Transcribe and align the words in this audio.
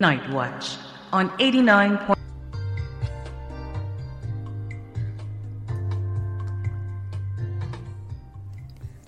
Night 0.00 0.30
Watch 0.30 0.76
on 1.12 1.28
89. 1.40 1.98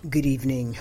Good 0.08 0.26
evening. 0.26 0.76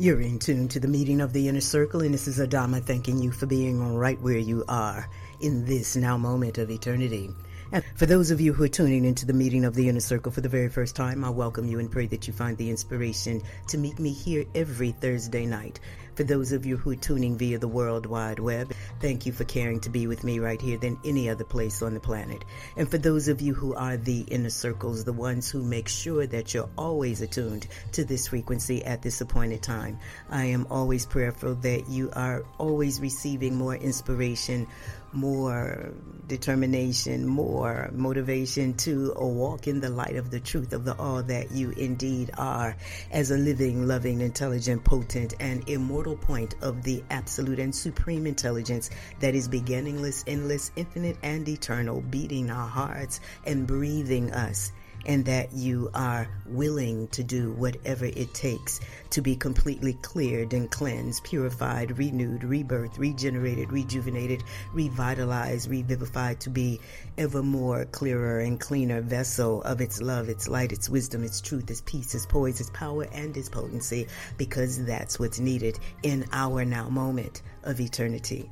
You're 0.00 0.20
in 0.20 0.40
tune 0.40 0.66
to 0.66 0.80
the 0.80 0.88
meeting 0.88 1.20
of 1.20 1.32
the 1.32 1.46
inner 1.46 1.60
circle, 1.60 2.02
and 2.02 2.12
this 2.12 2.26
is 2.26 2.40
Adama 2.40 2.84
thanking 2.84 3.22
you 3.22 3.30
for 3.30 3.46
being 3.46 3.94
right 3.94 4.20
where 4.20 4.36
you 4.36 4.64
are 4.66 5.08
in 5.40 5.64
this 5.64 5.94
now 5.94 6.16
moment 6.16 6.58
of 6.58 6.68
eternity. 6.68 7.30
And 7.72 7.82
for 7.94 8.04
those 8.04 8.30
of 8.30 8.38
you 8.38 8.52
who 8.52 8.64
are 8.64 8.68
tuning 8.68 9.06
into 9.06 9.24
the 9.24 9.32
meeting 9.32 9.64
of 9.64 9.74
the 9.74 9.88
Inner 9.88 10.00
Circle 10.00 10.30
for 10.30 10.42
the 10.42 10.48
very 10.48 10.68
first 10.68 10.94
time, 10.94 11.24
I 11.24 11.30
welcome 11.30 11.66
you 11.66 11.78
and 11.78 11.90
pray 11.90 12.06
that 12.08 12.26
you 12.26 12.34
find 12.34 12.54
the 12.58 12.68
inspiration 12.68 13.40
to 13.68 13.78
meet 13.78 13.98
me 13.98 14.12
here 14.12 14.44
every 14.54 14.90
Thursday 14.92 15.46
night. 15.46 15.80
For 16.14 16.24
those 16.24 16.52
of 16.52 16.66
you 16.66 16.76
who 16.76 16.90
are 16.90 16.96
tuning 16.96 17.38
via 17.38 17.58
the 17.58 17.68
World 17.68 18.04
Wide 18.04 18.38
Web, 18.38 18.74
thank 19.00 19.24
you 19.24 19.32
for 19.32 19.44
caring 19.44 19.80
to 19.80 19.88
be 19.88 20.06
with 20.06 20.22
me 20.22 20.38
right 20.38 20.60
here 20.60 20.76
than 20.76 20.98
any 21.06 21.30
other 21.30 21.44
place 21.44 21.80
on 21.80 21.94
the 21.94 22.00
planet. 22.00 22.44
And 22.76 22.90
for 22.90 22.98
those 22.98 23.28
of 23.28 23.40
you 23.40 23.54
who 23.54 23.74
are 23.74 23.96
the 23.96 24.20
inner 24.28 24.50
circles, 24.50 25.04
the 25.04 25.14
ones 25.14 25.50
who 25.50 25.62
make 25.62 25.88
sure 25.88 26.26
that 26.26 26.52
you're 26.52 26.68
always 26.76 27.22
attuned 27.22 27.66
to 27.92 28.04
this 28.04 28.28
frequency 28.28 28.84
at 28.84 29.00
this 29.00 29.22
appointed 29.22 29.62
time, 29.62 29.98
I 30.28 30.44
am 30.44 30.66
always 30.68 31.06
prayerful 31.06 31.54
that 31.56 31.88
you 31.88 32.10
are 32.12 32.44
always 32.58 33.00
receiving 33.00 33.54
more 33.54 33.76
inspiration 33.76 34.66
more 35.12 35.92
determination, 36.28 37.26
more 37.26 37.90
motivation 37.92 38.74
to 38.74 39.12
walk 39.16 39.66
in 39.66 39.80
the 39.80 39.90
light 39.90 40.16
of 40.16 40.30
the 40.30 40.40
truth 40.40 40.72
of 40.72 40.84
the 40.84 40.96
all 40.96 41.22
that 41.22 41.50
you 41.52 41.70
indeed 41.70 42.30
are 42.38 42.76
as 43.10 43.30
a 43.30 43.36
living, 43.36 43.86
loving, 43.86 44.20
intelligent, 44.20 44.82
potent, 44.84 45.34
and 45.40 45.68
immortal 45.68 46.16
point 46.16 46.54
of 46.62 46.82
the 46.82 47.02
absolute 47.10 47.58
and 47.58 47.74
supreme 47.74 48.26
intelligence 48.26 48.90
that 49.20 49.34
is 49.34 49.48
beginningless, 49.48 50.24
endless, 50.26 50.70
infinite, 50.76 51.16
and 51.22 51.48
eternal, 51.48 52.00
beating 52.00 52.50
our 52.50 52.68
hearts 52.68 53.20
and 53.44 53.66
breathing 53.66 54.32
us 54.32 54.72
and 55.06 55.24
that 55.24 55.52
you 55.52 55.90
are 55.94 56.28
willing 56.46 57.08
to 57.08 57.22
do 57.22 57.52
whatever 57.52 58.06
it 58.06 58.34
takes 58.34 58.80
to 59.10 59.20
be 59.20 59.36
completely 59.36 59.94
cleared 59.94 60.52
and 60.52 60.70
cleansed, 60.70 61.24
purified, 61.24 61.98
renewed, 61.98 62.42
rebirthed, 62.42 62.98
regenerated, 62.98 63.72
rejuvenated, 63.72 64.42
revitalized, 64.72 65.68
revivified, 65.68 66.40
to 66.40 66.50
be 66.50 66.80
ever 67.18 67.42
more 67.42 67.84
clearer 67.86 68.40
and 68.40 68.60
cleaner 68.60 69.00
vessel 69.00 69.62
of 69.62 69.80
its 69.80 70.00
love, 70.00 70.28
its 70.28 70.48
light, 70.48 70.72
its 70.72 70.88
wisdom, 70.88 71.24
its 71.24 71.40
truth, 71.40 71.70
its 71.70 71.82
peace, 71.82 72.14
its 72.14 72.26
poise, 72.26 72.60
its 72.60 72.70
power, 72.70 73.06
and 73.12 73.36
its 73.36 73.48
potency, 73.48 74.06
because 74.36 74.84
that's 74.84 75.18
what's 75.18 75.38
needed 75.38 75.78
in 76.02 76.24
our 76.32 76.64
now 76.64 76.88
moment 76.88 77.42
of 77.64 77.80
eternity. 77.80 78.50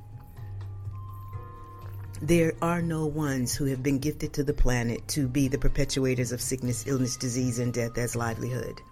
There 2.22 2.52
are 2.60 2.82
no 2.82 3.06
ones 3.06 3.54
who 3.54 3.64
have 3.66 3.82
been 3.82 3.98
gifted 3.98 4.34
to 4.34 4.44
the 4.44 4.52
planet 4.52 5.08
to 5.08 5.26
be 5.26 5.48
the 5.48 5.56
perpetuators 5.56 6.32
of 6.32 6.42
sickness, 6.42 6.86
illness, 6.86 7.16
disease, 7.16 7.58
and 7.58 7.72
death 7.72 7.96
as 7.96 8.14
livelihood. 8.14 8.82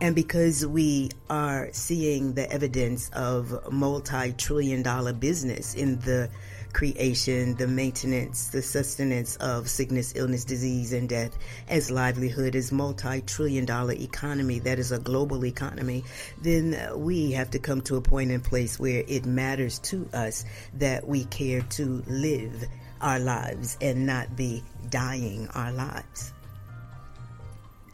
And 0.00 0.14
because 0.14 0.64
we 0.64 1.10
are 1.28 1.70
seeing 1.72 2.34
the 2.34 2.48
evidence 2.52 3.10
of 3.14 3.72
multi 3.72 4.32
trillion 4.32 4.82
dollar 4.82 5.12
business 5.12 5.74
in 5.74 5.98
the 5.98 6.30
creation, 6.78 7.56
the 7.56 7.66
maintenance, 7.66 8.50
the 8.50 8.62
sustenance 8.62 9.34
of 9.38 9.68
sickness, 9.68 10.12
illness, 10.14 10.44
disease, 10.44 10.92
and 10.92 11.08
death 11.08 11.36
as 11.66 11.90
livelihood, 11.90 12.54
as 12.54 12.70
multi-trillion 12.70 13.64
dollar 13.64 13.94
economy 13.94 14.60
that 14.60 14.78
is 14.78 14.92
a 14.92 14.98
global 15.00 15.44
economy, 15.44 16.04
then 16.40 16.78
we 16.94 17.32
have 17.32 17.50
to 17.50 17.58
come 17.58 17.80
to 17.80 17.96
a 17.96 18.00
point 18.00 18.30
in 18.30 18.40
place 18.40 18.78
where 18.78 19.02
it 19.08 19.26
matters 19.26 19.80
to 19.80 20.08
us 20.14 20.44
that 20.74 21.04
we 21.04 21.24
care 21.24 21.62
to 21.62 22.00
live 22.06 22.64
our 23.00 23.18
lives 23.18 23.76
and 23.80 24.06
not 24.06 24.36
be 24.36 24.62
dying 24.88 25.48
our 25.56 25.72
lives. 25.72 26.32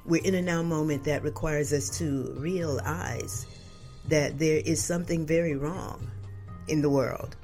We're 0.05 0.23
in 0.23 0.35
a 0.35 0.43
now 0.43 0.63
moment 0.63 1.05
that 1.05 1.23
requires 1.23 1.73
us 1.73 1.89
to 2.01 2.35
realize 2.37 3.47
that 4.09 4.39
there 4.39 4.61
is 4.63 4.85
something 4.85 5.25
very 5.25 5.57
wrong 5.57 6.11
in 6.69 6.83
the 6.83 6.91
world 6.91 7.35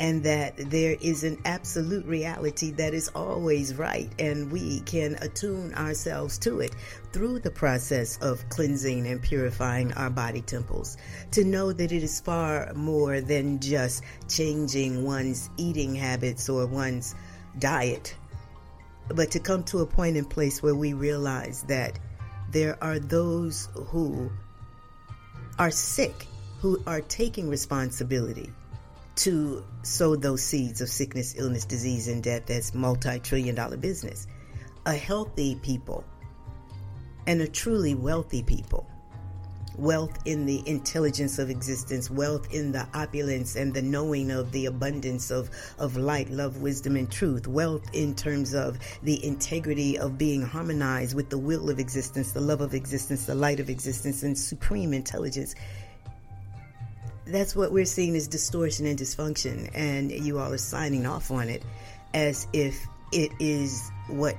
and 0.00 0.22
that 0.22 0.56
there 0.56 0.96
is 1.02 1.24
an 1.24 1.38
absolute 1.44 2.06
reality 2.06 2.70
that 2.70 2.94
is 2.94 3.10
always 3.14 3.74
right, 3.74 4.10
and 4.18 4.50
we 4.50 4.80
can 4.80 5.14
attune 5.20 5.74
ourselves 5.74 6.38
to 6.38 6.60
it 6.60 6.74
through 7.12 7.38
the 7.38 7.50
process 7.50 8.16
of 8.22 8.48
cleansing 8.48 9.06
and 9.06 9.20
purifying 9.20 9.92
our 9.92 10.08
body 10.08 10.40
temples. 10.40 10.96
To 11.32 11.44
know 11.44 11.70
that 11.74 11.92
it 11.92 12.02
is 12.02 12.18
far 12.18 12.72
more 12.74 13.20
than 13.20 13.60
just 13.60 14.02
changing 14.26 15.04
one's 15.04 15.50
eating 15.58 15.94
habits 15.94 16.48
or 16.48 16.66
one's 16.66 17.14
diet, 17.58 18.16
but 19.08 19.30
to 19.32 19.38
come 19.38 19.64
to 19.64 19.80
a 19.80 19.86
point 19.86 20.16
in 20.16 20.24
place 20.24 20.62
where 20.62 20.74
we 20.74 20.94
realize 20.94 21.62
that 21.64 21.98
there 22.50 22.82
are 22.82 22.98
those 22.98 23.68
who 23.74 24.32
are 25.58 25.70
sick, 25.70 26.26
who 26.60 26.82
are 26.86 27.02
taking 27.02 27.50
responsibility 27.50 28.50
to 29.16 29.64
sow 29.82 30.16
those 30.16 30.42
seeds 30.42 30.80
of 30.80 30.88
sickness, 30.88 31.34
illness, 31.36 31.64
disease, 31.64 32.08
and 32.08 32.22
death 32.22 32.46
that's 32.46 32.74
multi 32.74 33.18
trillion 33.20 33.54
dollar 33.54 33.76
business. 33.76 34.26
A 34.86 34.94
healthy 34.94 35.56
people 35.56 36.04
and 37.26 37.40
a 37.42 37.48
truly 37.48 37.94
wealthy 37.94 38.42
people. 38.42 38.86
Wealth 39.76 40.18
in 40.26 40.44
the 40.46 40.62
intelligence 40.66 41.38
of 41.38 41.48
existence, 41.48 42.10
wealth 42.10 42.52
in 42.52 42.72
the 42.72 42.86
opulence 42.92 43.56
and 43.56 43.72
the 43.72 43.80
knowing 43.80 44.30
of 44.30 44.52
the 44.52 44.66
abundance 44.66 45.30
of, 45.30 45.48
of 45.78 45.96
light, 45.96 46.28
love, 46.28 46.58
wisdom, 46.58 46.96
and 46.96 47.10
truth. 47.10 47.46
Wealth 47.46 47.84
in 47.94 48.14
terms 48.14 48.52
of 48.52 48.78
the 49.02 49.24
integrity 49.24 49.96
of 49.98 50.18
being 50.18 50.42
harmonized 50.42 51.14
with 51.14 51.30
the 51.30 51.38
will 51.38 51.70
of 51.70 51.78
existence, 51.78 52.32
the 52.32 52.40
love 52.40 52.60
of 52.60 52.74
existence, 52.74 53.26
the 53.26 53.34
light 53.34 53.60
of 53.60 53.70
existence, 53.70 54.22
and 54.22 54.36
supreme 54.36 54.92
intelligence 54.92 55.54
that's 57.30 57.56
what 57.56 57.72
we're 57.72 57.84
seeing 57.84 58.14
is 58.14 58.28
distortion 58.28 58.86
and 58.86 58.98
dysfunction, 58.98 59.70
and 59.74 60.10
you 60.10 60.38
all 60.38 60.52
are 60.52 60.58
signing 60.58 61.06
off 61.06 61.30
on 61.30 61.48
it 61.48 61.62
as 62.14 62.46
if 62.52 62.86
it 63.12 63.32
is 63.40 63.90
what 64.08 64.36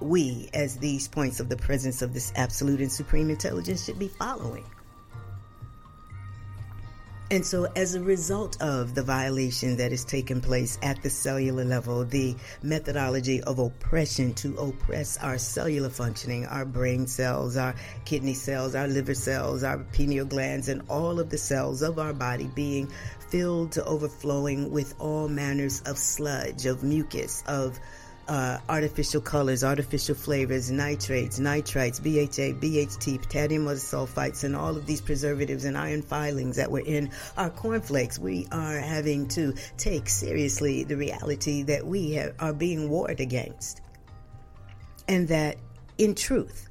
we, 0.00 0.50
as 0.52 0.76
these 0.78 1.08
points 1.08 1.40
of 1.40 1.48
the 1.48 1.56
presence 1.56 2.02
of 2.02 2.12
this 2.12 2.32
absolute 2.36 2.80
and 2.80 2.92
supreme 2.92 3.30
intelligence, 3.30 3.84
should 3.84 3.98
be 3.98 4.08
following. 4.08 4.64
And 7.34 7.44
so, 7.44 7.64
as 7.74 7.96
a 7.96 8.00
result 8.00 8.62
of 8.62 8.94
the 8.94 9.02
violation 9.02 9.76
that 9.78 9.90
has 9.90 10.04
taken 10.04 10.40
place 10.40 10.78
at 10.82 11.02
the 11.02 11.10
cellular 11.10 11.64
level, 11.64 12.04
the 12.04 12.36
methodology 12.62 13.42
of 13.42 13.58
oppression 13.58 14.34
to 14.34 14.56
oppress 14.56 15.18
our 15.18 15.36
cellular 15.36 15.88
functioning, 15.90 16.46
our 16.46 16.64
brain 16.64 17.08
cells, 17.08 17.56
our 17.56 17.74
kidney 18.04 18.34
cells, 18.34 18.76
our 18.76 18.86
liver 18.86 19.14
cells, 19.14 19.64
our 19.64 19.78
pineal 19.78 20.26
glands, 20.26 20.68
and 20.68 20.82
all 20.88 21.18
of 21.18 21.28
the 21.28 21.36
cells 21.36 21.82
of 21.82 21.98
our 21.98 22.12
body 22.12 22.48
being 22.54 22.88
filled 23.30 23.72
to 23.72 23.84
overflowing 23.84 24.70
with 24.70 24.94
all 25.00 25.26
manners 25.26 25.82
of 25.86 25.98
sludge, 25.98 26.66
of 26.66 26.84
mucus, 26.84 27.42
of 27.48 27.80
uh, 28.28 28.58
artificial 28.68 29.20
colors, 29.20 29.62
artificial 29.62 30.14
flavors, 30.14 30.70
nitrates, 30.70 31.38
nitrites, 31.38 32.02
BHA, 32.02 32.58
BHT, 32.60 33.22
potassium 33.22 33.66
sulfites, 33.66 34.44
and 34.44 34.56
all 34.56 34.76
of 34.76 34.86
these 34.86 35.00
preservatives 35.00 35.64
and 35.64 35.76
iron 35.76 36.02
filings 36.02 36.56
that 36.56 36.70
were 36.70 36.80
in 36.80 37.10
our 37.36 37.50
cornflakes. 37.50 38.18
We 38.18 38.46
are 38.50 38.78
having 38.78 39.28
to 39.28 39.54
take 39.76 40.08
seriously 40.08 40.84
the 40.84 40.96
reality 40.96 41.62
that 41.64 41.86
we 41.86 42.18
are 42.18 42.52
being 42.52 42.88
warred 42.88 43.20
against. 43.20 43.80
And 45.06 45.28
that, 45.28 45.56
in 45.98 46.14
truth, 46.14 46.68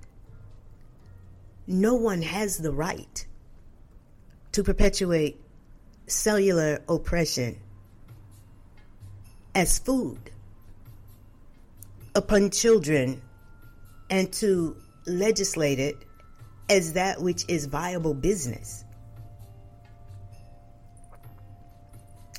no 1.68 1.96
one 1.96 2.22
has 2.22 2.58
the 2.58 2.72
right 2.72 3.26
to 4.54 4.64
perpetuate 4.64 5.40
cellular 6.08 6.82
oppression 6.90 7.60
as 9.56 9.80
food 9.80 10.33
upon 12.16 12.50
children 12.50 13.22
and 14.10 14.32
to 14.34 14.78
legislate 15.06 15.80
it 15.80 15.96
as 16.70 16.94
that 16.94 17.22
which 17.22 17.46
is 17.48 17.66
viable 17.66 18.14
business. 18.14 18.84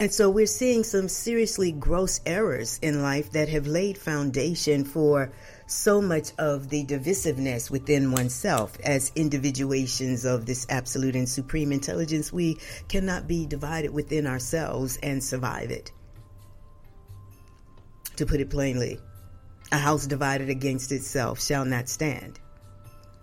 And 0.00 0.12
so 0.12 0.29
we're 0.29 0.47
seeing 0.47 0.82
some 0.82 1.09
seriously 1.09 1.71
gross 1.71 2.21
errors 2.26 2.81
in 2.82 3.00
life 3.00 3.31
that 3.31 3.49
have 3.49 3.69
laid 3.69 3.97
foundation 3.97 4.85
for 4.85 5.32
so 5.69 6.03
much 6.03 6.32
of 6.37 6.69
the 6.69 6.85
divisiveness 6.85 7.70
within 7.70 8.11
oneself 8.11 8.77
as 8.85 9.12
individuations 9.15 10.25
of 10.25 10.47
this 10.47 10.67
absolute 10.69 11.15
and 11.15 11.29
supreme 11.29 11.70
intelligence. 11.70 12.32
We 12.32 12.59
cannot 12.88 13.29
be 13.29 13.47
divided 13.47 13.93
within 13.93 14.27
ourselves 14.27 14.99
and 15.00 15.23
survive 15.23 15.70
it. 15.70 15.93
To 18.17 18.27
put 18.27 18.41
it 18.41 18.50
plainly, 18.50 18.99
a 19.75 19.79
house 19.79 20.06
divided 20.06 20.49
against 20.49 20.93
itself 20.93 21.43
shall 21.43 21.65
not 21.65 21.88
stand. 21.88 22.38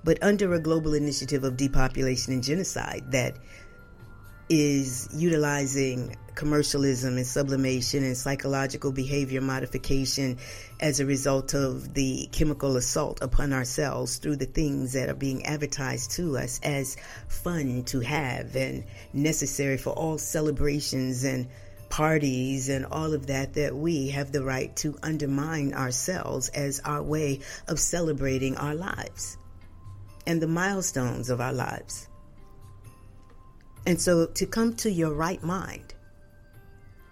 But 0.03 0.21
under 0.21 0.53
a 0.53 0.59
global 0.59 0.93
initiative 0.93 1.45
of 1.45 1.55
depopulation 1.55 2.33
and 2.33 2.43
genocide 2.43 3.03
that 3.11 3.37
is 4.49 5.07
utilizing 5.13 6.13
commercialism 6.35 7.15
and 7.15 7.25
sublimation 7.25 8.03
and 8.03 8.17
psychological 8.17 8.91
behavior 8.91 9.39
modification 9.39 10.37
as 10.81 10.99
a 10.99 11.05
result 11.05 11.53
of 11.53 11.93
the 11.93 12.27
chemical 12.33 12.75
assault 12.75 13.19
upon 13.21 13.53
ourselves 13.53 14.17
through 14.17 14.35
the 14.35 14.45
things 14.45 14.91
that 14.91 15.07
are 15.07 15.15
being 15.15 15.45
advertised 15.45 16.11
to 16.11 16.37
us 16.37 16.59
as 16.63 16.97
fun 17.29 17.83
to 17.85 18.01
have 18.01 18.57
and 18.57 18.83
necessary 19.13 19.77
for 19.77 19.91
all 19.91 20.17
celebrations 20.17 21.23
and 21.23 21.47
parties 21.91 22.69
and 22.69 22.85
all 22.87 23.13
of 23.13 23.27
that, 23.27 23.53
that 23.53 23.75
we 23.75 24.09
have 24.09 24.31
the 24.31 24.43
right 24.43 24.75
to 24.77 24.97
undermine 25.03 25.73
ourselves 25.73 26.49
as 26.49 26.79
our 26.85 27.03
way 27.03 27.41
of 27.67 27.79
celebrating 27.79 28.55
our 28.57 28.73
lives 28.73 29.37
and 30.25 30.41
the 30.41 30.47
milestones 30.47 31.29
of 31.29 31.39
our 31.39 31.53
lives. 31.53 32.07
And 33.85 34.01
so 34.01 34.25
to 34.25 34.45
come 34.45 34.73
to 34.77 34.89
your 34.89 35.13
right 35.13 35.43
mind 35.43 35.93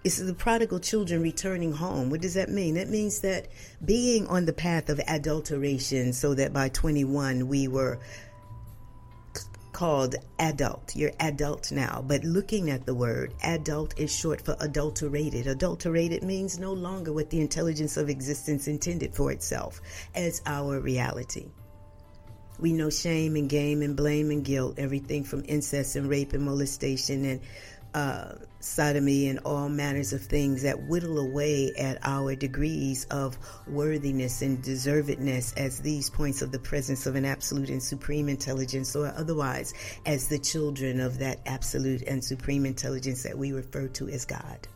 is 0.02 0.24
the 0.24 0.32
prodigal 0.32 0.80
children 0.80 1.20
returning 1.20 1.72
home. 1.72 2.08
What 2.08 2.22
does 2.22 2.34
that 2.34 2.48
mean? 2.48 2.74
That 2.74 2.88
means 2.88 3.20
that 3.20 3.48
being 3.84 4.26
on 4.28 4.46
the 4.46 4.52
path 4.52 4.88
of 4.88 5.00
adulteration 5.06 6.12
so 6.14 6.34
that 6.34 6.52
by 6.52 6.70
21 6.70 7.48
we 7.48 7.68
were 7.68 7.98
called 9.80 10.14
adult. 10.38 10.94
You're 10.94 11.14
adult 11.20 11.72
now. 11.72 12.04
But 12.06 12.22
looking 12.22 12.68
at 12.68 12.84
the 12.84 12.94
word, 12.94 13.32
adult 13.42 13.98
is 13.98 14.14
short 14.14 14.42
for 14.42 14.54
adulterated. 14.60 15.46
Adulterated 15.46 16.22
means 16.22 16.58
no 16.58 16.74
longer 16.74 17.14
what 17.14 17.30
the 17.30 17.40
intelligence 17.40 17.96
of 17.96 18.10
existence 18.10 18.68
intended 18.68 19.14
for 19.14 19.32
itself 19.32 19.80
as 20.14 20.42
our 20.44 20.80
reality. 20.80 21.46
We 22.58 22.74
know 22.74 22.90
shame 22.90 23.36
and 23.36 23.48
game 23.48 23.80
and 23.80 23.96
blame 23.96 24.30
and 24.30 24.44
guilt, 24.44 24.78
everything 24.78 25.24
from 25.24 25.46
incest 25.48 25.96
and 25.96 26.10
rape 26.10 26.34
and 26.34 26.44
molestation 26.44 27.24
and 27.24 27.40
uh, 27.94 28.34
sodomy 28.60 29.28
and 29.28 29.38
all 29.44 29.68
manners 29.68 30.12
of 30.12 30.20
things 30.22 30.62
that 30.62 30.82
whittle 30.84 31.18
away 31.18 31.72
at 31.78 31.98
our 32.02 32.34
degrees 32.34 33.06
of 33.10 33.38
worthiness 33.66 34.42
and 34.42 34.62
deservedness 34.62 35.56
as 35.56 35.80
these 35.80 36.10
points 36.10 36.42
of 36.42 36.52
the 36.52 36.58
presence 36.58 37.06
of 37.06 37.14
an 37.14 37.24
absolute 37.24 37.70
and 37.70 37.82
supreme 37.82 38.28
intelligence 38.28 38.94
or 38.94 39.12
otherwise 39.16 39.72
as 40.06 40.28
the 40.28 40.38
children 40.38 41.00
of 41.00 41.18
that 41.18 41.40
absolute 41.46 42.02
and 42.02 42.22
supreme 42.22 42.66
intelligence 42.66 43.22
that 43.22 43.36
we 43.36 43.52
refer 43.52 43.88
to 43.88 44.08
as 44.08 44.24
God. 44.24 44.68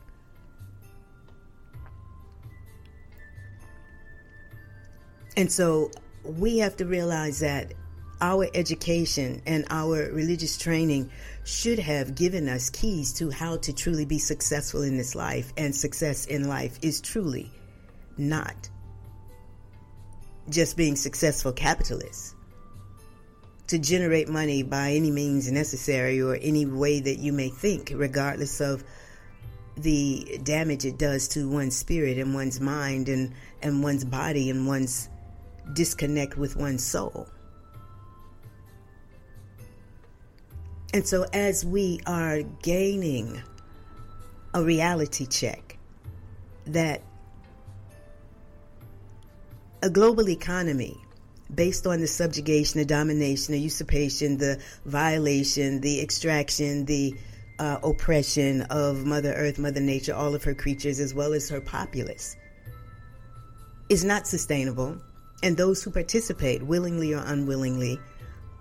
And 5.36 5.50
so 5.50 5.90
we 6.22 6.58
have 6.58 6.76
to 6.76 6.86
realize 6.86 7.40
that 7.40 7.74
our 8.20 8.46
education 8.54 9.42
and 9.46 9.66
our 9.68 10.10
religious 10.12 10.56
training 10.56 11.10
should 11.44 11.78
have 11.78 12.14
given 12.14 12.48
us 12.48 12.70
keys 12.70 13.12
to 13.14 13.30
how 13.30 13.58
to 13.58 13.72
truly 13.72 14.06
be 14.06 14.18
successful 14.18 14.82
in 14.82 14.96
this 14.96 15.14
life. 15.14 15.52
And 15.56 15.74
success 15.74 16.26
in 16.26 16.48
life 16.48 16.78
is 16.82 17.00
truly 17.00 17.50
not 18.16 18.68
just 20.48 20.76
being 20.76 20.96
successful 20.96 21.52
capitalists. 21.52 22.34
To 23.68 23.78
generate 23.78 24.28
money 24.28 24.62
by 24.62 24.92
any 24.92 25.10
means 25.10 25.50
necessary 25.50 26.20
or 26.20 26.36
any 26.40 26.66
way 26.66 27.00
that 27.00 27.18
you 27.18 27.32
may 27.32 27.48
think, 27.48 27.92
regardless 27.94 28.60
of 28.60 28.84
the 29.76 30.38
damage 30.42 30.84
it 30.84 30.98
does 30.98 31.28
to 31.28 31.48
one's 31.48 31.76
spirit 31.76 32.18
and 32.18 32.34
one's 32.34 32.60
mind 32.60 33.08
and, 33.08 33.34
and 33.62 33.82
one's 33.82 34.04
body 34.04 34.50
and 34.50 34.66
one's 34.66 35.08
disconnect 35.72 36.36
with 36.36 36.56
one's 36.56 36.84
soul. 36.84 37.26
And 40.94 41.04
so, 41.04 41.26
as 41.32 41.64
we 41.64 41.98
are 42.06 42.42
gaining 42.62 43.42
a 44.54 44.62
reality 44.62 45.26
check 45.26 45.76
that 46.66 47.02
a 49.82 49.90
global 49.90 50.28
economy 50.30 50.96
based 51.52 51.88
on 51.88 51.98
the 51.98 52.06
subjugation, 52.06 52.78
the 52.78 52.84
domination, 52.84 53.54
the 53.54 53.60
usurpation, 53.60 54.38
the 54.38 54.62
violation, 54.84 55.80
the 55.80 56.00
extraction, 56.00 56.84
the 56.84 57.16
uh, 57.58 57.78
oppression 57.82 58.62
of 58.62 59.04
Mother 59.04 59.32
Earth, 59.32 59.58
Mother 59.58 59.80
Nature, 59.80 60.14
all 60.14 60.36
of 60.36 60.44
her 60.44 60.54
creatures, 60.54 61.00
as 61.00 61.12
well 61.12 61.32
as 61.32 61.48
her 61.48 61.60
populace, 61.60 62.36
is 63.88 64.04
not 64.04 64.28
sustainable. 64.28 64.96
And 65.42 65.56
those 65.56 65.82
who 65.82 65.90
participate, 65.90 66.62
willingly 66.62 67.14
or 67.14 67.24
unwillingly, 67.26 67.98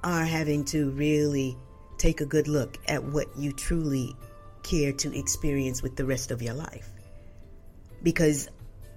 are 0.03 0.25
having 0.25 0.65
to 0.65 0.89
really 0.89 1.55
take 2.03 2.19
a 2.19 2.25
good 2.25 2.49
look 2.49 2.77
at 2.89 3.01
what 3.01 3.27
you 3.37 3.53
truly 3.53 4.13
care 4.61 4.91
to 4.91 5.17
experience 5.17 5.81
with 5.81 5.95
the 5.95 6.03
rest 6.03 6.31
of 6.31 6.41
your 6.41 6.53
life. 6.53 6.89
Because 8.03 8.49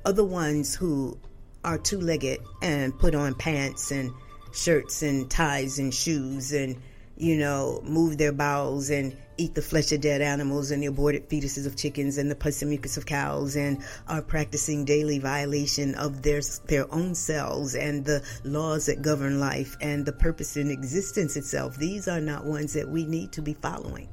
other 0.05 0.25
ones 0.25 0.75
who 0.75 1.17
are 1.63 1.79
two 1.79 2.01
legged 2.01 2.41
and 2.63 2.99
put 2.99 3.15
on 3.15 3.37
pants 3.37 3.93
and 3.93 4.11
shirts 4.53 5.03
and 5.03 5.31
ties 5.31 5.79
and 5.79 5.95
shoes 5.95 6.53
and, 6.53 6.83
you 7.17 7.37
know, 7.37 7.81
move 7.83 8.19
their 8.19 8.33
bowels 8.33 8.91
and 8.91 9.17
eat 9.39 9.55
the 9.55 9.63
flesh 9.63 9.93
of 9.93 10.01
dead 10.01 10.21
animals 10.21 10.71
and 10.71 10.83
the 10.83 10.87
aborted 10.87 11.29
fetuses 11.29 11.67
of 11.67 11.77
chickens 11.77 12.19
and 12.19 12.31
the 12.31 12.35
pus 12.35 12.63
and 12.63 12.71
mucus 12.71 12.97
of 12.97 13.07
cows 13.07 13.57
and 13.57 13.83
are 14.09 14.23
practicing 14.23 14.85
daily 14.85 15.19
violation 15.19 15.95
of 15.97 16.23
their 16.23 16.41
their 16.67 16.93
own 16.93 17.15
selves 17.15 17.75
and 17.75 18.05
the 18.05 18.23
laws 18.45 18.87
that 18.87 19.03
govern 19.03 19.41
life 19.41 19.77
and 19.81 20.05
the 20.05 20.13
purpose 20.13 20.57
in 20.57 20.71
existence 20.71 21.37
itself. 21.37 21.77
These 21.77 22.09
are 22.09 22.21
not 22.21 22.45
ones 22.45 22.73
that 22.75 22.89
we 22.89 23.05
need 23.05 23.33
to 23.33 23.43
be 23.43 23.55
following. 23.55 24.09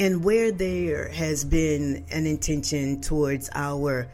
And 0.00 0.22
where 0.22 0.52
there 0.52 1.08
has 1.08 1.44
been 1.44 2.06
an 2.10 2.24
intention 2.24 3.00
towards 3.00 3.50
our 3.52 4.08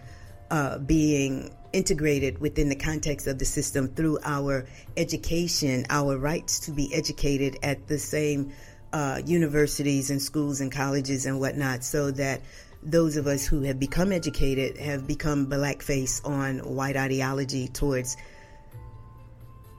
uh, 0.50 0.78
being 0.78 1.54
integrated 1.74 2.38
within 2.38 2.68
the 2.68 2.76
context 2.76 3.26
of 3.26 3.38
the 3.38 3.44
system 3.44 3.88
through 3.88 4.18
our 4.24 4.64
education, 4.96 5.84
our 5.90 6.16
rights 6.16 6.60
to 6.60 6.70
be 6.70 6.94
educated 6.94 7.58
at 7.62 7.88
the 7.88 7.98
same 7.98 8.52
uh, 8.92 9.20
universities 9.26 10.10
and 10.10 10.22
schools 10.22 10.60
and 10.60 10.70
colleges 10.70 11.26
and 11.26 11.40
whatnot, 11.40 11.82
so 11.82 12.12
that 12.12 12.40
those 12.82 13.16
of 13.16 13.26
us 13.26 13.44
who 13.44 13.62
have 13.62 13.80
become 13.80 14.12
educated 14.12 14.78
have 14.78 15.06
become 15.06 15.46
blackface 15.48 16.24
on 16.24 16.58
white 16.58 16.96
ideology 16.96 17.66
towards 17.66 18.16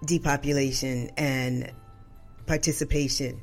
depopulation 0.03 1.09
and 1.15 1.71
participation 2.45 3.39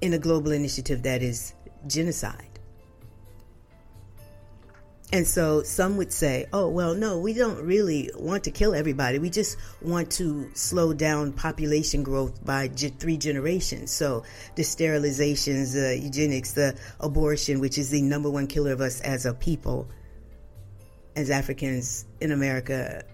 in 0.00 0.14
a 0.14 0.18
global 0.18 0.52
initiative 0.52 1.02
that 1.02 1.22
is 1.22 1.54
genocide. 1.86 2.53
And 5.14 5.28
so 5.28 5.62
some 5.62 5.96
would 5.98 6.12
say, 6.12 6.46
oh, 6.52 6.68
well, 6.68 6.92
no, 6.92 7.20
we 7.20 7.34
don't 7.34 7.64
really 7.64 8.10
want 8.16 8.42
to 8.44 8.50
kill 8.50 8.74
everybody. 8.74 9.20
We 9.20 9.30
just 9.30 9.56
want 9.80 10.10
to 10.18 10.50
slow 10.54 10.92
down 10.92 11.32
population 11.34 12.02
growth 12.02 12.44
by 12.44 12.66
three 12.66 13.16
generations. 13.16 13.92
So 13.92 14.24
the 14.56 14.62
sterilizations, 14.62 15.74
the 15.74 15.96
eugenics, 15.96 16.54
the 16.54 16.76
abortion, 16.98 17.60
which 17.60 17.78
is 17.78 17.90
the 17.90 18.02
number 18.02 18.28
one 18.28 18.48
killer 18.48 18.72
of 18.72 18.80
us 18.80 19.00
as 19.02 19.24
a 19.24 19.32
people, 19.32 19.86
as 21.14 21.30
Africans 21.30 22.06
in 22.20 22.32
America 22.32 23.04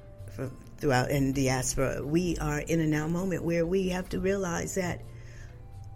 throughout 0.78 1.11
in 1.11 1.35
diaspora, 1.35 2.02
we 2.02 2.38
are 2.38 2.61
in 2.61 2.80
a 2.80 2.87
now 2.87 3.09
moment 3.09 3.45
where 3.45 3.66
we 3.66 3.90
have 3.90 4.09
to 4.09 4.21
realize 4.21 4.75
that 4.76 5.02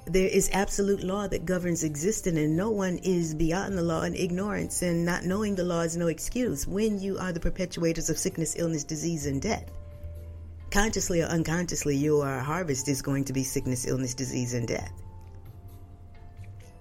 there 0.07 0.29
is 0.29 0.51
absolute 0.53 1.03
law 1.03 1.27
that 1.29 1.47
governs 1.47 1.83
existence, 1.83 2.37
and 2.37 2.57
no 2.57 2.71
one 2.71 2.99
is 2.99 3.35
beyond 3.35 3.79
the 3.79 3.83
law, 3.83 4.03
and 4.03 4.15
ignorance 4.15 4.83
and 4.83 5.05
not 5.05 5.25
knowing 5.25 5.55
the 5.55 5.65
law 5.65 5.81
is 5.81 5.97
no 5.97 6.09
excuse 6.09 6.67
when 6.67 7.01
you 7.01 7.19
are 7.19 7.33
the 7.33 7.41
perpetuators 7.41 8.11
of 8.11 8.19
sickness, 8.19 8.55
illness, 8.59 8.85
disease, 8.85 9.27
and 9.27 9.41
death. 9.41 9.71
Consciously 10.71 11.23
or 11.23 11.27
unconsciously, 11.27 11.97
your 11.97 12.39
harvest 12.41 12.89
is 12.89 13.01
going 13.01 13.25
to 13.25 13.33
be 13.33 13.45
sickness, 13.45 13.87
illness, 13.87 14.13
disease, 14.15 14.55
and 14.55 14.69
death. 14.69 14.93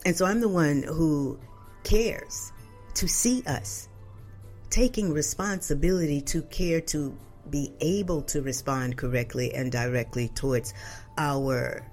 And 0.06 0.16
so 0.16 0.26
I'm 0.26 0.42
the 0.42 0.50
one 0.50 0.84
who 0.84 1.40
cares 1.84 2.52
to 2.96 3.08
see 3.08 3.44
us 3.46 3.88
taking 4.70 5.14
responsibility 5.14 6.20
to 6.22 6.42
care 6.44 6.82
to 6.82 7.18
be 7.50 7.72
able 7.80 8.22
to 8.24 8.42
respond 8.42 8.98
correctly 8.98 9.54
and 9.54 9.72
directly 9.72 10.30
towards 10.30 10.74
our 11.18 11.86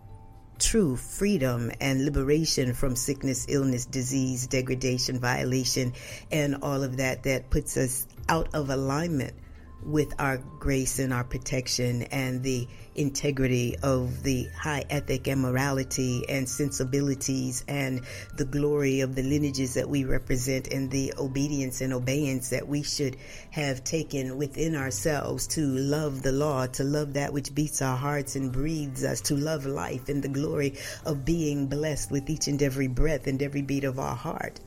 true 0.61 0.97
freedom 0.97 1.73
and 1.81 2.05
liberation 2.05 2.75
from 2.75 2.95
sickness, 2.95 3.47
illness, 3.49 3.87
disease, 3.87 4.47
degradation, 4.47 5.19
violation, 5.19 5.93
and 6.31 6.57
all 6.63 6.83
of 6.83 6.99
that 6.99 7.25
that 7.25 7.51
puts 7.51 7.77
us 7.77 8.07
out 8.29 8.49
of 8.55 8.71
alignment 8.71 9.35
with 9.83 10.13
our 10.19 10.37
grace 10.59 10.99
and 10.99 11.13
our 11.13 11.25
protection 11.25 12.03
and 12.03 12.43
the 12.43 12.69
integrity, 13.01 13.77
of 13.83 14.23
the 14.23 14.47
high 14.57 14.85
ethic 14.91 15.27
and 15.27 15.41
morality 15.41 16.23
and 16.29 16.47
sensibilities 16.47 17.65
and 17.67 18.03
the 18.37 18.45
glory 18.45 19.01
of 19.01 19.15
the 19.15 19.23
lineages 19.23 19.75
that 19.75 19.89
we 19.89 20.05
represent 20.05 20.69
and 20.69 20.91
the 20.91 21.13
obedience 21.19 21.81
and 21.81 21.95
obeyance 21.95 22.51
that 22.51 22.69
we 22.69 22.83
should 22.83 23.17
have 23.51 23.83
taken 23.85 24.37
within 24.37 24.77
ourselves 24.77 25.47
to 25.47 25.67
love 25.67 26.23
the 26.23 26.33
law, 26.33 26.67
to 26.67 26.85
love 26.85 27.15
that 27.15 27.33
which 27.33 27.55
beats 27.55 27.81
our 27.81 27.97
hearts 27.97 28.37
and 28.37 28.53
breathes 28.53 29.03
us, 29.03 29.23
to 29.23 29.35
love 29.35 29.65
life 29.65 30.09
and 30.11 30.23
the 30.23 30.29
glory 30.29 30.75
of 31.07 31.25
being 31.25 31.67
blessed 31.67 32.11
with 32.11 32.29
each 32.29 32.49
and 32.49 32.63
every 32.63 32.87
breath 32.87 33.27
and 33.27 33.43
every 33.43 33.63
beat 33.63 33.85
of 33.85 33.99
our 33.99 34.15
heart. 34.15 34.61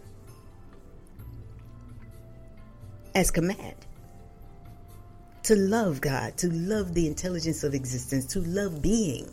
As 3.13 3.29
command 3.29 3.82
to 5.43 5.55
love 5.55 5.99
God, 5.99 6.37
to 6.37 6.51
love 6.51 6.93
the 6.93 7.05
intelligence 7.05 7.63
of 7.63 7.73
existence, 7.73 8.25
to 8.27 8.39
love 8.39 8.81
being 8.81 9.29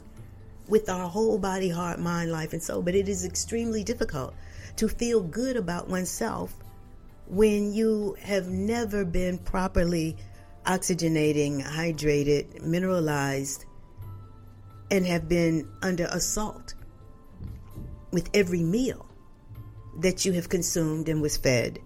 with 0.68 0.88
our 0.88 1.08
whole 1.08 1.38
body, 1.38 1.68
heart, 1.68 1.98
mind, 1.98 2.30
life, 2.32 2.52
and 2.52 2.62
soul. 2.62 2.82
But 2.82 2.94
it 2.94 3.08
is 3.08 3.24
extremely 3.24 3.84
difficult 3.84 4.34
to 4.76 4.88
feel 4.88 5.20
good 5.20 5.56
about 5.56 5.88
oneself 5.88 6.54
when 7.26 7.72
you 7.72 8.16
have 8.22 8.48
never 8.48 9.04
been 9.04 9.38
properly 9.38 10.16
oxygenating, 10.66 11.64
hydrated, 11.64 12.62
mineralized, 12.62 13.64
and 14.90 15.06
have 15.06 15.28
been 15.28 15.68
under 15.82 16.06
assault 16.06 16.74
with 18.12 18.28
every 18.34 18.62
meal 18.62 19.06
that 20.00 20.24
you 20.24 20.32
have 20.32 20.48
consumed 20.48 21.08
and 21.08 21.22
was 21.22 21.36
fed 21.36 21.78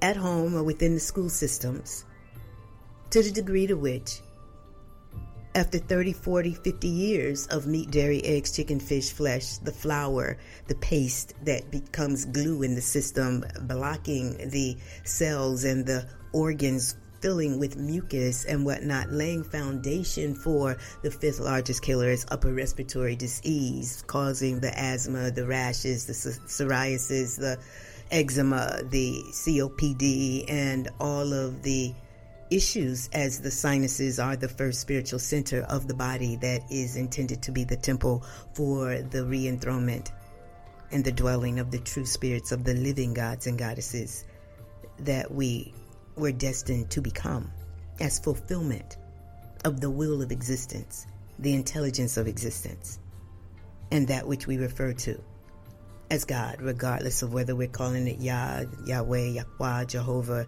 at 0.00 0.16
home 0.16 0.54
or 0.54 0.62
within 0.62 0.94
the 0.94 1.00
school 1.00 1.28
systems 1.28 2.04
to 3.10 3.22
the 3.22 3.30
degree 3.30 3.66
to 3.66 3.74
which, 3.74 4.20
after 5.54 5.78
30, 5.78 6.12
40, 6.12 6.52
50 6.52 6.86
years 6.86 7.46
of 7.46 7.66
meat, 7.66 7.90
dairy, 7.90 8.22
eggs, 8.24 8.54
chicken, 8.54 8.78
fish, 8.78 9.10
flesh, 9.10 9.56
the 9.58 9.72
flour, 9.72 10.36
the 10.68 10.74
paste 10.76 11.32
that 11.44 11.70
becomes 11.70 12.26
glue 12.26 12.62
in 12.62 12.74
the 12.74 12.82
system, 12.82 13.42
blocking 13.62 14.36
the 14.50 14.76
cells 15.04 15.64
and 15.64 15.86
the 15.86 16.06
organs 16.34 16.96
filling 17.22 17.58
with 17.58 17.76
mucus 17.76 18.44
and 18.44 18.66
whatnot, 18.66 19.10
laying 19.10 19.42
foundation 19.42 20.34
for 20.34 20.76
the 21.02 21.10
fifth 21.10 21.40
largest 21.40 21.82
killer 21.82 22.10
is 22.10 22.26
upper 22.30 22.52
respiratory 22.52 23.16
disease, 23.16 24.04
causing 24.06 24.60
the 24.60 24.78
asthma, 24.78 25.30
the 25.30 25.46
rashes, 25.46 26.06
the 26.06 26.12
psoriasis, 26.12 27.38
the 27.38 27.58
eczema, 28.10 28.82
the 28.90 29.22
COPD, 29.30 30.44
and 30.48 30.90
all 31.00 31.32
of 31.32 31.62
the 31.62 31.94
issues 32.50 33.08
as 33.12 33.40
the 33.40 33.50
sinuses 33.50 34.18
are 34.18 34.36
the 34.36 34.48
first 34.48 34.80
spiritual 34.80 35.18
center 35.18 35.62
of 35.62 35.88
the 35.88 35.94
body 35.94 36.36
that 36.36 36.62
is 36.70 36.96
intended 36.96 37.42
to 37.42 37.52
be 37.52 37.64
the 37.64 37.76
temple 37.76 38.24
for 38.54 39.00
the 39.02 39.24
re-enthronement 39.24 40.12
and 40.92 41.04
the 41.04 41.12
dwelling 41.12 41.58
of 41.58 41.70
the 41.70 41.78
true 41.78 42.06
spirits 42.06 42.52
of 42.52 42.64
the 42.64 42.74
living 42.74 43.14
gods 43.14 43.46
and 43.46 43.58
goddesses 43.58 44.24
that 45.00 45.30
we 45.30 45.74
were 46.16 46.32
destined 46.32 46.90
to 46.90 47.00
become 47.00 47.50
as 48.00 48.18
fulfillment 48.18 48.96
of 49.64 49.80
the 49.80 49.90
will 49.90 50.22
of 50.22 50.30
existence, 50.30 51.06
the 51.38 51.54
intelligence 51.54 52.16
of 52.16 52.28
existence, 52.28 52.98
and 53.90 54.08
that 54.08 54.26
which 54.26 54.46
we 54.46 54.58
refer 54.58 54.92
to 54.92 55.20
as 56.10 56.24
God, 56.24 56.60
regardless 56.60 57.22
of 57.22 57.32
whether 57.32 57.56
we're 57.56 57.66
calling 57.66 58.06
it 58.06 58.20
Yah, 58.20 58.64
Yahweh, 58.86 59.42
Yahweh, 59.58 59.84
Jehovah, 59.86 60.46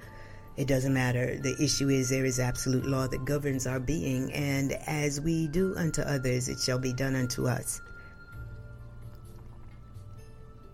it 0.59 0.67
doesn't 0.67 0.93
matter. 0.93 1.39
The 1.39 1.55
issue 1.63 1.89
is 1.89 2.09
there 2.09 2.25
is 2.25 2.41
absolute 2.41 2.85
law 2.85 3.07
that 3.07 3.25
governs 3.25 3.65
our 3.65 3.79
being, 3.79 4.33
and 4.33 4.73
as 4.89 5.21
we 5.21 5.47
do 5.47 5.73
unto 5.77 6.03
others, 6.03 6.49
it 6.49 6.59
shall 6.59 6.81
be 6.81 6.93
done 6.93 7.15
unto 7.15 7.47
us. 7.47 7.81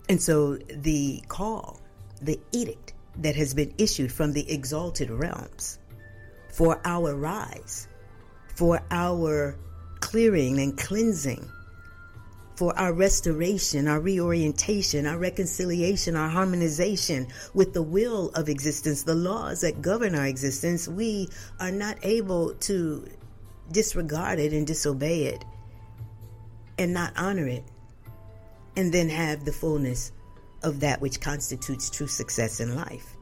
And 0.09 0.19
so 0.19 0.55
the 0.55 1.23
call, 1.27 1.81
the 2.19 2.39
edict 2.51 2.93
that 3.17 3.35
has 3.35 3.53
been 3.53 3.75
issued 3.77 4.11
from 4.11 4.33
the 4.33 4.51
exalted 4.51 5.11
realms 5.11 5.77
for 6.51 6.81
our 6.83 7.15
rise, 7.15 7.87
for 8.55 8.81
our 8.89 9.55
clearing 9.99 10.59
and 10.59 10.75
cleansing 10.75 11.47
for 12.55 12.77
our 12.77 12.93
restoration, 12.93 13.87
our 13.87 13.99
reorientation, 13.99 15.05
our 15.05 15.17
reconciliation, 15.17 16.15
our 16.15 16.29
harmonization 16.29 17.27
with 17.53 17.73
the 17.73 17.81
will 17.81 18.29
of 18.29 18.49
existence, 18.49 19.03
the 19.03 19.15
laws 19.15 19.61
that 19.61 19.81
govern 19.81 20.15
our 20.15 20.25
existence, 20.25 20.87
we 20.87 21.29
are 21.59 21.71
not 21.71 21.97
able 22.03 22.53
to 22.55 23.07
disregard 23.71 24.39
it 24.39 24.53
and 24.53 24.65
disobey 24.65 25.25
it 25.25 25.43
and 26.77 26.93
not 26.93 27.13
honor 27.17 27.47
it 27.47 27.63
and 28.77 28.93
then 28.93 29.09
have 29.09 29.45
the 29.45 29.51
fullness 29.51 30.11
of 30.63 30.79
that 30.79 31.01
which 31.01 31.21
constitutes 31.21 31.89
true 31.89 32.07
success 32.07 32.59
in 32.59 32.75
life, 32.75 33.15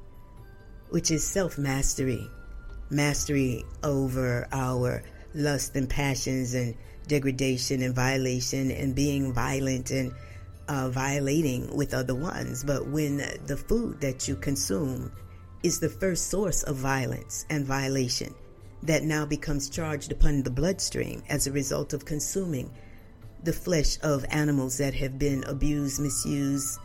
which 0.90 1.12
is 1.12 1.25
self 1.25 1.58
mastery, 1.58 2.28
mastery 2.90 3.63
over 3.84 4.48
our 4.52 5.04
lust 5.34 5.75
and 5.75 5.90
passions 5.90 6.54
and 6.54 6.75
degradation 7.08 7.82
and 7.82 7.96
violation 7.96 8.72
and 8.72 8.96
being 8.96 9.34
violent 9.34 9.92
and 9.92 10.13
uh, 10.68 10.90
violating 10.90 11.75
with 11.75 11.94
other 11.94 12.16
ones. 12.16 12.63
But 12.63 12.88
when 12.88 13.18
the 13.46 13.58
food 13.58 14.02
that 14.02 14.28
you 14.28 14.36
consume 14.36 15.12
is 15.63 15.80
the 15.80 15.90
first 15.90 16.28
source 16.28 16.63
of 16.63 16.75
violence 16.75 17.46
and 17.50 17.66
violation 17.66 18.34
that 18.84 19.04
now 19.04 19.25
becomes 19.25 19.70
charged 19.70 20.12
upon 20.12 20.44
the 20.44 20.52
bloodstream 20.52 21.24
as 21.30 21.48
a 21.48 21.52
result 21.52 21.94
of 21.94 22.06
consuming 22.06 22.70
the 23.44 23.54
flesh 23.54 23.98
of 24.04 24.25
animals 24.30 24.78
that 24.78 24.94
have 24.94 25.18
been 25.20 25.44
abused, 25.46 26.02
misused, 26.02 26.80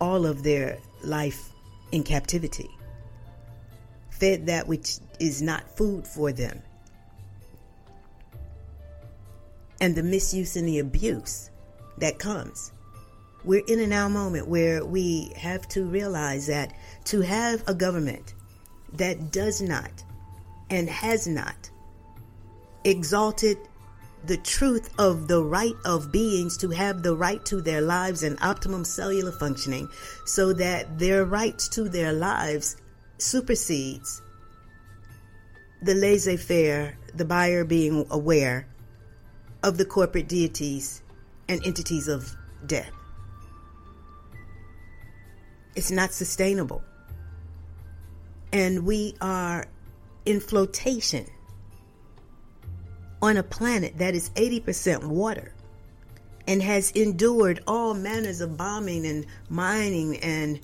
all 0.00 0.26
of 0.26 0.42
their 0.42 0.78
life 1.02 1.50
in 1.90 2.02
captivity, 2.02 2.70
fed 4.10 4.46
that 4.46 4.66
which 4.66 4.98
is 5.18 5.42
not 5.42 5.76
food 5.76 6.06
for 6.06 6.32
them 6.32 6.62
and 9.80 9.94
the 9.94 10.02
misuse 10.02 10.56
and 10.56 10.68
the 10.68 10.78
abuse 10.78 11.50
that 11.98 12.18
comes. 12.18 12.72
We're 13.44 13.64
in 13.66 13.80
a 13.80 13.86
now 13.86 14.08
moment 14.08 14.48
where 14.48 14.84
we 14.84 15.32
have 15.36 15.68
to 15.68 15.84
realize 15.84 16.46
that 16.48 16.72
to 17.04 17.20
have 17.20 17.62
a 17.66 17.74
government 17.74 18.34
that 18.94 19.30
does 19.30 19.62
not 19.62 20.04
and 20.70 20.88
has 20.88 21.26
not 21.26 21.70
exalted 22.84 23.58
the 24.24 24.36
truth 24.36 24.92
of 24.98 25.28
the 25.28 25.42
right 25.42 25.74
of 25.84 26.10
beings 26.10 26.56
to 26.58 26.70
have 26.70 27.02
the 27.02 27.14
right 27.14 27.44
to 27.46 27.60
their 27.60 27.80
lives 27.80 28.22
and 28.22 28.36
optimum 28.42 28.84
cellular 28.84 29.32
functioning 29.32 29.88
so 30.26 30.52
that 30.52 30.98
their 30.98 31.24
rights 31.24 31.68
to 31.68 31.88
their 31.88 32.12
lives 32.12 32.76
supersedes 33.18 34.20
the 35.82 35.94
laissez 35.94 36.36
faire, 36.36 36.98
the 37.14 37.24
buyer 37.24 37.64
being 37.64 38.04
aware 38.10 38.66
of 39.62 39.78
the 39.78 39.84
corporate 39.84 40.28
deities 40.28 41.02
and 41.48 41.64
entities 41.66 42.08
of 42.08 42.34
death. 42.66 42.90
It's 45.74 45.90
not 45.90 46.12
sustainable. 46.12 46.82
And 48.52 48.84
we 48.84 49.14
are 49.20 49.66
in 50.24 50.40
flotation 50.40 51.26
on 53.20 53.36
a 53.36 53.42
planet 53.42 53.98
that 53.98 54.14
is 54.14 54.30
80% 54.30 55.04
water 55.04 55.52
and 56.46 56.62
has 56.62 56.90
endured 56.92 57.60
all 57.66 57.94
manners 57.94 58.40
of 58.40 58.56
bombing 58.56 59.06
and 59.06 59.26
mining 59.48 60.16
and 60.18 60.60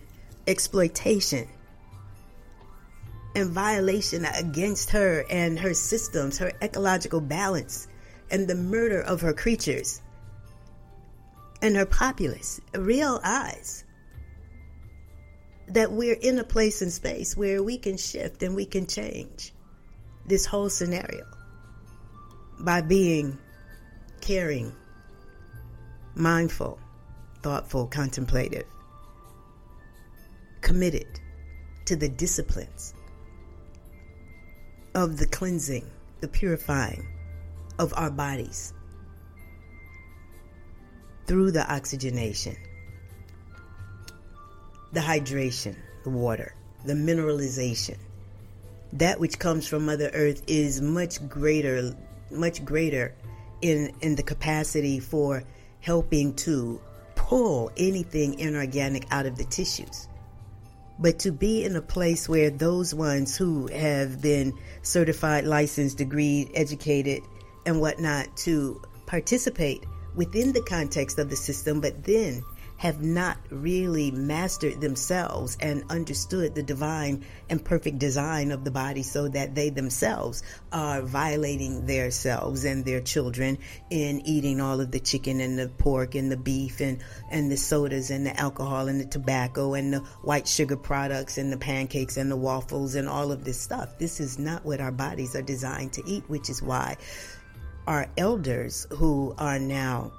exploitation 0.46 1.48
and 3.34 3.50
violation 3.50 4.24
against 4.24 4.90
her 4.90 5.24
and 5.28 5.58
her 5.58 5.74
systems, 5.74 6.38
her 6.38 6.52
ecological 6.62 7.20
balance 7.20 7.88
and 8.30 8.48
the 8.48 8.54
murder 8.54 9.00
of 9.00 9.20
her 9.20 9.32
creatures. 9.32 10.00
And 11.62 11.76
her 11.76 11.86
populace 11.86 12.60
realize 12.74 13.84
that 15.68 15.90
we're 15.90 16.18
in 16.20 16.38
a 16.38 16.44
place 16.44 16.82
and 16.82 16.92
space 16.92 17.36
where 17.36 17.62
we 17.62 17.78
can 17.78 17.96
shift 17.96 18.42
and 18.42 18.54
we 18.54 18.66
can 18.66 18.86
change 18.86 19.52
this 20.26 20.44
whole 20.44 20.68
scenario 20.68 21.24
by 22.60 22.80
being 22.80 23.38
caring, 24.20 24.74
mindful, 26.14 26.78
thoughtful, 27.42 27.86
contemplative, 27.86 28.66
committed 30.60 31.20
to 31.86 31.96
the 31.96 32.08
disciplines 32.08 32.94
of 34.94 35.18
the 35.18 35.26
cleansing, 35.26 35.90
the 36.20 36.28
purifying, 36.28 37.06
of 37.78 37.92
our 37.96 38.10
bodies 38.10 38.72
through 41.26 41.50
the 41.50 41.72
oxygenation, 41.72 42.56
the 44.92 45.00
hydration, 45.00 45.76
the 46.04 46.10
water, 46.10 46.54
the 46.84 46.94
mineralization. 46.94 47.96
That 48.94 49.18
which 49.18 49.38
comes 49.38 49.66
from 49.66 49.86
Mother 49.86 50.10
Earth 50.14 50.42
is 50.46 50.80
much 50.80 51.26
greater 51.28 51.96
much 52.30 52.64
greater 52.64 53.14
in 53.60 53.92
in 54.00 54.14
the 54.14 54.22
capacity 54.22 55.00
for 55.00 55.42
helping 55.80 56.34
to 56.34 56.80
pull 57.14 57.72
anything 57.76 58.38
inorganic 58.38 59.06
out 59.10 59.26
of 59.26 59.36
the 59.36 59.44
tissues. 59.44 60.08
But 60.98 61.18
to 61.20 61.32
be 61.32 61.64
in 61.64 61.74
a 61.74 61.82
place 61.82 62.28
where 62.28 62.50
those 62.50 62.94
ones 62.94 63.36
who 63.36 63.66
have 63.66 64.22
been 64.22 64.52
certified, 64.82 65.44
licensed, 65.44 65.98
degree, 65.98 66.48
educated, 66.54 67.22
and 67.66 67.80
whatnot 67.80 68.36
to 68.38 68.80
participate 69.06 69.84
within 70.14 70.52
the 70.52 70.62
context 70.62 71.18
of 71.18 71.30
the 71.30 71.36
system, 71.36 71.80
but 71.80 72.04
then 72.04 72.42
have 72.76 73.02
not 73.02 73.38
really 73.50 74.10
mastered 74.10 74.80
themselves 74.80 75.56
and 75.60 75.84
understood 75.90 76.54
the 76.54 76.62
divine 76.62 77.24
and 77.48 77.64
perfect 77.64 77.98
design 77.98 78.50
of 78.50 78.64
the 78.64 78.70
body 78.70 79.02
so 79.02 79.28
that 79.28 79.54
they 79.54 79.70
themselves 79.70 80.42
are 80.72 81.00
violating 81.02 81.86
their 81.86 82.10
selves 82.10 82.64
and 82.64 82.84
their 82.84 83.00
children 83.00 83.56
in 83.90 84.20
eating 84.26 84.60
all 84.60 84.80
of 84.80 84.90
the 84.90 84.98
chicken 84.98 85.40
and 85.40 85.58
the 85.58 85.68
pork 85.68 86.14
and 86.14 86.32
the 86.32 86.36
beef 86.36 86.80
and, 86.80 87.02
and 87.30 87.50
the 87.50 87.56
sodas 87.56 88.10
and 88.10 88.26
the 88.26 88.38
alcohol 88.38 88.88
and 88.88 89.00
the 89.00 89.06
tobacco 89.06 89.74
and 89.74 89.92
the 89.92 90.00
white 90.22 90.48
sugar 90.48 90.76
products 90.76 91.38
and 91.38 91.52
the 91.52 91.56
pancakes 91.56 92.16
and 92.16 92.30
the 92.30 92.36
waffles 92.36 92.96
and 92.96 93.08
all 93.08 93.30
of 93.30 93.44
this 93.44 93.60
stuff. 93.60 93.98
This 93.98 94.20
is 94.20 94.38
not 94.38 94.64
what 94.64 94.80
our 94.80 94.92
bodies 94.92 95.36
are 95.36 95.42
designed 95.42 95.92
to 95.94 96.02
eat, 96.06 96.24
which 96.28 96.50
is 96.50 96.60
why 96.60 96.96
our 97.86 98.08
elders 98.16 98.86
who 98.90 99.34
are 99.38 99.58
now 99.58 100.12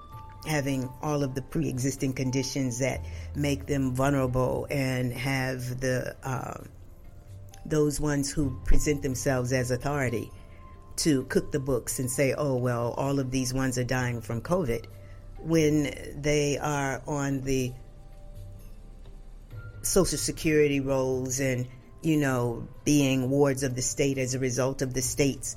having 0.45 0.89
all 1.01 1.23
of 1.23 1.33
the 1.33 1.41
pre-existing 1.41 2.13
conditions 2.13 2.79
that 2.79 3.03
make 3.35 3.65
them 3.65 3.95
vulnerable 3.95 4.67
and 4.69 5.11
have 5.13 5.79
the 5.79 6.15
uh, 6.23 6.63
those 7.65 7.99
ones 7.99 8.31
who 8.31 8.59
present 8.65 9.01
themselves 9.01 9.51
as 9.51 9.71
authority 9.71 10.31
to 10.97 11.23
cook 11.23 11.51
the 11.51 11.59
books 11.59 11.99
and 11.99 12.09
say, 12.09 12.33
"Oh 12.33 12.55
well, 12.55 12.93
all 12.97 13.19
of 13.19 13.31
these 13.31 13.53
ones 13.53 13.77
are 13.77 13.83
dying 13.83 14.21
from 14.21 14.41
COVID," 14.41 14.85
when 15.39 15.91
they 16.15 16.57
are 16.57 17.01
on 17.07 17.41
the 17.41 17.73
social 19.81 20.17
security 20.17 20.79
rolls 20.79 21.39
and 21.39 21.67
you 22.01 22.17
know 22.17 22.67
being 22.83 23.29
wards 23.29 23.63
of 23.63 23.75
the 23.75 23.81
state 23.81 24.17
as 24.17 24.33
a 24.35 24.39
result 24.39 24.81
of 24.81 24.93
the 24.93 25.01
state's 25.01 25.55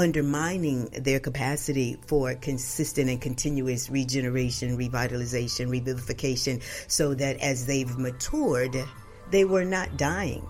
undermining 0.00 0.86
their 0.98 1.20
capacity 1.20 1.98
for 2.06 2.34
consistent 2.34 3.10
and 3.10 3.20
continuous 3.20 3.90
regeneration, 3.90 4.78
revitalization, 4.78 5.68
revivification, 5.68 6.62
so 6.88 7.12
that 7.12 7.38
as 7.40 7.66
they've 7.66 7.98
matured, 7.98 8.74
they 9.30 9.44
were 9.44 9.66
not 9.66 9.98
dying. 9.98 10.46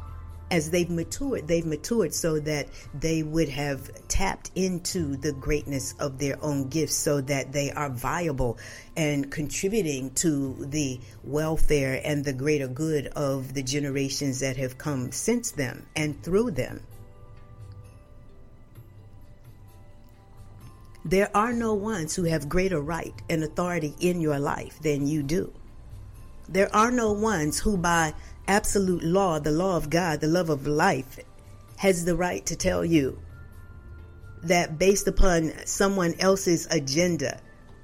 As 0.52 0.71
they've 0.71 0.88
matured, 0.88 1.49
they've 1.49 1.66
matured 1.66 2.14
so 2.14 2.38
that 2.40 2.69
they 2.95 3.25
would 3.25 3.49
have 3.49 3.90
tapped 4.07 4.52
into 4.54 5.16
the 5.16 5.33
greatness 5.33 5.95
of 5.99 6.21
their 6.21 6.38
own 6.42 6.69
gifts 6.69 6.95
so 6.95 7.21
that 7.23 7.52
they 7.52 7.73
are 7.73 7.90
viable 7.90 8.57
and 8.97 9.33
contributing 9.33 10.11
to 10.14 10.64
the 10.66 11.00
welfare 11.25 12.00
and 12.04 12.25
the 12.25 12.33
greater 12.33 12.69
good 12.69 13.09
of 13.09 13.54
the 13.54 13.64
generations 13.64 14.40
that 14.40 14.57
have 14.57 14.78
come 14.78 15.11
since 15.11 15.50
them 15.50 15.87
and 15.97 16.23
through 16.23 16.52
them. 16.52 16.80
There 21.04 21.35
are 21.35 21.52
no 21.52 21.73
ones 21.75 22.14
who 22.14 22.25
have 22.25 22.49
greater 22.49 22.80
right 22.80 23.14
and 23.28 23.42
authority 23.42 23.95
in 24.00 24.21
your 24.21 24.38
life 24.38 24.78
than 24.83 25.07
you 25.07 25.23
do. 25.23 25.52
There 26.49 26.75
are 26.75 26.90
no 26.90 27.12
ones 27.12 27.59
who, 27.59 27.76
by 27.76 28.12
absolute 28.47 29.02
law, 29.02 29.38
the 29.38 29.50
law 29.50 29.76
of 29.76 29.88
God, 29.88 30.21
the 30.21 30.26
love 30.26 30.50
of 30.50 30.66
life, 30.66 31.19
has 31.76 32.04
the 32.04 32.16
right 32.16 32.45
to 32.47 32.57
tell 32.57 32.85
you 32.85 33.19
that 34.42 34.78
based 34.78 35.09
upon 35.09 35.52
someone 35.64 36.14
else's 36.19 36.66
agenda 36.71 37.40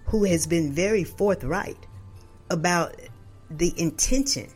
who 0.06 0.24
has 0.24 0.46
been 0.46 0.72
very 0.72 1.04
forthright 1.04 1.86
about 2.50 3.00
the 3.50 3.72
intention 3.80 4.48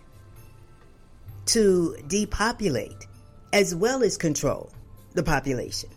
to 1.46 1.96
depopulate 2.06 3.06
as 3.52 3.74
well 3.74 4.02
as 4.02 4.16
control 4.16 4.70
the 5.14 5.22
population 5.22 5.90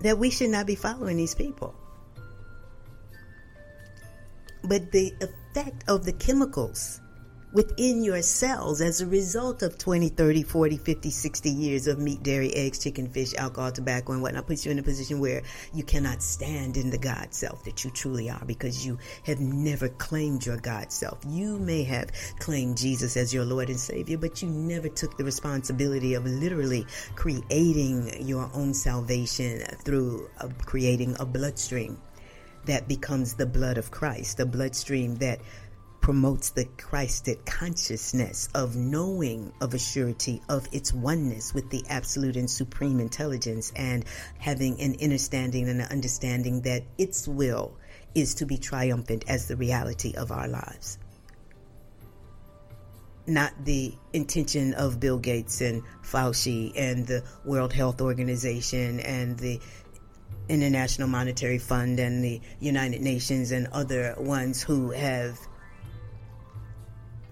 that 0.00 0.18
we 0.18 0.30
should 0.30 0.50
not 0.50 0.66
be 0.66 0.74
following 0.74 1.16
these 1.16 1.34
people. 1.34 1.74
But 4.62 4.92
the 4.92 5.14
effect 5.20 5.84
of 5.88 6.04
the 6.04 6.12
chemicals 6.12 7.00
within 7.52 8.02
your 8.02 8.20
cells 8.20 8.80
as 8.80 9.00
a 9.00 9.06
result 9.06 9.62
of 9.62 9.78
20, 9.78 10.10
30, 10.10 10.42
40, 10.42 10.76
50, 10.76 11.10
60 11.10 11.50
years 11.50 11.86
of 11.86 11.98
meat, 11.98 12.22
dairy, 12.22 12.52
eggs, 12.54 12.78
chicken, 12.78 13.08
fish, 13.08 13.34
alcohol, 13.34 13.72
tobacco, 13.72 14.12
and 14.12 14.22
whatnot 14.22 14.46
puts 14.46 14.66
you 14.66 14.72
in 14.72 14.78
a 14.78 14.82
position 14.82 15.18
where 15.18 15.42
you 15.72 15.82
cannot 15.82 16.22
stand 16.22 16.76
in 16.76 16.90
the 16.90 16.98
God 16.98 17.32
self 17.32 17.64
that 17.64 17.84
you 17.84 17.90
truly 17.90 18.28
are 18.28 18.44
because 18.46 18.84
you 18.84 18.98
have 19.24 19.40
never 19.40 19.88
claimed 19.88 20.44
your 20.44 20.58
God 20.58 20.92
self. 20.92 21.18
You 21.26 21.58
may 21.58 21.84
have 21.84 22.10
claimed 22.38 22.76
Jesus 22.76 23.16
as 23.16 23.32
your 23.32 23.44
Lord 23.44 23.70
and 23.70 23.80
Savior, 23.80 24.18
but 24.18 24.42
you 24.42 24.48
never 24.48 24.88
took 24.88 25.16
the 25.16 25.24
responsibility 25.24 26.14
of 26.14 26.26
literally 26.26 26.86
creating 27.16 28.26
your 28.26 28.50
own 28.52 28.74
salvation 28.74 29.62
through 29.84 30.28
uh, 30.40 30.48
creating 30.64 31.16
a 31.18 31.24
bloodstream 31.24 31.98
that 32.66 32.86
becomes 32.86 33.34
the 33.34 33.46
blood 33.46 33.78
of 33.78 33.90
Christ, 33.90 34.36
the 34.36 34.44
bloodstream 34.44 35.16
that 35.16 35.40
promotes 36.00 36.50
the 36.50 36.64
Christed 36.64 37.44
consciousness 37.44 38.48
of 38.54 38.76
knowing 38.76 39.52
of 39.60 39.74
a 39.74 39.78
surety 39.78 40.40
of 40.48 40.66
its 40.72 40.92
oneness 40.92 41.52
with 41.52 41.68
the 41.70 41.84
absolute 41.88 42.36
and 42.36 42.50
supreme 42.50 43.00
intelligence 43.00 43.72
and 43.76 44.04
having 44.38 44.80
an 44.80 44.96
understanding 45.02 45.68
and 45.68 45.80
an 45.80 45.88
understanding 45.90 46.62
that 46.62 46.82
its 46.96 47.28
will 47.28 47.76
is 48.14 48.34
to 48.34 48.46
be 48.46 48.58
triumphant 48.58 49.24
as 49.28 49.48
the 49.48 49.56
reality 49.56 50.14
of 50.16 50.32
our 50.32 50.48
lives. 50.48 50.98
Not 53.26 53.52
the 53.64 53.94
intention 54.14 54.72
of 54.74 54.98
Bill 54.98 55.18
Gates 55.18 55.60
and 55.60 55.82
Fauci 56.02 56.72
and 56.74 57.06
the 57.06 57.22
World 57.44 57.72
Health 57.74 58.00
Organization 58.00 59.00
and 59.00 59.38
the 59.38 59.60
International 60.48 61.08
Monetary 61.08 61.58
Fund 61.58 62.00
and 62.00 62.24
the 62.24 62.40
United 62.60 63.02
Nations 63.02 63.52
and 63.52 63.66
other 63.72 64.14
ones 64.18 64.62
who 64.62 64.90
have 64.92 65.38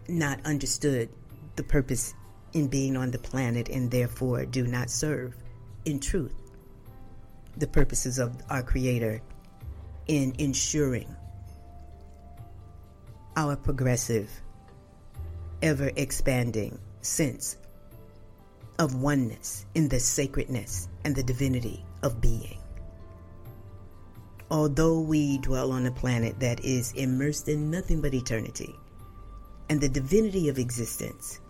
not 0.09 0.45
understood 0.45 1.09
the 1.57 1.63
purpose 1.63 2.15
in 2.53 2.69
being 2.69 2.97
on 2.97 3.11
the 3.11 3.19
planet 3.19 3.69
and 3.69 3.91
therefore 3.91 4.45
do 4.45 4.67
not 4.67 4.91
serve 4.91 5.35
in 5.85 6.01
truth 6.01 6.35
the 7.57 7.67
purposes 7.67 8.19
of 8.19 8.37
our 8.51 8.63
Creator 8.63 9.21
in 10.09 10.35
ensuring 10.39 11.15
our 13.37 13.57
progressive, 13.57 14.31
ever 15.63 15.91
expanding 15.97 16.79
sense 17.01 17.57
of 18.79 18.95
oneness 18.95 19.65
in 19.75 19.89
the 19.89 20.01
sacredness 20.01 20.89
and 21.05 21.15
the 21.15 21.23
divinity 21.23 21.85
of 22.03 22.21
being. 22.21 22.59
Although 24.51 25.01
we 25.01 25.39
dwell 25.39 25.73
on 25.73 25.87
a 25.87 25.91
planet 25.91 26.39
that 26.41 26.65
is 26.65 26.93
immersed 26.93 27.49
in 27.49 27.71
nothing 27.71 28.01
but 28.01 28.15
eternity, 28.15 28.75
and 29.69 29.81
the 29.81 29.89
divinity 29.89 30.49
of 30.49 30.59
existence 30.59 31.41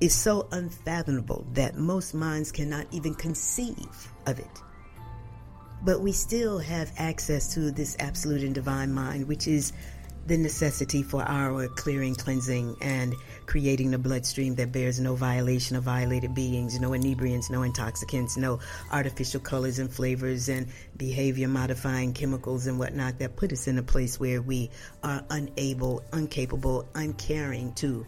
is 0.00 0.14
so 0.14 0.48
unfathomable 0.52 1.46
that 1.52 1.76
most 1.76 2.12
minds 2.12 2.50
cannot 2.50 2.86
even 2.90 3.14
conceive 3.14 4.12
of 4.26 4.38
it. 4.38 4.62
But 5.84 6.00
we 6.00 6.12
still 6.12 6.58
have 6.58 6.92
access 6.96 7.54
to 7.54 7.70
this 7.70 7.96
absolute 7.98 8.42
and 8.42 8.54
divine 8.54 8.92
mind, 8.92 9.26
which 9.26 9.46
is 9.48 9.72
the 10.26 10.36
necessity 10.36 11.02
for 11.02 11.22
our 11.22 11.68
clearing, 11.68 12.14
cleansing, 12.14 12.76
and 12.80 13.14
creating 13.46 13.90
the 13.90 13.98
bloodstream 13.98 14.54
that 14.56 14.72
bears 14.72 15.00
no 15.00 15.14
violation 15.14 15.76
of 15.76 15.82
violated 15.82 16.34
beings, 16.34 16.78
no 16.78 16.90
inebriants, 16.90 17.50
no 17.50 17.62
intoxicants, 17.62 18.36
no 18.36 18.60
artificial 18.90 19.40
colors 19.40 19.78
and 19.78 19.92
flavors 19.92 20.48
and 20.48 20.68
behavior 20.96 21.48
modifying 21.48 22.12
chemicals 22.12 22.66
and 22.66 22.78
whatnot 22.78 23.18
that 23.18 23.36
put 23.36 23.52
us 23.52 23.66
in 23.66 23.78
a 23.78 23.82
place 23.82 24.20
where 24.20 24.40
we 24.40 24.70
are 25.02 25.24
unable, 25.30 26.02
incapable, 26.12 26.88
uncaring 26.94 27.72
to 27.74 28.06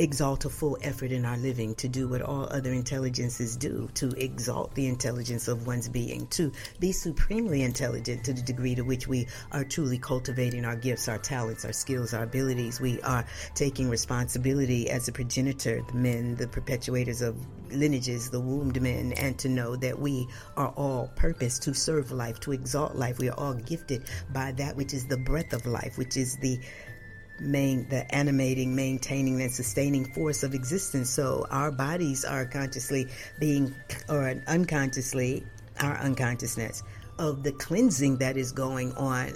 exalt 0.00 0.44
a 0.44 0.50
full 0.50 0.78
effort 0.82 1.12
in 1.12 1.24
our 1.24 1.36
living 1.36 1.74
to 1.76 1.88
do 1.88 2.08
what 2.08 2.22
all 2.22 2.46
other 2.50 2.72
intelligences 2.72 3.56
do 3.56 3.88
to 3.94 4.08
exalt 4.22 4.74
the 4.74 4.86
intelligence 4.86 5.48
of 5.48 5.66
one's 5.66 5.88
being 5.88 6.26
to 6.28 6.52
be 6.80 6.92
supremely 6.92 7.62
intelligent 7.62 8.24
to 8.24 8.32
the 8.32 8.42
degree 8.42 8.74
to 8.74 8.82
which 8.82 9.06
we 9.06 9.26
are 9.52 9.64
truly 9.64 9.98
cultivating 9.98 10.64
our 10.64 10.76
gifts 10.76 11.08
our 11.08 11.18
talents 11.18 11.64
our 11.64 11.72
skills 11.72 12.14
our 12.14 12.24
abilities. 12.24 12.80
We 12.80 13.00
are 13.02 13.24
taking 13.54 13.88
responsibility 13.88 14.90
as 14.90 15.08
a 15.08 15.12
progenitor 15.12 15.82
the 15.88 15.94
men 15.94 16.36
the 16.36 16.46
perpetuators 16.46 17.22
of 17.22 17.36
lineages 17.70 18.30
the 18.30 18.40
wombed 18.40 18.80
men 18.82 19.12
and 19.12 19.38
to 19.38 19.48
know 19.48 19.76
that 19.76 19.98
we 19.98 20.28
are 20.56 20.68
all 20.76 21.10
purpose 21.16 21.58
to 21.60 21.74
serve 21.74 22.12
life 22.12 22.38
to 22.40 22.52
exalt 22.52 22.94
life. 22.94 23.18
We 23.18 23.30
are 23.30 23.38
all 23.38 23.54
gifted 23.54 24.04
by 24.32 24.52
that 24.52 24.76
which 24.76 24.92
is 24.92 25.06
the 25.06 25.16
breath 25.16 25.52
of 25.52 25.66
life 25.66 25.96
which 25.96 26.16
is 26.16 26.36
the 26.38 26.60
main 27.40 27.88
the 27.88 28.12
animating, 28.14 28.74
maintaining, 28.74 29.40
and 29.40 29.50
sustaining 29.50 30.04
force 30.12 30.42
of 30.42 30.54
existence. 30.54 31.10
So 31.10 31.46
our 31.50 31.70
bodies 31.70 32.24
are 32.24 32.46
consciously 32.46 33.08
being, 33.38 33.74
or 34.08 34.42
unconsciously, 34.46 35.44
our 35.80 35.96
unconsciousness 35.98 36.82
of 37.18 37.42
the 37.42 37.52
cleansing 37.52 38.18
that 38.18 38.36
is 38.36 38.52
going 38.52 38.92
on 38.94 39.32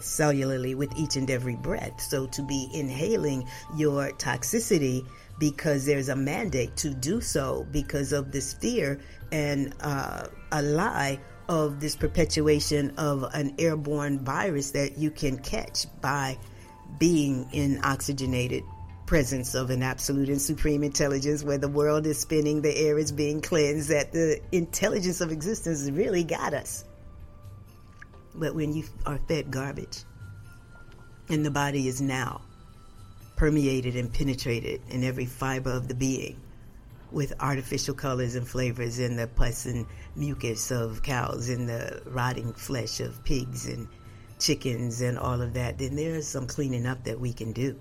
cellularly 0.00 0.74
with 0.74 0.90
each 0.96 1.16
and 1.16 1.30
every 1.30 1.56
breath. 1.56 2.00
So 2.00 2.26
to 2.28 2.42
be 2.42 2.68
inhaling 2.72 3.46
your 3.76 4.10
toxicity 4.12 5.06
because 5.38 5.86
there's 5.86 6.08
a 6.08 6.16
mandate 6.16 6.76
to 6.78 6.90
do 6.90 7.20
so 7.20 7.66
because 7.70 8.12
of 8.12 8.32
this 8.32 8.52
fear 8.54 9.00
and 9.32 9.74
uh, 9.80 10.26
a 10.52 10.62
lie 10.62 11.18
of 11.48 11.80
this 11.80 11.96
perpetuation 11.96 12.92
of 12.96 13.24
an 13.34 13.54
airborne 13.58 14.20
virus 14.20 14.70
that 14.70 14.98
you 14.98 15.10
can 15.10 15.38
catch 15.38 15.86
by 16.00 16.38
being 16.98 17.48
in 17.52 17.80
oxygenated 17.82 18.64
presence 19.06 19.54
of 19.54 19.70
an 19.70 19.82
absolute 19.82 20.28
and 20.28 20.40
supreme 20.40 20.84
intelligence 20.84 21.42
where 21.42 21.58
the 21.58 21.68
world 21.68 22.06
is 22.06 22.20
spinning, 22.20 22.62
the 22.62 22.76
air 22.76 22.96
is 22.96 23.10
being 23.10 23.40
cleansed, 23.40 23.88
that 23.88 24.12
the 24.12 24.40
intelligence 24.52 25.20
of 25.20 25.32
existence 25.32 25.90
really 25.90 26.22
got 26.22 26.54
us. 26.54 26.84
But 28.34 28.54
when 28.54 28.72
you 28.72 28.84
are 29.04 29.18
fed 29.26 29.50
garbage 29.50 30.04
and 31.28 31.44
the 31.44 31.50
body 31.50 31.88
is 31.88 32.00
now 32.00 32.42
permeated 33.36 33.96
and 33.96 34.12
penetrated 34.12 34.80
in 34.90 35.02
every 35.02 35.26
fiber 35.26 35.72
of 35.72 35.88
the 35.88 35.94
being 35.94 36.40
with 37.10 37.32
artificial 37.40 37.94
colors 37.94 38.34
and 38.34 38.46
flavors 38.46 38.98
in 38.98 39.16
the 39.16 39.26
pus 39.26 39.66
and 39.66 39.86
mucus 40.14 40.70
of 40.70 41.02
cows 41.02 41.48
and 41.48 41.68
the 41.68 42.02
rotting 42.06 42.52
flesh 42.52 43.00
of 43.00 43.24
pigs 43.24 43.66
and 43.66 43.88
chickens 44.40 45.00
and 45.00 45.18
all 45.18 45.40
of 45.40 45.54
that, 45.54 45.78
then 45.78 45.96
there's 45.96 46.26
some 46.26 46.46
cleaning 46.46 46.86
up 46.86 47.04
that 47.04 47.20
we 47.20 47.32
can 47.32 47.52
do. 47.52 47.78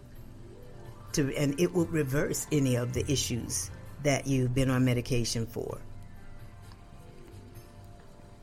To, 1.14 1.36
and 1.36 1.60
it 1.60 1.74
will 1.74 1.88
reverse 1.88 2.46
any 2.52 2.76
of 2.76 2.94
the 2.94 3.10
issues 3.12 3.72
that 4.04 4.28
you've 4.28 4.54
been 4.54 4.70
on 4.70 4.86
medication 4.86 5.48
for. 5.48 5.80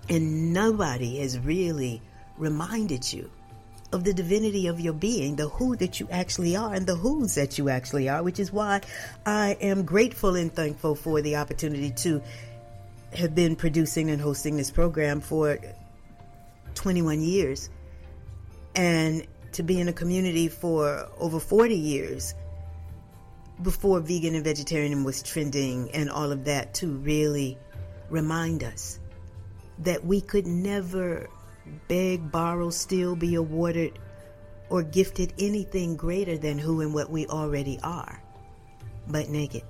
And 0.09 0.53
nobody 0.53 1.19
has 1.19 1.39
really 1.39 2.03
reminded 2.39 3.13
you 3.13 3.31
of 3.93 4.05
the 4.05 4.13
divinity 4.13 4.67
of 4.67 4.81
your 4.81 4.93
being, 4.93 5.37
the 5.37 5.49
who 5.49 5.77
that 5.77 6.01
you 6.01 6.09
actually 6.11 6.57
are, 6.57 6.75
and 6.75 6.87
the 6.87 6.97
whos 6.97 7.35
that 7.37 7.57
you 7.57 7.69
actually 7.69 8.09
are, 8.09 8.23
which 8.23 8.41
is 8.41 8.53
why 8.53 8.81
I 9.25 9.57
am 9.61 9.85
grateful 9.85 10.35
and 10.35 10.53
thankful 10.53 10.97
for 10.97 11.23
the 11.23 11.37
opportunity 11.37 11.91
to 11.91 12.21
have 13.15 13.35
been 13.35 13.57
producing 13.57 14.11
and 14.11 14.21
hosting 14.21 14.57
this 14.57 14.71
program 14.71 15.21
for 15.21 15.59
21 16.75 17.21
years 17.21 17.71
and 18.77 19.27
to 19.53 19.63
be 19.63 19.81
in 19.81 19.89
a 19.89 19.93
community 19.93 20.49
for 20.49 21.09
over 21.19 21.41
40 21.41 21.75
years 21.75 22.35
before 23.63 24.01
vegan 24.01 24.35
and 24.35 24.45
vegetarian 24.45 25.03
was 25.03 25.23
trending 25.23 25.91
and 25.93 26.11
all 26.11 26.31
of 26.31 26.45
that 26.45 26.75
to 26.75 26.89
really 26.89 27.59
remind 28.11 28.63
us 28.63 29.01
that 29.79 30.05
we 30.05 30.21
could 30.21 30.47
never 30.47 31.27
beg, 31.89 32.31
borrow, 32.31 32.71
steal, 32.71 33.17
be 33.17 33.35
awarded, 33.35 33.99
or 34.69 34.83
gifted 34.83 35.33
anything 35.39 35.97
greater 35.97 36.37
than 36.37 36.59
who 36.59 36.81
and 36.81 36.93
what 36.93 37.11
we 37.11 37.27
already 37.27 37.79
are, 37.83 38.23
but 39.09 39.29
naked. 39.29 39.65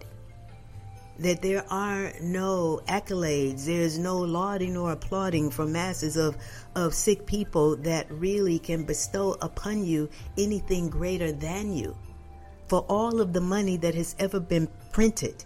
That 1.19 1.41
there 1.41 1.65
are 1.71 2.13
no 2.21 2.83
accolades, 2.89 3.65
there's 3.65 3.99
no 3.99 4.19
lauding 4.19 4.77
or 4.77 4.93
applauding 4.93 5.51
from 5.51 5.73
masses 5.73 6.17
of, 6.17 6.37
of 6.75 6.95
sick 6.95 7.27
people 7.27 7.77
that 7.79 8.07
really 8.11 8.59
can 8.59 8.85
bestow 8.85 9.37
upon 9.41 9.85
you 9.85 10.11
anything 10.37 10.91
greater 10.91 11.33
than 11.33 11.73
you. 11.73 11.97
For 12.69 12.81
all 12.89 13.21
of 13.21 13.33
the 13.33 13.41
money 13.41 13.77
that 13.79 13.95
has 13.95 14.15
ever 14.19 14.41
been 14.41 14.69
printed, 14.93 15.45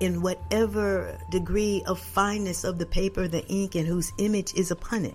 in 0.00 0.20
whatever 0.22 1.16
degree 1.30 1.82
of 1.86 2.00
fineness 2.00 2.64
of 2.64 2.78
the 2.78 2.86
paper, 2.86 3.28
the 3.28 3.46
ink, 3.46 3.76
and 3.76 3.86
whose 3.86 4.12
image 4.18 4.52
is 4.54 4.72
upon 4.72 5.04
it 5.04 5.14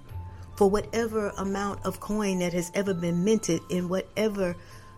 for 0.60 0.70
whatever 0.70 1.30
amount 1.38 1.80
of 1.86 2.02
coin 2.02 2.40
that 2.40 2.52
has 2.52 2.70
ever 2.76 2.94
been 2.94 3.24
minted 3.24 3.62
in 3.70 3.88
whatever 3.88 4.54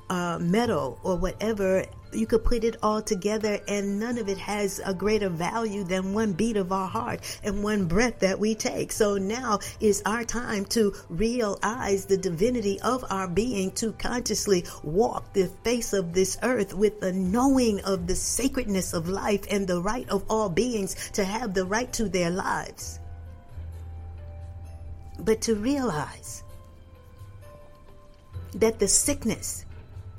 uh, 0.09 0.39
metal 0.41 0.99
or 1.03 1.15
whatever. 1.15 1.85
You 2.13 2.27
could 2.27 2.43
put 2.43 2.63
it 2.63 2.77
all 2.83 3.01
together, 3.01 3.59
and 3.67 3.99
none 3.99 4.17
of 4.17 4.27
it 4.27 4.37
has 4.37 4.81
a 4.85 4.93
greater 4.93 5.29
value 5.29 5.83
than 5.83 6.13
one 6.13 6.33
beat 6.33 6.57
of 6.57 6.71
our 6.71 6.87
heart 6.87 7.21
and 7.43 7.63
one 7.63 7.85
breath 7.85 8.19
that 8.19 8.39
we 8.39 8.55
take. 8.55 8.91
So 8.91 9.17
now 9.17 9.59
is 9.79 10.01
our 10.05 10.23
time 10.23 10.65
to 10.65 10.93
realize 11.09 12.05
the 12.05 12.17
divinity 12.17 12.79
of 12.81 13.05
our 13.09 13.27
being, 13.27 13.71
to 13.71 13.93
consciously 13.93 14.65
walk 14.83 15.33
the 15.33 15.47
face 15.63 15.93
of 15.93 16.13
this 16.13 16.37
earth 16.43 16.73
with 16.73 16.99
the 16.99 17.13
knowing 17.13 17.79
of 17.81 18.07
the 18.07 18.15
sacredness 18.15 18.93
of 18.93 19.07
life 19.07 19.45
and 19.49 19.67
the 19.67 19.81
right 19.81 20.09
of 20.09 20.23
all 20.29 20.49
beings 20.49 21.11
to 21.11 21.23
have 21.23 21.53
the 21.53 21.65
right 21.65 21.91
to 21.93 22.09
their 22.09 22.29
lives 22.29 22.99
but 25.21 25.41
to 25.41 25.55
realize 25.55 26.43
that 28.55 28.79
the 28.79 28.87
sickness 28.87 29.65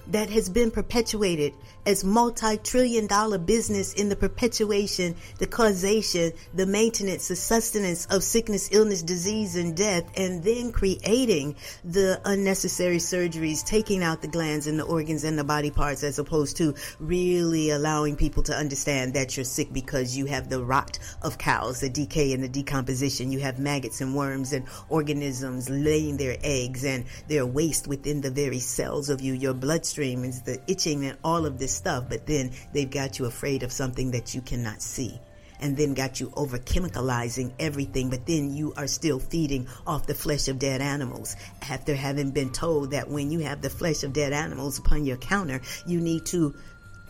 that 0.08 0.30
has 0.30 0.48
been 0.48 0.70
perpetuated 0.70 1.52
as 1.84 2.04
multi-trillion 2.04 3.06
dollar 3.06 3.38
business 3.38 3.92
in 3.94 4.08
the 4.08 4.16
perpetuation, 4.16 5.16
the 5.38 5.46
causation, 5.46 6.32
the 6.54 6.66
maintenance, 6.66 7.28
the 7.28 7.36
sustenance 7.36 8.06
of 8.06 8.22
sickness, 8.22 8.68
illness, 8.72 9.02
disease, 9.02 9.56
and 9.56 9.76
death, 9.76 10.04
and 10.16 10.44
then 10.44 10.70
creating 10.70 11.56
the 11.84 12.20
unnecessary 12.24 12.98
surgeries, 12.98 13.64
taking 13.64 14.02
out 14.02 14.22
the 14.22 14.28
glands 14.28 14.66
and 14.66 14.78
the 14.78 14.84
organs 14.84 15.24
and 15.24 15.38
the 15.38 15.44
body 15.44 15.70
parts 15.70 16.04
as 16.04 16.18
opposed 16.18 16.56
to 16.56 16.74
really 17.00 17.70
allowing 17.70 18.16
people 18.16 18.42
to 18.42 18.54
understand 18.54 19.14
that 19.14 19.36
you're 19.36 19.44
sick 19.44 19.72
because 19.72 20.16
you 20.16 20.26
have 20.26 20.48
the 20.48 20.62
rot 20.62 20.98
of 21.22 21.38
cows, 21.38 21.80
the 21.80 21.88
decay 21.90 22.32
and 22.32 22.44
the 22.44 22.48
decomposition. 22.48 23.32
You 23.32 23.40
have 23.40 23.58
maggots 23.58 24.00
and 24.00 24.14
worms 24.14 24.52
and 24.52 24.66
organisms 24.88 25.68
laying 25.68 26.16
their 26.16 26.36
eggs 26.42 26.84
and 26.84 27.04
their 27.28 27.44
waste 27.44 27.88
within 27.88 28.20
the 28.20 28.30
very 28.30 28.60
cells 28.60 29.08
of 29.08 29.20
you. 29.20 29.32
Your 29.32 29.54
bloodstream 29.54 30.24
is 30.24 30.42
the 30.42 30.60
itching 30.66 31.04
and 31.04 31.18
all 31.24 31.46
of 31.46 31.58
this 31.58 31.71
stuff, 31.72 32.04
but 32.08 32.26
then 32.26 32.52
they've 32.72 32.90
got 32.90 33.18
you 33.18 33.26
afraid 33.26 33.62
of 33.62 33.72
something 33.72 34.12
that 34.12 34.34
you 34.34 34.40
cannot 34.40 34.82
see. 34.82 35.18
And 35.60 35.76
then 35.76 35.94
got 35.94 36.18
you 36.18 36.32
over 36.34 36.58
chemicalizing 36.58 37.52
everything, 37.60 38.10
but 38.10 38.26
then 38.26 38.52
you 38.52 38.72
are 38.76 38.88
still 38.88 39.20
feeding 39.20 39.68
off 39.86 40.08
the 40.08 40.14
flesh 40.14 40.48
of 40.48 40.58
dead 40.58 40.80
animals 40.80 41.36
after 41.70 41.94
having 41.94 42.32
been 42.32 42.50
told 42.50 42.90
that 42.90 43.08
when 43.08 43.30
you 43.30 43.40
have 43.40 43.62
the 43.62 43.70
flesh 43.70 44.02
of 44.02 44.12
dead 44.12 44.32
animals 44.32 44.80
upon 44.80 45.04
your 45.04 45.18
counter, 45.18 45.60
you 45.86 46.00
need 46.00 46.26
to 46.26 46.54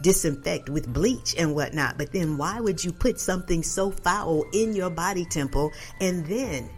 disinfect 0.02 0.68
with 0.68 0.92
bleach 0.92 1.34
and 1.38 1.54
whatnot. 1.54 1.96
But 1.96 2.12
then 2.12 2.36
why 2.36 2.60
would 2.60 2.84
you 2.84 2.92
put 2.92 3.18
something 3.18 3.62
so 3.62 3.90
foul 3.90 4.44
in 4.52 4.74
your 4.74 4.90
body 4.90 5.24
temple 5.24 5.72
and 6.00 6.26
then 6.26 6.68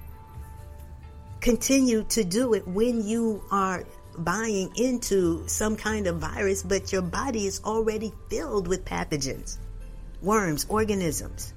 continue 1.40 2.04
to 2.04 2.24
do 2.24 2.54
it 2.54 2.66
when 2.66 3.06
you 3.06 3.42
are 3.50 3.84
buying 4.18 4.72
into 4.76 5.46
some 5.48 5.76
kind 5.76 6.06
of 6.06 6.18
virus, 6.18 6.62
but 6.62 6.92
your 6.92 7.02
body 7.02 7.46
is 7.46 7.60
already 7.64 8.12
filled 8.28 8.68
with 8.68 8.84
pathogens, 8.84 9.58
worms, 10.22 10.66
organisms. 10.68 11.52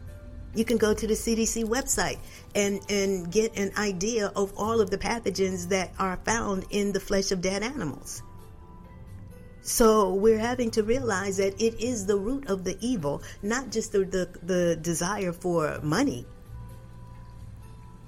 You 0.56 0.66
can 0.66 0.78
go 0.78 0.94
to 0.94 1.08
the 1.08 1.14
CDC 1.14 1.66
website 1.66 2.18
and, 2.56 2.80
and 2.90 3.32
get 3.32 3.58
an 3.58 3.72
idea 3.78 4.32
of 4.36 4.54
all 4.58 4.82
of 4.82 4.90
the 4.90 4.98
pathogens 4.98 5.70
that 5.70 5.94
are 6.00 6.18
found 6.26 6.66
in 6.72 6.92
the 6.92 7.00
flesh 7.00 7.32
of 7.32 7.42
dead 7.42 7.64
animals. 7.64 8.24
So 9.62 10.14
we're 10.14 10.40
having 10.40 10.72
to 10.72 10.84
realize 10.84 11.38
that 11.38 11.62
it 11.62 11.82
is 11.82 12.06
the 12.06 12.18
root 12.18 12.48
of 12.48 12.64
the 12.64 12.78
evil, 12.80 13.22
not 13.44 13.70
just 13.70 13.92
the, 13.92 14.06
the, 14.06 14.30
the 14.42 14.76
desire 14.78 15.34
for 15.34 15.80
money, 15.84 16.26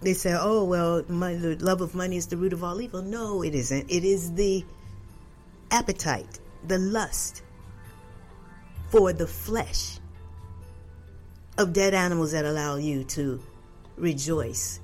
they 0.02 0.14
say, 0.14 0.36
oh, 0.40 0.64
well, 0.64 1.04
my, 1.10 1.34
the 1.34 1.56
love 1.58 1.82
of 1.82 1.94
money 1.94 2.16
is 2.18 2.28
the 2.28 2.38
root 2.38 2.54
of 2.54 2.64
all 2.64 2.80
evil. 2.80 3.02
No, 3.02 3.44
it 3.44 3.54
isn't. 3.54 3.90
It 3.90 4.06
is 4.06 4.34
the 4.34 4.66
appetite, 5.72 6.40
the 6.66 6.78
lust 6.78 7.44
for 8.90 9.12
the 9.14 9.28
flesh 9.28 10.00
of 11.58 11.74
dead 11.74 11.94
animals 11.94 12.32
that 12.32 12.46
allow 12.46 12.78
you 12.78 13.04
to 13.04 13.42
rejoice 13.98 14.80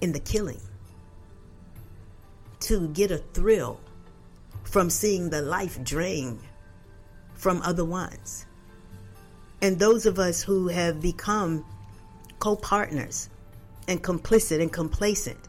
in 0.00 0.12
the 0.12 0.20
killing, 0.20 0.60
to 2.60 2.88
get 2.88 3.10
a 3.10 3.18
thrill 3.18 3.80
from 4.64 4.90
seeing 4.90 5.30
the 5.30 5.40
life 5.40 5.82
drain 5.82 6.38
from 7.34 7.62
other 7.62 7.84
ones. 7.84 8.44
And 9.62 9.78
those 9.78 10.04
of 10.04 10.18
us 10.18 10.42
who 10.42 10.68
have 10.68 11.00
become 11.00 11.64
co 12.38 12.54
partners 12.54 13.30
and 13.88 14.04
complicit 14.04 14.60
and 14.60 14.72
complacent 14.72 15.48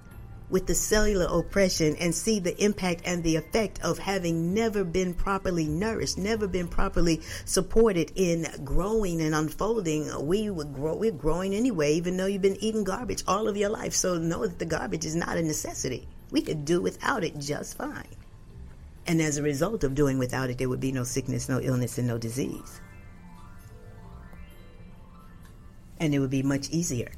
with 0.49 0.65
the 0.65 0.73
cellular 0.73 1.27
oppression 1.39 1.95
and 1.97 2.13
see 2.13 2.39
the 2.39 2.59
impact 2.63 3.01
and 3.05 3.23
the 3.23 3.35
effect 3.35 3.79
of 3.83 3.99
having 3.99 4.53
never 4.53 4.83
been 4.83 5.13
properly 5.13 5.67
nourished, 5.67 6.17
never 6.17 6.47
been 6.47 6.67
properly 6.67 7.21
supported 7.45 8.11
in 8.15 8.47
growing 8.63 9.21
and 9.21 9.35
unfolding. 9.35 10.09
We 10.25 10.49
would 10.49 10.73
grow, 10.73 10.95
we're 10.95 11.11
growing 11.11 11.53
anyway, 11.53 11.93
even 11.93 12.17
though 12.17 12.25
you've 12.25 12.41
been 12.41 12.61
eating 12.63 12.83
garbage 12.83 13.23
all 13.27 13.47
of 13.47 13.57
your 13.57 13.69
life. 13.69 13.93
So 13.93 14.17
know 14.17 14.47
that 14.47 14.57
the 14.57 14.65
garbage 14.65 15.05
is 15.05 15.15
not 15.15 15.37
a 15.37 15.43
necessity. 15.43 16.07
We 16.31 16.41
could 16.41 16.65
do 16.65 16.81
without 16.81 17.23
it 17.23 17.37
just 17.37 17.77
fine. 17.77 18.15
And 19.05 19.21
as 19.21 19.37
a 19.37 19.43
result 19.43 19.83
of 19.83 19.95
doing 19.95 20.17
without 20.17 20.49
it, 20.49 20.57
there 20.57 20.69
would 20.69 20.79
be 20.79 20.91
no 20.91 21.03
sickness, 21.03 21.49
no 21.49 21.59
illness, 21.59 21.97
and 21.97 22.07
no 22.07 22.17
disease. 22.17 22.81
And 25.99 26.13
it 26.13 26.19
would 26.19 26.29
be 26.29 26.43
much 26.43 26.69
easier 26.69 27.11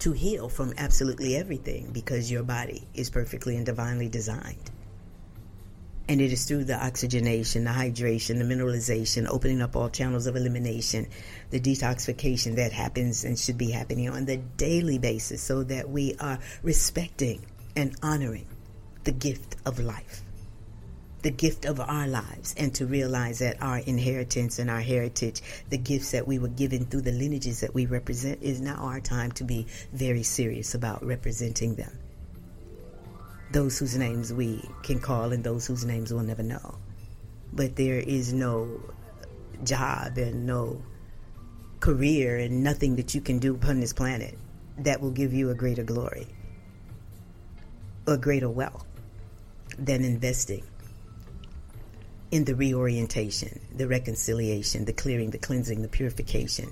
to 0.00 0.12
heal 0.12 0.48
from 0.48 0.74
absolutely 0.76 1.36
everything 1.36 1.90
because 1.92 2.30
your 2.30 2.42
body 2.42 2.86
is 2.94 3.10
perfectly 3.10 3.56
and 3.56 3.66
divinely 3.66 4.08
designed. 4.08 4.70
And 6.06 6.20
it 6.20 6.32
is 6.32 6.44
through 6.44 6.64
the 6.64 6.76
oxygenation, 6.76 7.64
the 7.64 7.70
hydration, 7.70 8.38
the 8.38 8.44
mineralization, 8.44 9.26
opening 9.26 9.62
up 9.62 9.74
all 9.74 9.88
channels 9.88 10.26
of 10.26 10.36
elimination, 10.36 11.06
the 11.50 11.58
detoxification 11.58 12.56
that 12.56 12.72
happens 12.72 13.24
and 13.24 13.38
should 13.38 13.56
be 13.56 13.70
happening 13.70 14.10
on 14.10 14.26
the 14.26 14.36
daily 14.36 14.98
basis 14.98 15.42
so 15.42 15.62
that 15.62 15.88
we 15.88 16.14
are 16.20 16.38
respecting 16.62 17.46
and 17.74 17.96
honoring 18.02 18.46
the 19.04 19.12
gift 19.12 19.56
of 19.64 19.78
life, 19.78 20.22
the 21.24 21.30
gift 21.30 21.64
of 21.64 21.80
our 21.80 22.06
lives, 22.06 22.54
and 22.58 22.74
to 22.74 22.84
realize 22.84 23.38
that 23.38 23.56
our 23.62 23.78
inheritance 23.78 24.58
and 24.58 24.68
our 24.68 24.82
heritage, 24.82 25.40
the 25.70 25.78
gifts 25.78 26.10
that 26.10 26.28
we 26.28 26.38
were 26.38 26.48
given 26.48 26.84
through 26.84 27.00
the 27.00 27.12
lineages 27.12 27.60
that 27.60 27.72
we 27.72 27.86
represent, 27.86 28.42
is 28.42 28.60
now 28.60 28.74
our 28.74 29.00
time 29.00 29.32
to 29.32 29.42
be 29.42 29.66
very 29.94 30.22
serious 30.22 30.74
about 30.74 31.02
representing 31.02 31.74
them 31.76 31.98
those 33.52 33.78
whose 33.78 33.96
names 33.96 34.32
we 34.32 34.60
can 34.82 34.98
call 35.00 35.32
and 35.32 35.44
those 35.44 35.64
whose 35.64 35.84
names 35.84 36.12
we'll 36.12 36.24
never 36.24 36.42
know. 36.42 36.76
But 37.52 37.76
there 37.76 38.00
is 38.00 38.32
no 38.32 38.80
job 39.62 40.18
and 40.18 40.44
no 40.44 40.82
career 41.78 42.36
and 42.36 42.64
nothing 42.64 42.96
that 42.96 43.14
you 43.14 43.20
can 43.20 43.38
do 43.38 43.54
upon 43.54 43.78
this 43.78 43.92
planet 43.92 44.36
that 44.78 45.00
will 45.00 45.12
give 45.12 45.32
you 45.32 45.50
a 45.50 45.54
greater 45.54 45.84
glory 45.84 46.26
or 48.08 48.16
greater 48.16 48.50
wealth 48.50 48.84
than 49.78 50.04
investing 50.04 50.64
in 52.34 52.42
the 52.42 52.56
reorientation, 52.56 53.60
the 53.76 53.86
reconciliation, 53.86 54.84
the 54.84 54.92
clearing, 54.92 55.30
the 55.30 55.38
cleansing, 55.38 55.82
the 55.82 55.88
purification, 55.88 56.68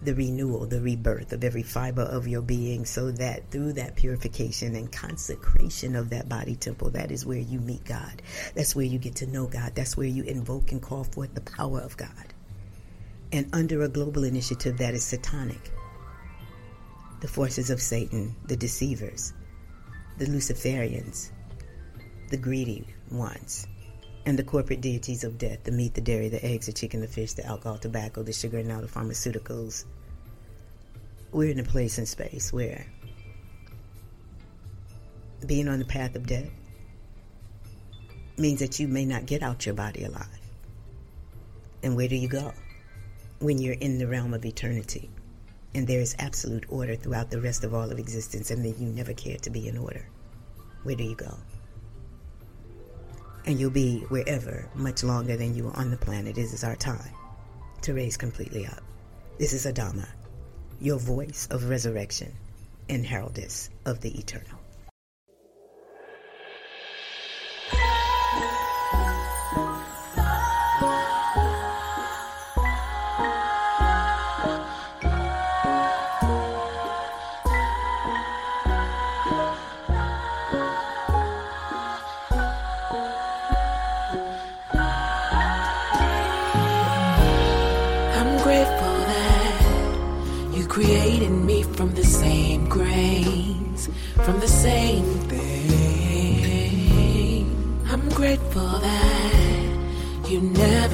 the 0.00 0.14
renewal, 0.14 0.64
the 0.64 0.80
rebirth 0.80 1.32
of 1.32 1.42
every 1.42 1.64
fiber 1.64 2.02
of 2.02 2.28
your 2.28 2.40
being, 2.40 2.84
so 2.84 3.10
that 3.10 3.50
through 3.50 3.72
that 3.72 3.96
purification 3.96 4.76
and 4.76 4.92
consecration 4.92 5.96
of 5.96 6.10
that 6.10 6.28
body 6.28 6.54
temple, 6.54 6.88
that 6.90 7.10
is 7.10 7.26
where 7.26 7.40
you 7.40 7.58
meet 7.58 7.84
God. 7.84 8.22
That's 8.54 8.76
where 8.76 8.84
you 8.84 9.00
get 9.00 9.16
to 9.16 9.26
know 9.26 9.48
God. 9.48 9.72
That's 9.74 9.96
where 9.96 10.06
you 10.06 10.22
invoke 10.22 10.70
and 10.70 10.80
call 10.80 11.02
forth 11.02 11.34
the 11.34 11.40
power 11.40 11.80
of 11.80 11.96
God. 11.96 12.32
And 13.32 13.52
under 13.52 13.82
a 13.82 13.88
global 13.88 14.22
initiative 14.22 14.78
that 14.78 14.94
is 14.94 15.02
satanic, 15.02 15.72
the 17.22 17.26
forces 17.26 17.70
of 17.70 17.82
Satan, 17.82 18.36
the 18.44 18.56
deceivers, 18.56 19.32
the 20.18 20.26
Luciferians, 20.26 21.32
the 22.30 22.36
greedy 22.36 22.86
ones, 23.10 23.66
and 24.26 24.36
the 24.36 24.44
corporate 24.44 24.80
deities 24.80 25.22
of 25.22 25.38
death 25.38 25.62
the 25.62 25.70
meat, 25.70 25.94
the 25.94 26.00
dairy, 26.00 26.28
the 26.28 26.44
eggs, 26.44 26.66
the 26.66 26.72
chicken, 26.72 27.00
the 27.00 27.06
fish, 27.06 27.32
the 27.34 27.46
alcohol, 27.46 27.78
tobacco, 27.78 28.22
the 28.24 28.32
sugar, 28.32 28.58
and 28.58 28.68
now 28.68 28.80
the 28.80 28.88
pharmaceuticals. 28.88 29.84
We're 31.30 31.50
in 31.50 31.60
a 31.60 31.64
place 31.64 31.96
and 31.98 32.08
space 32.08 32.52
where 32.52 32.84
being 35.46 35.68
on 35.68 35.78
the 35.78 35.84
path 35.84 36.16
of 36.16 36.26
death 36.26 36.50
means 38.36 38.58
that 38.58 38.80
you 38.80 38.88
may 38.88 39.04
not 39.04 39.26
get 39.26 39.42
out 39.42 39.64
your 39.64 39.74
body 39.74 40.04
alive. 40.04 40.26
And 41.82 41.96
where 41.96 42.08
do 42.08 42.16
you 42.16 42.28
go? 42.28 42.52
When 43.38 43.58
you're 43.58 43.74
in 43.74 43.98
the 43.98 44.08
realm 44.08 44.34
of 44.34 44.44
eternity 44.44 45.08
and 45.74 45.86
there 45.86 46.00
is 46.00 46.16
absolute 46.18 46.64
order 46.68 46.96
throughout 46.96 47.30
the 47.30 47.40
rest 47.40 47.62
of 47.62 47.74
all 47.74 47.92
of 47.92 47.98
existence, 47.98 48.50
and 48.50 48.64
then 48.64 48.74
you 48.78 48.86
never 48.86 49.12
cared 49.12 49.42
to 49.42 49.50
be 49.50 49.68
in 49.68 49.76
order. 49.76 50.08
Where 50.82 50.96
do 50.96 51.04
you 51.04 51.14
go? 51.14 51.36
And 53.46 53.60
you'll 53.60 53.70
be 53.70 54.00
wherever 54.08 54.68
much 54.74 55.04
longer 55.04 55.36
than 55.36 55.54
you 55.54 55.68
are 55.68 55.76
on 55.76 55.90
the 55.90 55.96
planet. 55.96 56.34
This 56.34 56.52
is 56.52 56.64
our 56.64 56.76
time 56.76 57.12
to 57.82 57.94
raise 57.94 58.16
completely 58.16 58.66
up. 58.66 58.82
This 59.38 59.52
is 59.52 59.66
Adama, 59.66 60.08
your 60.80 60.98
voice 60.98 61.46
of 61.50 61.68
resurrection 61.68 62.32
and 62.88 63.06
heraldess 63.06 63.70
of 63.84 64.00
the 64.00 64.18
eternal. 64.18 64.65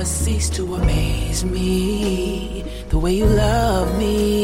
Cease 0.04 0.50
to 0.50 0.74
amaze 0.74 1.44
me 1.44 2.64
the 2.88 2.98
way 2.98 3.12
you 3.12 3.26
love 3.26 3.98
me. 3.98 4.41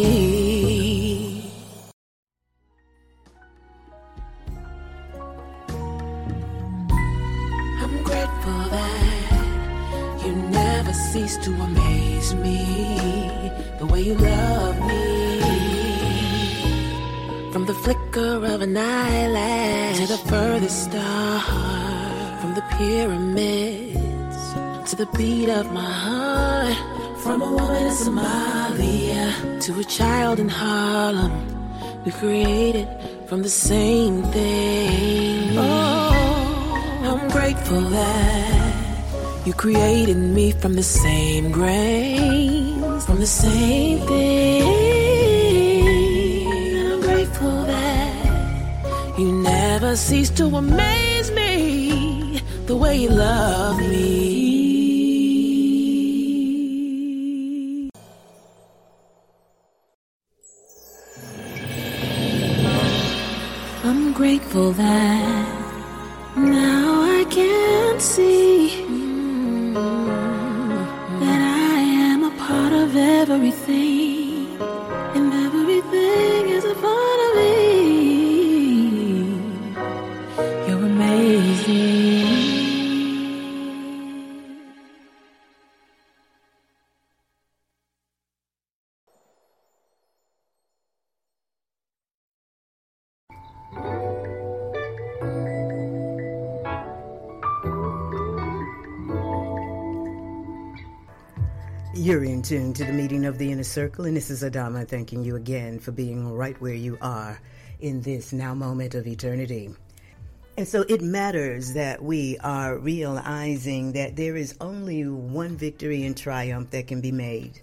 Of 25.59 25.73
my 25.73 25.91
heart. 26.05 26.77
From 27.23 27.43
a 27.43 27.51
woman 27.51 27.83
in 27.83 27.93
Somalia 27.93 29.61
to 29.65 29.81
a 29.81 29.85
child 29.85 30.39
in 30.39 30.49
Harlem, 30.49 31.33
we 32.05 32.13
created 32.13 32.89
from 33.27 33.43
the 33.43 33.49
same 33.49 34.23
thing. 34.35 35.59
Oh, 35.59 37.11
I'm 37.11 37.29
grateful 37.29 37.81
that 37.81 39.47
you 39.47 39.53
created 39.53 40.17
me 40.17 40.53
from 40.53 40.75
the 40.75 40.83
same 40.83 41.51
grains, 41.51 43.05
from 43.05 43.19
the 43.19 43.27
same 43.27 43.99
thing. 44.07 44.63
I'm 46.93 47.01
grateful 47.01 47.57
that 47.75 49.19
you 49.19 49.33
never 49.33 49.97
cease 49.97 50.31
to 50.39 50.45
amaze 50.63 51.31
me 51.33 52.41
the 52.67 52.77
way 52.77 52.97
you 52.97 53.11
love 53.11 53.79
me. 53.79 54.28
Grateful 64.19 64.73
that 64.73 65.47
now 66.35 67.03
I 67.19 67.25
can 67.31 68.01
see 68.01 68.85
that 71.23 71.41
I 71.75 71.79
am 72.09 72.25
a 72.25 72.33
part 72.37 72.73
of 72.73 72.97
everything, 72.97 73.98
You're 102.51 102.61
in 102.61 102.73
tune 102.73 102.75
to 102.75 102.85
the 102.85 102.97
meeting 102.97 103.27
of 103.27 103.37
the 103.37 103.51
inner 103.51 103.65
circle, 103.65 104.05
and 104.07 104.17
this 104.17 104.31
is 104.31 104.43
Adama 104.43 104.87
thanking 104.87 105.25
you 105.25 105.37
again 105.37 105.79
for 105.79 105.93
being 105.93 106.33
right 106.33 106.59
where 106.63 106.75
you 106.75 106.97
are 107.03 107.41
in 107.81 108.01
this 108.01 108.33
now 108.33 108.55
moment 108.55 108.95
of 108.95 109.07
eternity. 109.07 109.75
And 110.57 110.67
so 110.67 110.85
it 110.89 111.03
matters 111.03 111.75
that 111.75 112.03
we 112.03 112.39
are 112.39 112.79
realizing 112.79 113.93
that 113.93 114.17
there 114.17 114.37
is 114.37 114.55
only 114.61 115.07
one 115.07 115.57
victory 115.57 116.05
and 116.05 116.17
triumph 116.17 116.71
that 116.71 116.87
can 116.87 117.01
be 117.01 117.13
made. 117.13 117.61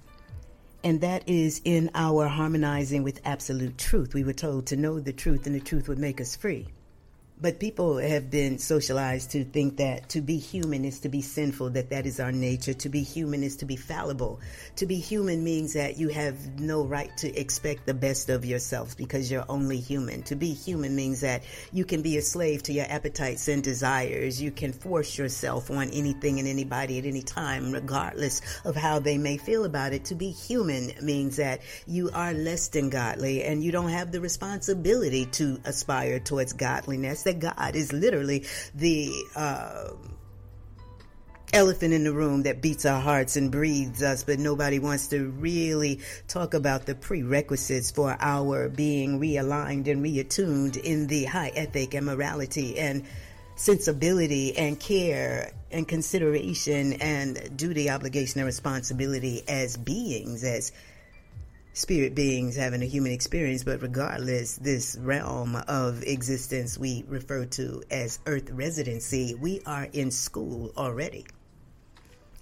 And 0.83 1.01
that 1.01 1.27
is 1.27 1.61
in 1.63 1.89
our 1.95 2.27
harmonizing 2.27 3.03
with 3.03 3.21
absolute 3.25 3.77
truth. 3.77 4.13
We 4.13 4.23
were 4.23 4.33
told 4.33 4.67
to 4.67 4.75
know 4.75 4.99
the 4.99 5.13
truth, 5.13 5.47
and 5.47 5.55
the 5.55 5.61
truth 5.61 5.87
would 5.87 5.99
make 5.99 6.21
us 6.21 6.35
free. 6.35 6.67
But 7.37 7.59
people 7.59 7.97
have 7.97 8.31
been 8.31 8.59
socialized 8.59 9.31
to 9.31 9.43
think 9.43 9.75
that 9.77 10.07
to 10.09 10.21
be 10.21 10.37
human 10.37 10.85
is 10.85 11.01
to 11.01 11.09
be 11.09 11.21
sinful, 11.21 11.71
that 11.71 11.89
that 11.89 12.05
is 12.05 12.21
our 12.21 12.31
nature. 12.31 12.73
To 12.73 12.87
be 12.87 13.03
human 13.03 13.43
is 13.43 13.57
to 13.57 13.65
be 13.65 13.75
fallible. 13.75 14.39
To 14.77 14.85
be 14.85 14.95
human 14.95 15.43
means 15.43 15.73
that 15.73 15.97
you 15.97 16.07
have 16.09 16.61
no 16.61 16.85
right 16.85 17.11
to 17.17 17.37
expect 17.37 17.85
the 17.85 17.93
best 17.93 18.29
of 18.29 18.45
yourself 18.45 18.95
because 18.95 19.29
you're 19.29 19.43
only 19.49 19.81
human. 19.81 20.23
To 20.23 20.35
be 20.37 20.53
human 20.53 20.95
means 20.95 21.19
that 21.21 21.43
you 21.73 21.83
can 21.83 22.01
be 22.01 22.15
a 22.15 22.21
slave 22.21 22.63
to 22.63 22.73
your 22.73 22.85
appetites 22.87 23.49
and 23.49 23.61
desires. 23.61 24.41
You 24.41 24.51
can 24.51 24.71
force 24.71 25.17
yourself 25.17 25.69
on 25.69 25.89
anything 25.89 26.39
and 26.39 26.47
anybody 26.47 26.99
at 26.99 27.05
any 27.05 27.21
time, 27.21 27.73
regardless 27.73 28.41
of 28.63 28.77
how 28.77 28.99
they 28.99 29.17
may 29.17 29.35
feel 29.35 29.65
about 29.65 29.91
it. 29.91 30.05
To 30.05 30.15
be 30.15 30.31
human 30.31 30.93
means 31.01 31.35
that 31.35 31.59
you 31.85 32.11
are 32.13 32.31
less 32.31 32.69
than 32.69 32.89
godly 32.89 33.43
and 33.43 33.61
you 33.61 33.73
don't 33.73 33.89
have 33.89 34.13
the 34.13 34.21
responsibility 34.21 35.25
to 35.33 35.59
aspire 35.65 36.19
towards 36.19 36.53
godliness 36.53 37.24
that 37.25 37.39
God 37.39 37.75
is 37.75 37.91
literally 37.91 38.45
the 38.73 39.11
uh, 39.35 39.89
elephant 41.53 41.93
in 41.93 42.03
the 42.03 42.11
room 42.11 42.43
that 42.43 42.61
beats 42.61 42.85
our 42.85 42.99
hearts 42.99 43.37
and 43.37 43.51
breathes 43.51 44.03
us, 44.03 44.23
but 44.23 44.39
nobody 44.39 44.79
wants 44.79 45.07
to 45.07 45.29
really 45.31 46.01
talk 46.27 46.53
about 46.53 46.85
the 46.85 46.95
prerequisites 46.95 47.91
for 47.91 48.15
our 48.19 48.69
being 48.69 49.19
realigned 49.19 49.87
and 49.87 50.03
reattuned 50.03 50.77
in 50.77 51.07
the 51.07 51.25
high 51.25 51.51
ethic 51.55 51.93
and 51.93 52.05
morality 52.05 52.77
and 52.77 53.03
sensibility 53.55 54.57
and 54.57 54.79
care 54.79 55.51
and 55.71 55.87
consideration 55.87 56.93
and 56.93 57.57
duty, 57.57 57.89
obligation, 57.89 58.39
and 58.39 58.45
responsibility 58.45 59.43
as 59.47 59.77
beings, 59.77 60.43
as 60.43 60.71
spirit 61.75 62.15
beings 62.15 62.55
having 62.55 62.81
a 62.81 62.85
human 62.85 63.11
experience, 63.11 63.65
but 63.65 63.81
regardless, 63.81 64.55
this 64.55 64.97
realm 65.01 65.57
of 65.67 66.01
existence 66.03 66.77
we 66.77 67.03
refer 67.09 67.43
to 67.43 67.83
as 67.91 68.17
earth 68.25 68.49
residency, 68.51 69.35
we 69.35 69.59
are 69.65 69.89
in 69.91 70.09
school 70.09 70.71
already. 70.77 71.25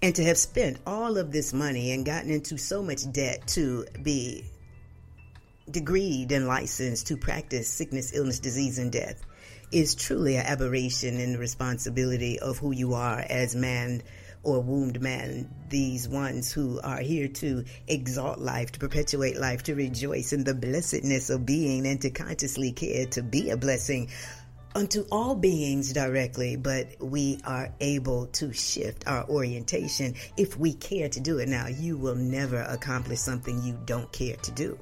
And 0.03 0.13
to 0.15 0.23
have 0.23 0.37
spent 0.37 0.77
all 0.85 1.17
of 1.17 1.31
this 1.31 1.51
money 1.51 1.93
and 1.93 2.05
gotten 2.05 2.29
into 2.29 2.57
so 2.57 2.83
much 2.83 3.11
debt 3.11 3.47
to 3.47 3.85
be 4.03 4.45
degreed 5.71 6.31
and 6.31 6.47
licensed 6.47 7.07
to 7.07 7.17
practice 7.17 7.67
sickness, 7.67 8.13
illness, 8.13 8.39
disease, 8.39 8.77
and 8.77 8.91
death 8.91 9.19
is 9.71 9.95
truly 9.95 10.35
an 10.35 10.45
aberration 10.45 11.19
in 11.19 11.33
the 11.33 11.39
responsibility 11.39 12.39
of 12.39 12.59
who 12.59 12.71
you 12.71 12.93
are 12.93 13.19
as 13.19 13.55
man 13.55 14.03
or 14.43 14.61
wombed 14.61 15.01
man, 15.01 15.49
these 15.69 16.07
ones 16.07 16.51
who 16.51 16.79
are 16.81 16.99
here 16.99 17.27
to 17.27 17.63
exalt 17.87 18.39
life, 18.39 18.71
to 18.73 18.79
perpetuate 18.79 19.39
life, 19.39 19.63
to 19.63 19.73
rejoice 19.73 20.33
in 20.33 20.43
the 20.43 20.53
blessedness 20.53 21.29
of 21.29 21.45
being, 21.45 21.87
and 21.87 22.01
to 22.01 22.09
consciously 22.09 22.71
care 22.71 23.05
to 23.07 23.23
be 23.23 23.49
a 23.49 23.57
blessing 23.57 24.09
unto 24.75 25.05
all 25.11 25.35
beings 25.35 25.93
directly, 25.93 26.55
but 26.55 26.87
we 26.99 27.39
are 27.45 27.71
able 27.79 28.27
to 28.27 28.51
shift 28.53 29.07
our 29.07 29.27
orientation 29.29 30.15
if 30.37 30.57
we 30.57 30.73
care 30.73 31.09
to 31.09 31.19
do 31.19 31.37
it. 31.39 31.47
Now, 31.47 31.67
you 31.67 31.97
will 31.97 32.15
never 32.15 32.61
accomplish 32.61 33.19
something 33.19 33.61
you 33.61 33.79
don't 33.85 34.11
care 34.11 34.35
to 34.35 34.51
do. 34.51 34.77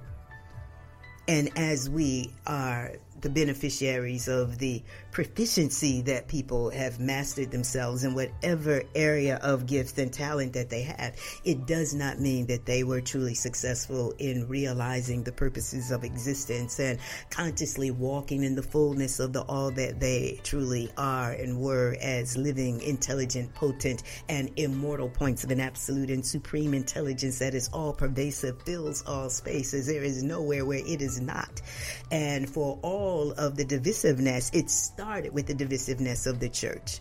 And 1.27 1.51
as 1.55 1.89
we 1.89 2.33
are 2.47 2.93
the 3.21 3.29
beneficiaries 3.29 4.27
of 4.27 4.57
the 4.57 4.81
proficiency 5.11 6.01
that 6.01 6.27
people 6.27 6.69
have 6.69 6.99
mastered 6.99 7.51
themselves 7.51 8.03
in 8.03 8.13
whatever 8.13 8.83
area 8.95 9.37
of 9.43 9.65
gift 9.65 9.97
and 9.97 10.11
talent 10.11 10.53
that 10.53 10.69
they 10.69 10.83
have. 10.83 11.15
It 11.43 11.65
does 11.65 11.93
not 11.93 12.19
mean 12.19 12.47
that 12.47 12.65
they 12.65 12.83
were 12.83 13.01
truly 13.01 13.35
successful 13.35 14.13
in 14.17 14.47
realizing 14.47 15.23
the 15.23 15.31
purposes 15.31 15.91
of 15.91 16.03
existence 16.03 16.79
and 16.79 16.99
consciously 17.29 17.91
walking 17.91 18.43
in 18.43 18.55
the 18.55 18.63
fullness 18.63 19.19
of 19.19 19.33
the 19.33 19.41
all 19.41 19.71
that 19.71 19.99
they 19.99 20.39
truly 20.43 20.89
are 20.97 21.31
and 21.31 21.59
were 21.59 21.95
as 22.01 22.37
living, 22.37 22.81
intelligent, 22.81 23.53
potent, 23.53 24.03
and 24.29 24.49
immortal 24.55 25.09
points 25.09 25.43
of 25.43 25.51
an 25.51 25.59
absolute 25.59 26.09
and 26.09 26.25
supreme 26.25 26.73
intelligence 26.73 27.39
that 27.39 27.53
is 27.53 27.69
all 27.73 27.93
pervasive, 27.93 28.61
fills 28.63 29.03
all 29.05 29.29
spaces. 29.29 29.87
There 29.87 30.03
is 30.03 30.23
nowhere 30.23 30.65
where 30.65 30.85
it 30.85 31.01
is 31.01 31.19
not. 31.19 31.61
And 32.11 32.49
for 32.49 32.79
all 32.81 33.10
of 33.11 33.57
the 33.57 33.65
divisiveness, 33.65 34.53
it 34.53 34.69
started 34.69 35.33
with 35.33 35.47
the 35.47 35.53
divisiveness 35.53 36.27
of 36.27 36.39
the 36.39 36.49
church 36.49 36.99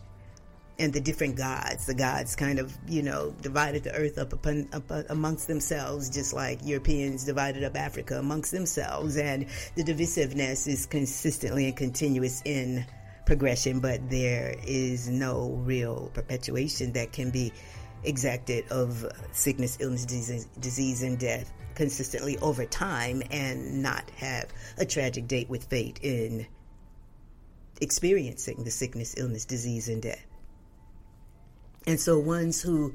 and 0.79 0.93
the 0.93 1.01
different 1.01 1.37
gods. 1.37 1.87
The 1.87 1.95
gods 1.95 2.35
kind 2.35 2.59
of, 2.59 2.77
you 2.89 3.03
know, 3.03 3.35
divided 3.43 3.85
the 3.85 3.95
earth 3.95 4.19
up, 4.19 4.33
upon, 4.33 4.69
up 4.73 4.91
uh, 4.91 5.03
amongst 5.11 5.47
themselves, 5.47 6.11
just 6.11 6.33
like 6.33 6.59
Europeans 6.65 7.25
divided 7.25 7.65
up 7.65 7.77
Africa 7.77 8.19
amongst 8.19 8.51
themselves. 8.51 9.17
And 9.17 9.47
the 9.77 9.85
divisiveness 9.85 10.67
is 10.67 10.87
consistently 10.87 11.67
and 11.67 11.77
continuous 11.77 12.43
in 12.45 12.85
progression, 13.27 13.81
but 13.81 14.11
there 14.11 14.57
is 14.67 15.09
no 15.09 15.61
real 15.65 16.11
perpetuation 16.15 16.93
that 16.95 17.13
can 17.13 17.31
be 17.31 17.53
exacted 18.03 18.67
of 18.71 19.07
sickness, 19.33 19.77
illness, 19.81 20.07
disease, 20.07 20.49
disease 20.59 21.03
and 21.03 21.19
death 21.19 21.53
consistently 21.75 22.39
over 22.39 22.65
time 22.65 23.23
and 23.31 23.83
not 23.83 24.09
have 24.17 24.49
a 24.79 24.85
tragic 24.85 25.27
date 25.27 25.49
with 25.49 25.65
fate 25.65 25.99
in 26.03 26.47
experiencing 27.81 28.65
the 28.65 28.71
sickness, 28.71 29.15
illness, 29.17 29.45
disease, 29.45 29.89
and 29.89 30.03
death. 30.03 30.27
And 31.87 31.99
so 31.99 32.19
ones 32.19 32.61
who 32.61 32.95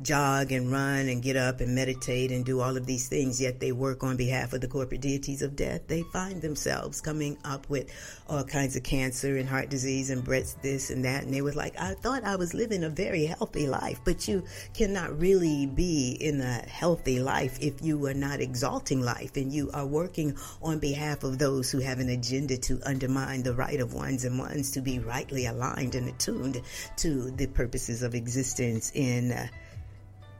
jog 0.00 0.50
and 0.52 0.72
run 0.72 1.08
and 1.08 1.22
get 1.22 1.36
up 1.36 1.60
and 1.60 1.74
meditate 1.74 2.32
and 2.32 2.44
do 2.44 2.60
all 2.60 2.76
of 2.76 2.86
these 2.86 3.08
things, 3.08 3.40
yet 3.40 3.60
they 3.60 3.72
work 3.72 4.02
on 4.02 4.16
behalf 4.16 4.52
of 4.52 4.60
the 4.60 4.66
corporate 4.68 5.02
deities 5.02 5.42
of 5.42 5.54
death, 5.54 5.86
they 5.86 6.02
find 6.02 6.40
themselves 6.40 7.00
coming 7.00 7.36
up 7.44 7.68
with 7.68 7.92
all 8.28 8.42
kinds 8.42 8.74
of 8.74 8.82
cancer 8.82 9.36
and 9.36 9.48
heart 9.48 9.68
disease 9.68 10.08
and 10.10 10.24
breast 10.24 10.60
this 10.62 10.90
and 10.90 11.04
that. 11.04 11.24
And 11.24 11.32
they 11.32 11.42
were 11.42 11.52
like, 11.52 11.78
I 11.78 11.94
thought 11.94 12.24
I 12.24 12.36
was 12.36 12.54
living 12.54 12.84
a 12.84 12.88
very 12.88 13.26
healthy 13.26 13.66
life, 13.66 14.00
but 14.04 14.26
you 14.26 14.44
cannot 14.72 15.18
really 15.18 15.66
be 15.66 16.16
in 16.20 16.40
a 16.40 16.66
healthy 16.68 17.20
life 17.20 17.58
if 17.60 17.82
you 17.82 18.06
are 18.06 18.14
not 18.14 18.40
exalting 18.40 19.02
life 19.02 19.36
and 19.36 19.52
you 19.52 19.70
are 19.72 19.86
working 19.86 20.36
on 20.62 20.78
behalf 20.78 21.22
of 21.22 21.38
those 21.38 21.70
who 21.70 21.80
have 21.80 21.98
an 21.98 22.08
agenda 22.08 22.56
to 22.56 22.80
undermine 22.86 23.42
the 23.42 23.54
right 23.54 23.80
of 23.80 23.92
ones 23.92 24.24
and 24.24 24.38
ones 24.38 24.70
to 24.72 24.80
be 24.80 24.98
rightly 24.98 25.46
aligned 25.46 25.94
and 25.94 26.08
attuned 26.08 26.60
to 26.96 27.30
the 27.32 27.46
purposes 27.46 28.02
of 28.02 28.14
existence 28.14 28.90
in. 28.94 29.32
Uh, 29.32 29.46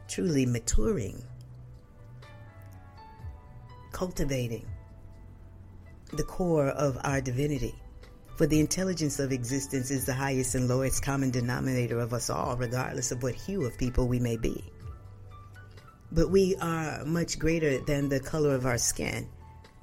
truly 0.09 0.47
maturing, 0.47 1.23
cultivating 3.93 4.67
the 6.13 6.23
core 6.23 6.69
of 6.69 6.99
our 7.05 7.21
divinity. 7.21 7.75
For 8.37 8.47
the 8.47 8.61
intelligence 8.61 9.19
of 9.19 9.33
existence 9.33 9.91
is 9.91 10.05
the 10.05 10.15
highest 10.15 10.55
and 10.55 10.69
lowest 10.69 11.03
common 11.03 11.31
denominator 11.31 11.99
of 11.99 12.13
us 12.13 12.31
all, 12.31 12.57
regardless 12.57 13.13
of 13.13 13.23
what 13.23 13.35
hue 13.35 13.65
of 13.65 13.79
people 13.79 14.09
we 14.09 14.19
may 14.19 14.37
be. 14.37 14.65
But 16.11 16.31
we 16.31 16.57
are 16.57 17.05
much 17.05 17.39
greater 17.39 17.79
than 17.79 18.09
the 18.09 18.21
color 18.21 18.55
of 18.55 18.67
our 18.67 18.79
skin 18.79 19.29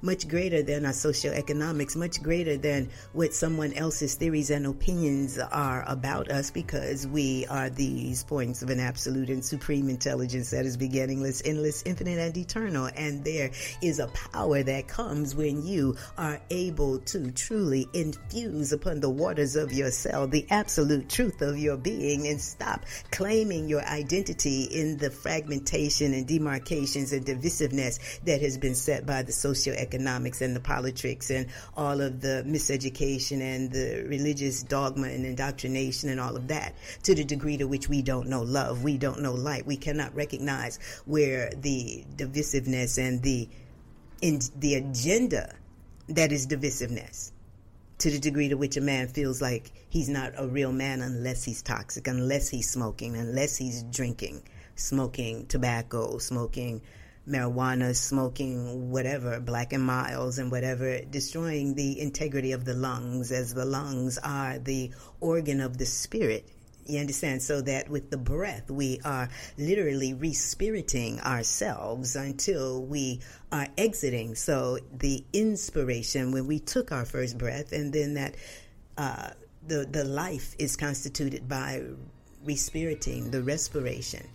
much 0.02 0.28
greater 0.28 0.62
than 0.62 0.86
our 0.86 0.92
socioeconomics, 0.92 1.96
much 1.96 2.22
greater 2.22 2.56
than 2.56 2.88
what 3.12 3.34
someone 3.34 3.72
else's 3.74 4.14
theories 4.14 4.50
and 4.50 4.66
opinions 4.66 5.38
are 5.38 5.84
about 5.86 6.30
us 6.30 6.50
because 6.50 7.06
we 7.06 7.46
are 7.46 7.68
these 7.70 8.24
points 8.24 8.62
of 8.62 8.70
an 8.70 8.80
absolute 8.80 9.28
and 9.28 9.44
supreme 9.44 9.88
intelligence 9.88 10.50
that 10.50 10.64
is 10.64 10.76
beginningless, 10.76 11.42
endless, 11.44 11.82
infinite, 11.84 12.18
and 12.18 12.36
eternal. 12.36 12.88
And 12.96 13.24
there 13.24 13.50
is 13.82 13.98
a 13.98 14.08
power 14.08 14.62
that 14.62 14.88
comes 14.88 15.34
when 15.34 15.66
you 15.66 15.96
are 16.16 16.40
able 16.50 16.98
to 17.00 17.30
truly 17.32 17.86
infuse 17.92 18.72
upon 18.72 19.00
the 19.00 19.10
waters 19.10 19.56
of 19.56 19.72
your 19.72 19.90
cell 19.90 20.26
the 20.26 20.46
absolute 20.50 21.08
truth 21.08 21.42
of 21.42 21.58
your 21.58 21.76
being 21.76 22.26
and 22.26 22.40
stop 22.40 22.84
claiming 23.10 23.68
your 23.68 23.82
identity 23.82 24.64
in 24.64 24.96
the 24.96 25.10
fragmentation 25.10 26.14
and 26.14 26.26
demarcations 26.26 27.12
and 27.12 27.26
divisiveness 27.26 28.20
that 28.24 28.40
has 28.40 28.56
been 28.56 28.74
set 28.74 29.04
by 29.04 29.22
the 29.22 29.32
socioeconomic 29.32 29.89
economics 29.90 30.40
and 30.40 30.54
the 30.54 30.60
politics 30.60 31.30
and 31.30 31.46
all 31.76 32.00
of 32.00 32.20
the 32.20 32.44
miseducation 32.46 33.40
and 33.40 33.72
the 33.72 34.04
religious 34.08 34.62
dogma 34.62 35.08
and 35.08 35.26
indoctrination 35.26 36.08
and 36.08 36.20
all 36.20 36.36
of 36.36 36.46
that 36.48 36.74
to 37.02 37.14
the 37.14 37.24
degree 37.24 37.56
to 37.56 37.66
which 37.66 37.88
we 37.88 38.02
don't 38.02 38.28
know 38.28 38.42
love, 38.42 38.84
we 38.84 38.96
don't 38.96 39.20
know 39.20 39.32
light, 39.32 39.66
we 39.66 39.76
cannot 39.76 40.14
recognize 40.14 40.78
where 41.06 41.50
the 41.56 42.04
divisiveness 42.16 42.98
and 42.98 43.22
the 43.22 43.48
in 44.22 44.40
the 44.58 44.74
agenda 44.74 45.54
that 46.08 46.30
is 46.30 46.46
divisiveness 46.46 47.32
to 47.98 48.10
the 48.10 48.18
degree 48.18 48.48
to 48.48 48.56
which 48.56 48.76
a 48.76 48.80
man 48.80 49.08
feels 49.08 49.42
like 49.42 49.72
he's 49.88 50.08
not 50.08 50.32
a 50.36 50.46
real 50.46 50.72
man 50.72 51.02
unless 51.02 51.44
he's 51.44 51.62
toxic, 51.62 52.06
unless 52.06 52.48
he's 52.48 52.68
smoking, 52.68 53.16
unless 53.16 53.56
he's 53.56 53.82
drinking, 53.84 54.42
smoking 54.74 55.46
tobacco, 55.46 56.18
smoking 56.18 56.80
marijuana, 57.28 57.94
smoking, 57.94 58.90
whatever, 58.90 59.40
Black 59.40 59.72
and 59.72 59.84
Milds 59.84 60.38
and 60.38 60.50
whatever, 60.50 61.00
destroying 61.02 61.74
the 61.74 62.00
integrity 62.00 62.52
of 62.52 62.64
the 62.64 62.74
lungs 62.74 63.30
as 63.32 63.54
the 63.54 63.64
lungs 63.64 64.18
are 64.18 64.58
the 64.58 64.90
organ 65.20 65.60
of 65.60 65.78
the 65.78 65.86
spirit. 65.86 66.48
You 66.86 66.98
understand? 66.98 67.42
So 67.42 67.60
that 67.60 67.88
with 67.88 68.10
the 68.10 68.16
breath, 68.16 68.70
we 68.70 69.00
are 69.04 69.28
literally 69.56 70.12
respiriting 70.14 71.20
ourselves 71.20 72.16
until 72.16 72.82
we 72.82 73.20
are 73.52 73.68
exiting. 73.78 74.34
So 74.34 74.78
the 74.92 75.24
inspiration, 75.32 76.32
when 76.32 76.46
we 76.46 76.58
took 76.58 76.90
our 76.90 77.04
first 77.04 77.38
breath, 77.38 77.72
and 77.72 77.92
then 77.92 78.14
that 78.14 78.34
uh, 78.98 79.30
the 79.66 79.86
the 79.88 80.04
life 80.04 80.56
is 80.58 80.76
constituted 80.76 81.48
by 81.48 81.82
respirating, 82.44 83.30
the 83.30 83.42
respiration. 83.42 84.26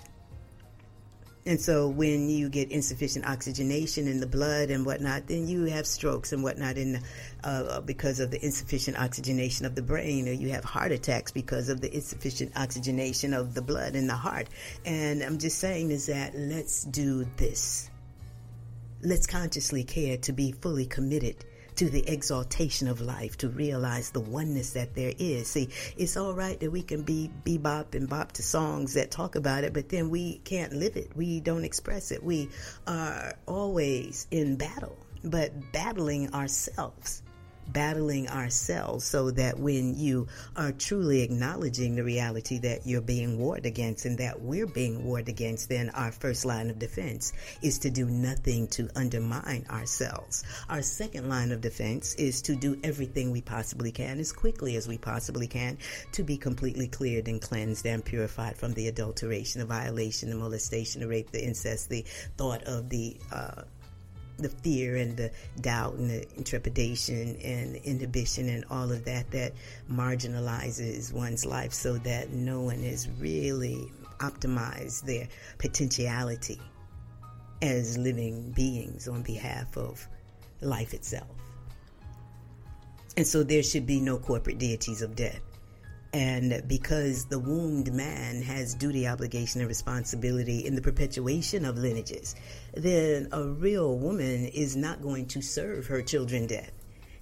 And 1.47 1.61
so 1.61 1.87
when 1.87 2.27
you 2.27 2.49
get 2.49 2.71
insufficient 2.71 3.25
oxygenation 3.27 4.07
in 4.07 4.19
the 4.19 4.25
blood 4.25 4.71
and 4.71 4.83
whatnot, 4.83 5.27
then 5.27 5.47
you 5.47 5.65
have 5.65 5.85
strokes 5.85 6.33
and 6.33 6.41
whatnot 6.41 6.75
in, 6.77 7.01
uh, 7.43 7.81
because 7.81 8.19
of 8.19 8.31
the 8.31 8.43
insufficient 8.43 8.99
oxygenation 8.99 9.67
of 9.67 9.75
the 9.75 9.83
brain, 9.83 10.27
or 10.27 10.31
you 10.31 10.49
have 10.49 10.63
heart 10.63 10.91
attacks 10.91 11.31
because 11.31 11.69
of 11.69 11.81
the 11.81 11.93
insufficient 11.93 12.51
oxygenation 12.55 13.35
of 13.35 13.53
the 13.53 13.61
blood 13.61 13.95
in 13.95 14.07
the 14.07 14.15
heart. 14.15 14.47
And 14.85 15.21
I'm 15.21 15.37
just 15.37 15.59
saying 15.59 15.91
is 15.91 16.07
that 16.07 16.33
let's 16.35 16.83
do 16.83 17.27
this. 17.37 17.91
Let's 19.03 19.27
consciously 19.27 19.83
care 19.83 20.17
to 20.17 20.33
be 20.33 20.51
fully 20.51 20.87
committed 20.87 21.45
to 21.75 21.89
the 21.89 22.07
exaltation 22.07 22.87
of 22.87 23.01
life, 23.01 23.37
to 23.37 23.49
realize 23.49 24.11
the 24.11 24.19
oneness 24.19 24.73
that 24.73 24.95
there 24.95 25.13
is. 25.17 25.49
See, 25.49 25.69
it's 25.97 26.17
all 26.17 26.33
right 26.33 26.59
that 26.59 26.71
we 26.71 26.81
can 26.81 27.03
be 27.03 27.29
bebop 27.45 27.95
and 27.95 28.09
bop 28.09 28.31
to 28.33 28.43
songs 28.43 28.93
that 28.93 29.11
talk 29.11 29.35
about 29.35 29.63
it, 29.63 29.73
but 29.73 29.89
then 29.89 30.09
we 30.09 30.37
can't 30.39 30.73
live 30.73 30.95
it. 30.95 31.15
We 31.15 31.39
don't 31.39 31.63
express 31.63 32.11
it. 32.11 32.23
We 32.23 32.49
are 32.87 33.33
always 33.45 34.27
in 34.31 34.55
battle, 34.55 34.97
but 35.23 35.71
battling 35.71 36.33
ourselves 36.33 37.21
battling 37.67 38.27
ourselves 38.29 39.05
so 39.05 39.31
that 39.31 39.59
when 39.59 39.97
you 39.97 40.27
are 40.55 40.71
truly 40.71 41.21
acknowledging 41.21 41.95
the 41.95 42.03
reality 42.03 42.59
that 42.59 42.85
you're 42.85 43.01
being 43.01 43.37
warred 43.37 43.65
against 43.65 44.05
and 44.05 44.17
that 44.17 44.41
we're 44.41 44.67
being 44.67 45.03
warred 45.03 45.29
against, 45.29 45.69
then 45.69 45.89
our 45.91 46.11
first 46.11 46.45
line 46.45 46.69
of 46.69 46.79
defense 46.79 47.33
is 47.61 47.79
to 47.79 47.89
do 47.89 48.05
nothing 48.05 48.67
to 48.67 48.89
undermine 48.95 49.65
ourselves. 49.69 50.43
Our 50.69 50.81
second 50.81 51.29
line 51.29 51.51
of 51.51 51.61
defense 51.61 52.15
is 52.15 52.41
to 52.43 52.55
do 52.55 52.79
everything 52.83 53.31
we 53.31 53.41
possibly 53.41 53.91
can 53.91 54.19
as 54.19 54.31
quickly 54.31 54.75
as 54.75 54.87
we 54.87 54.97
possibly 54.97 55.47
can 55.47 55.77
to 56.13 56.23
be 56.23 56.37
completely 56.37 56.87
cleared 56.87 57.27
and 57.27 57.41
cleansed 57.41 57.85
and 57.85 58.03
purified 58.03 58.57
from 58.57 58.73
the 58.73 58.87
adulteration, 58.87 59.59
the 59.59 59.67
violation, 59.67 60.29
the 60.29 60.35
molestation, 60.35 61.01
the 61.01 61.07
rape, 61.07 61.31
the 61.31 61.43
incest, 61.43 61.89
the 61.89 62.05
thought 62.37 62.63
of 62.63 62.89
the 62.89 63.17
uh, 63.31 63.63
the 64.37 64.49
fear 64.49 64.97
and 64.97 65.15
the 65.15 65.31
doubt 65.61 65.93
and 65.93 66.09
the 66.09 66.25
intrepidation 66.37 67.37
and 67.43 67.75
inhibition 67.77 68.49
and 68.49 68.65
all 68.69 68.91
of 68.91 69.05
that 69.05 69.29
that 69.31 69.53
marginalizes 69.91 71.13
one's 71.13 71.45
life 71.45 71.73
so 71.73 71.97
that 71.99 72.31
no 72.31 72.61
one 72.61 72.81
has 72.83 73.07
really 73.19 73.91
optimized 74.19 75.01
their 75.03 75.27
potentiality 75.57 76.59
as 77.61 77.97
living 77.97 78.51
beings 78.51 79.07
on 79.07 79.21
behalf 79.21 79.77
of 79.77 80.07
life 80.61 80.93
itself. 80.93 81.27
And 83.17 83.25
so 83.25 83.43
there 83.43 83.63
should 83.63 83.85
be 83.85 84.01
no 84.01 84.17
corporate 84.17 84.57
deities 84.57 85.01
of 85.01 85.15
death. 85.15 85.39
And 86.15 86.63
because 86.65 87.25
the 87.25 87.39
wombed 87.39 87.91
man 87.91 88.41
has 88.43 88.73
duty, 88.73 89.05
obligation, 89.05 89.59
and 89.59 89.67
responsibility 89.67 90.65
in 90.65 90.73
the 90.73 90.81
perpetuation 90.81 91.65
of 91.65 91.77
lineages, 91.77 92.35
then 92.73 93.27
a 93.33 93.43
real 93.43 93.99
woman 93.99 94.45
is 94.45 94.77
not 94.77 95.01
going 95.01 95.25
to 95.25 95.41
serve 95.41 95.87
her 95.87 96.01
children 96.01 96.47
death. 96.47 96.71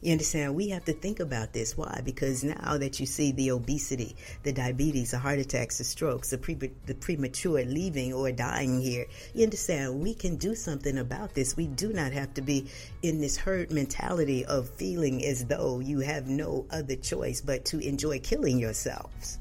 You 0.04 0.12
understand? 0.12 0.54
We 0.56 0.68
have 0.68 0.84
to 0.86 0.92
think 0.92 1.22
about 1.22 1.54
this. 1.54 1.78
Why? 1.78 2.02
Because 2.04 2.44
now 2.44 2.78
that 2.78 3.00
you 3.00 3.06
see 3.06 3.32
the 3.32 3.52
obesity, 3.52 4.18
the 4.44 4.52
diabetes, 4.52 5.12
the 5.12 5.18
heart 5.18 5.40
attacks, 5.40 5.78
the 5.78 5.86
strokes, 5.86 6.32
the, 6.32 6.38
pre- 6.38 6.74
the 6.86 6.94
premature 6.94 7.64
leaving 7.64 8.12
or 8.12 8.30
dying 8.34 8.82
here, 8.82 9.06
you 9.34 9.46
understand? 9.46 10.02
We 10.02 10.14
can 10.14 10.36
do 10.36 10.56
something 10.56 10.98
about 10.98 11.34
this. 11.34 11.56
We 11.56 11.68
do 11.68 11.94
not 11.94 12.12
have 12.12 12.34
to 12.34 12.42
be 12.42 12.68
in 13.02 13.22
this 13.22 13.38
herd 13.38 13.72
mentality 13.72 14.44
of 14.44 14.68
feeling 14.72 15.24
as 15.24 15.46
though 15.46 15.80
you 15.80 16.02
have 16.02 16.28
no 16.28 16.66
other 16.70 16.98
choice 16.98 17.40
but 17.40 17.64
to 17.66 17.80
enjoy 17.80 18.20
killing 18.20 18.60
yourselves 18.60 19.40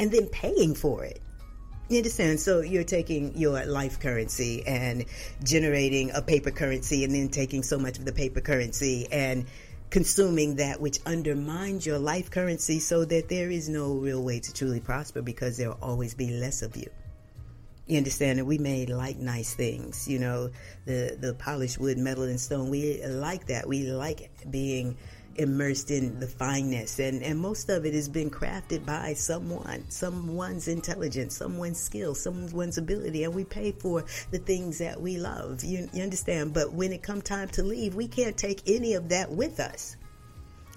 and 0.00 0.10
then 0.10 0.26
paying 0.28 0.74
for 0.74 1.04
it. 1.04 1.20
You 1.92 1.98
understand? 1.98 2.40
So 2.40 2.62
you're 2.62 2.84
taking 2.84 3.36
your 3.36 3.66
life 3.66 4.00
currency 4.00 4.66
and 4.66 5.04
generating 5.44 6.10
a 6.12 6.22
paper 6.22 6.50
currency 6.50 7.04
and 7.04 7.14
then 7.14 7.28
taking 7.28 7.62
so 7.62 7.78
much 7.78 7.98
of 7.98 8.06
the 8.06 8.12
paper 8.12 8.40
currency 8.40 9.06
and 9.12 9.44
consuming 9.92 10.56
that 10.56 10.80
which 10.80 10.98
undermines 11.04 11.84
your 11.84 11.98
life 11.98 12.30
currency 12.30 12.80
so 12.80 13.04
that 13.04 13.28
there 13.28 13.50
is 13.50 13.68
no 13.68 13.92
real 13.92 14.24
way 14.24 14.40
to 14.40 14.50
truly 14.54 14.80
prosper 14.80 15.20
because 15.20 15.58
there 15.58 15.68
will 15.68 15.78
always 15.82 16.14
be 16.14 16.30
less 16.30 16.62
of 16.62 16.74
you. 16.74 16.88
You 17.86 17.98
understand 17.98 18.38
that 18.38 18.46
we 18.46 18.56
made 18.56 18.88
like 18.88 19.18
nice 19.18 19.52
things, 19.52 20.08
you 20.08 20.18
know, 20.18 20.50
the 20.86 21.18
the 21.20 21.34
polished 21.34 21.78
wood, 21.78 21.98
metal, 21.98 22.24
and 22.24 22.40
stone. 22.40 22.70
We 22.70 23.04
like 23.04 23.48
that. 23.48 23.68
We 23.68 23.82
like 23.82 24.30
being 24.50 24.96
immersed 25.36 25.90
in 25.90 26.20
the 26.20 26.26
fineness. 26.26 26.98
And, 26.98 27.22
and 27.22 27.38
most 27.38 27.68
of 27.68 27.84
it 27.86 27.94
has 27.94 28.08
been 28.08 28.30
crafted 28.30 28.84
by 28.84 29.14
someone 29.14 29.84
someone's 29.88 30.68
intelligence 30.68 31.36
someone's 31.36 31.80
skill 31.80 32.14
someone's 32.14 32.78
ability. 32.78 33.24
And 33.24 33.34
we 33.34 33.44
pay 33.44 33.72
for 33.72 34.04
the 34.30 34.38
things 34.38 34.78
that 34.78 35.00
we 35.00 35.18
love. 35.18 35.64
You, 35.64 35.88
you 35.92 36.02
understand? 36.02 36.54
But 36.54 36.72
when 36.72 36.92
it 36.92 37.02
come 37.02 37.22
time 37.22 37.48
to 37.50 37.62
leave 37.62 37.94
we 37.94 38.08
can't 38.08 38.36
take 38.36 38.62
any 38.66 38.94
of 38.94 39.08
that 39.10 39.30
with 39.30 39.60
us. 39.60 39.96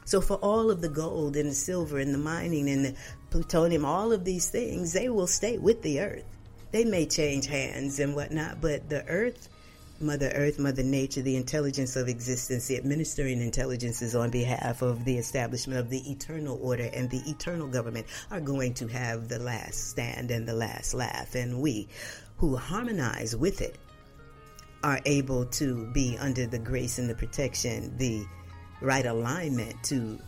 So 0.06 0.22
for 0.22 0.36
all 0.36 0.70
of 0.70 0.82
the 0.82 0.90
gold 0.90 1.36
and 1.36 1.50
the 1.50 1.56
silver 1.56 1.98
and 1.98 2.14
the 2.14 2.20
mining 2.20 2.70
and 2.70 2.86
the 2.86 2.96
plutonium 3.32 3.86
all 3.86 4.12
of 4.12 4.24
these 4.24 4.50
things 4.50 4.94
they 4.94 5.10
will 5.10 5.28
stay 5.28 5.58
with 5.58 5.82
the 5.82 6.02
earth. 6.02 6.26
They 6.72 6.86
may 6.86 7.06
change 7.06 7.48
hands 7.48 8.00
and 8.00 8.16
whatnot 8.16 8.62
but 8.62 8.90
the 8.90 9.06
earth 9.08 9.50
Mother 10.02 10.30
Earth, 10.36 10.60
Mother 10.60 10.84
Nature, 10.84 11.22
the 11.22 11.38
intelligence 11.38 11.96
of 11.96 12.10
existence, 12.10 12.68
the 12.68 12.76
administering 12.76 13.40
intelligences 13.40 14.14
on 14.14 14.30
behalf 14.30 14.82
of 14.82 15.06
the 15.06 15.18
establishment 15.18 15.80
of 15.80 15.90
the 15.90 16.12
eternal 16.12 16.60
order 16.62 16.90
and 16.92 17.10
the 17.10 17.22
eternal 17.30 17.68
government 17.68 18.06
are 18.30 18.42
going 18.42 18.74
to 18.74 18.88
have 18.88 19.30
the 19.30 19.40
last 19.40 19.92
stand 19.92 20.32
and 20.32 20.46
the 20.46 20.54
last 20.54 20.94
laugh. 20.94 21.34
And 21.34 21.62
we 21.62 21.88
who 22.38 22.58
harmonize 22.58 23.38
with 23.38 23.62
it 23.62 23.78
are 24.84 25.00
able 25.06 25.46
to 25.46 25.90
be 25.94 26.18
under 26.20 26.46
the 26.46 26.60
grace 26.60 27.00
and 27.00 27.10
the 27.10 27.16
protection, 27.16 27.96
the 27.98 28.26
right 28.82 29.06
alignment 29.06 29.82
to 29.86 30.20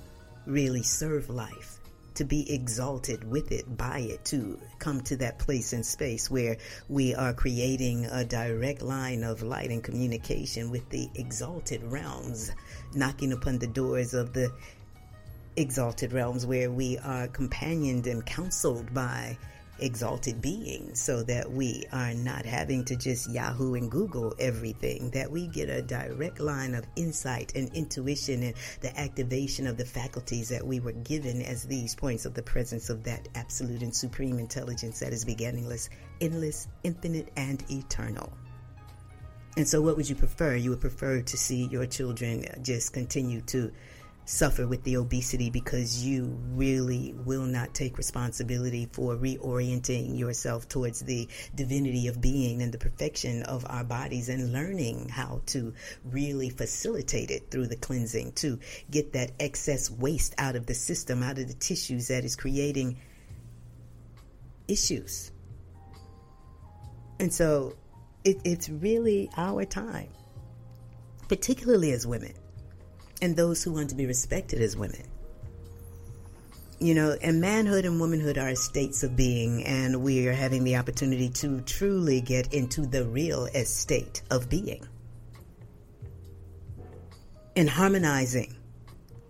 really 0.45 0.81
serve 0.81 1.29
life 1.29 1.76
to 2.17 2.25
be 2.25 2.51
exalted 2.51 3.23
with 3.29 3.51
it, 3.51 3.77
by 3.77 3.99
it, 3.99 4.25
to 4.25 4.59
come 4.79 5.01
to 5.01 5.15
that 5.15 5.37
place 5.37 5.71
and 5.71 5.85
space 5.85 6.31
where 6.31 6.57
we 6.89 7.13
are 7.13 7.31
creating 7.31 8.07
a 8.07 8.25
direct 8.25 8.81
line 8.81 9.23
of 9.23 9.43
light 9.43 9.69
and 9.69 9.83
communication 9.83 10.71
with 10.71 10.89
the 10.89 11.07
exalted 11.13 11.83
realms, 11.83 12.51
knocking 12.95 13.33
upon 13.33 13.59
the 13.59 13.67
doors 13.67 14.15
of 14.15 14.33
the 14.33 14.51
exalted 15.57 16.11
realms 16.11 16.43
where 16.43 16.71
we 16.71 16.97
are 16.97 17.27
companioned 17.27 18.07
and 18.07 18.25
counseled 18.25 18.91
by 18.95 19.37
exalted 19.79 20.41
beings 20.41 21.01
so 21.01 21.23
that 21.23 21.51
we 21.51 21.83
are 21.91 22.13
not 22.13 22.45
having 22.45 22.83
to 22.85 22.95
just 22.95 23.29
Yahoo 23.29 23.75
and 23.75 23.89
Google 23.91 24.33
everything, 24.39 25.09
that 25.11 25.31
we 25.31 25.47
get 25.47 25.69
a 25.69 25.81
direct 25.81 26.39
line 26.39 26.73
of 26.75 26.85
insight 26.95 27.53
and 27.55 27.73
intuition 27.73 28.43
and 28.43 28.55
the 28.81 28.97
activation 28.99 29.67
of 29.67 29.77
the 29.77 29.85
faculties 29.85 30.49
that 30.49 30.65
we 30.65 30.79
were 30.79 30.93
given 30.93 31.41
as 31.41 31.63
these 31.63 31.95
points 31.95 32.25
of 32.25 32.33
the 32.33 32.43
presence 32.43 32.89
of 32.89 33.03
that 33.03 33.27
absolute 33.35 33.81
and 33.81 33.95
supreme 33.95 34.39
intelligence 34.39 34.99
that 34.99 35.13
is 35.13 35.25
beginningless, 35.25 35.89
endless, 36.21 36.67
infinite, 36.83 37.31
and 37.35 37.63
eternal. 37.69 38.31
And 39.57 39.67
so, 39.67 39.81
what 39.81 39.97
would 39.97 40.07
you 40.07 40.15
prefer? 40.15 40.55
You 40.55 40.69
would 40.69 40.81
prefer 40.81 41.21
to 41.21 41.37
see 41.37 41.65
your 41.65 41.87
children 41.87 42.45
just 42.61 42.93
continue 42.93 43.41
to 43.47 43.71
suffer 44.27 44.67
with 44.67 44.83
the 44.83 44.97
obesity 44.97 45.49
because 45.49 46.03
you 46.03 46.37
really 46.49 47.15
will 47.23 47.45
not 47.45 47.73
take 47.73 47.97
responsibility 47.97 48.89
for 48.91 49.15
reorienting 49.15 50.19
yourself 50.19 50.67
towards 50.67 50.99
the 50.99 51.29
divinity 51.55 52.09
of 52.09 52.19
being 52.19 52.61
and 52.61 52.73
the 52.73 52.77
perfection 52.77 53.41
of 53.43 53.65
our 53.69 53.85
bodies 53.85 54.27
and 54.27 54.51
learning 54.51 55.07
how 55.07 55.41
to 55.45 55.73
really 56.03 56.49
facilitate 56.49 57.31
it 57.31 57.49
through 57.49 57.67
the 57.67 57.77
cleansing 57.77 58.33
to 58.33 58.59
get 58.91 59.13
that 59.13 59.31
excess 59.39 59.89
waste 59.89 60.35
out 60.37 60.57
of 60.57 60.65
the 60.65 60.73
system, 60.73 61.23
out 61.23 61.37
of 61.37 61.47
the 61.47 61.53
tissues 61.53 62.09
that 62.09 62.25
is 62.25 62.35
creating 62.35 62.97
issues. 64.67 65.31
And 67.21 67.33
so 67.33 67.77
it, 68.25 68.41
it's 68.43 68.67
really 68.67 69.29
our 69.37 69.63
time, 69.63 70.09
particularly 71.29 71.93
as 71.93 72.05
women 72.05 72.33
and 73.21 73.35
those 73.35 73.63
who 73.63 73.73
want 73.73 73.89
to 73.89 73.95
be 73.95 74.05
respected 74.05 74.61
as 74.61 74.75
women. 74.75 75.03
You 76.79 76.93
know, 76.93 77.17
and 77.21 77.41
manhood 77.41 77.85
and 77.85 77.99
womanhood 77.99 78.37
are 78.37 78.53
states 78.53 79.01
of 79.01 79.15
being, 79.15 79.63
and 79.65 80.03
we 80.03 80.27
are 80.27 80.33
having 80.33 80.63
the 80.63 80.75
opportunity 80.75 81.29
to 81.29 81.61
truly 81.61 82.21
get 82.21 82.53
into 82.53 82.85
the 82.85 83.05
real 83.05 83.45
estate 83.45 84.21
of 84.29 84.47
being. 84.47 84.87
And 87.55 87.67
harmonizing 87.67 88.55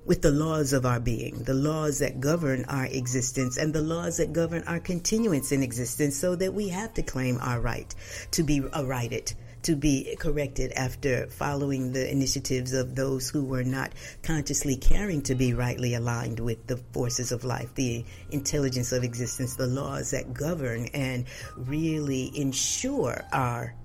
with 0.06 0.22
the 0.22 0.32
laws 0.32 0.74
of 0.74 0.86
our 0.86 1.00
being, 1.00 1.44
the 1.44 1.54
laws 1.54 2.00
that 2.00 2.20
govern 2.20 2.66
our 2.66 2.86
existence, 2.86 3.58
and 3.58 3.74
the 3.74 3.82
laws 3.82 4.18
that 4.18 4.34
govern 4.34 4.64
our 4.64 4.80
continuance 4.80 5.54
in 5.54 5.64
existence, 5.64 6.18
so 6.18 6.36
that 6.36 6.54
we 6.54 6.68
have 6.68 6.94
to 6.96 7.02
claim 7.02 7.38
our 7.42 7.62
right 7.62 7.94
to 8.32 8.44
be 8.44 8.62
a 8.74 8.86
righted, 8.86 9.34
to 9.68 9.76
be 9.76 10.16
corrected 10.18 10.72
after 10.78 11.28
following 11.28 11.92
the 11.92 12.10
initiatives 12.10 12.72
of 12.72 12.96
those 12.96 13.30
who 13.30 13.44
were 13.44 13.66
not 13.66 13.92
consciously 14.24 14.78
caring 14.78 15.22
to 15.22 15.36
be 15.36 15.54
rightly 15.54 15.94
aligned 15.94 16.40
with 16.40 16.66
the 16.68 16.78
forces 16.94 17.34
of 17.34 17.44
life, 17.44 17.76
the 17.76 18.06
intelligence 18.32 18.94
of 18.94 19.04
existence, 19.04 19.58
the 19.58 19.68
laws 19.68 20.12
that 20.12 20.34
govern 20.34 20.86
and 20.94 21.26
really 21.58 22.32
ensure 22.34 23.22
our 23.34 23.76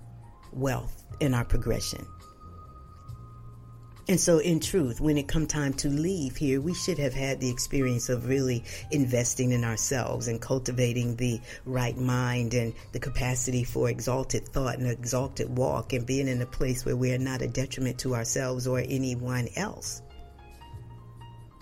wealth 0.53 1.03
and 1.21 1.35
our 1.35 1.45
progression. 1.45 2.07
And 4.09 4.19
so, 4.19 4.39
in 4.39 4.59
truth, 4.59 5.01
when 5.01 5.17
it 5.17 5.29
come 5.29 5.47
time 5.47 5.75
to 5.75 5.89
leave 5.89 6.37
here, 6.37 6.61
we 6.61 6.75
should 6.75 6.99
have 6.99 7.15
had 7.15 7.39
the 7.39 7.51
experience 7.51 8.09
of 8.09 8.27
really 8.27 8.65
investing 8.91 9.53
in 9.53 9.63
ourselves 9.63 10.27
and 10.27 10.41
cultivating 10.41 11.15
the 11.15 11.41
right 11.65 11.97
mind 11.97 12.53
and 12.53 12.75
the 12.91 12.99
capacity 12.99 13.63
for 13.63 13.89
exalted 13.89 14.49
thought 14.49 14.79
and 14.79 14.89
exalted 14.89 15.57
walk 15.57 15.93
and 15.93 16.05
being 16.05 16.27
in 16.27 16.43
a 16.43 16.47
place 16.47 16.85
where 16.85 16.97
we 16.97 17.13
are 17.13 17.19
not 17.19 17.43
a 17.43 17.47
detriment 17.47 17.99
to 17.99 18.17
ourselves 18.17 18.67
or 18.67 18.81
anyone 18.81 19.49
else. 19.55 20.03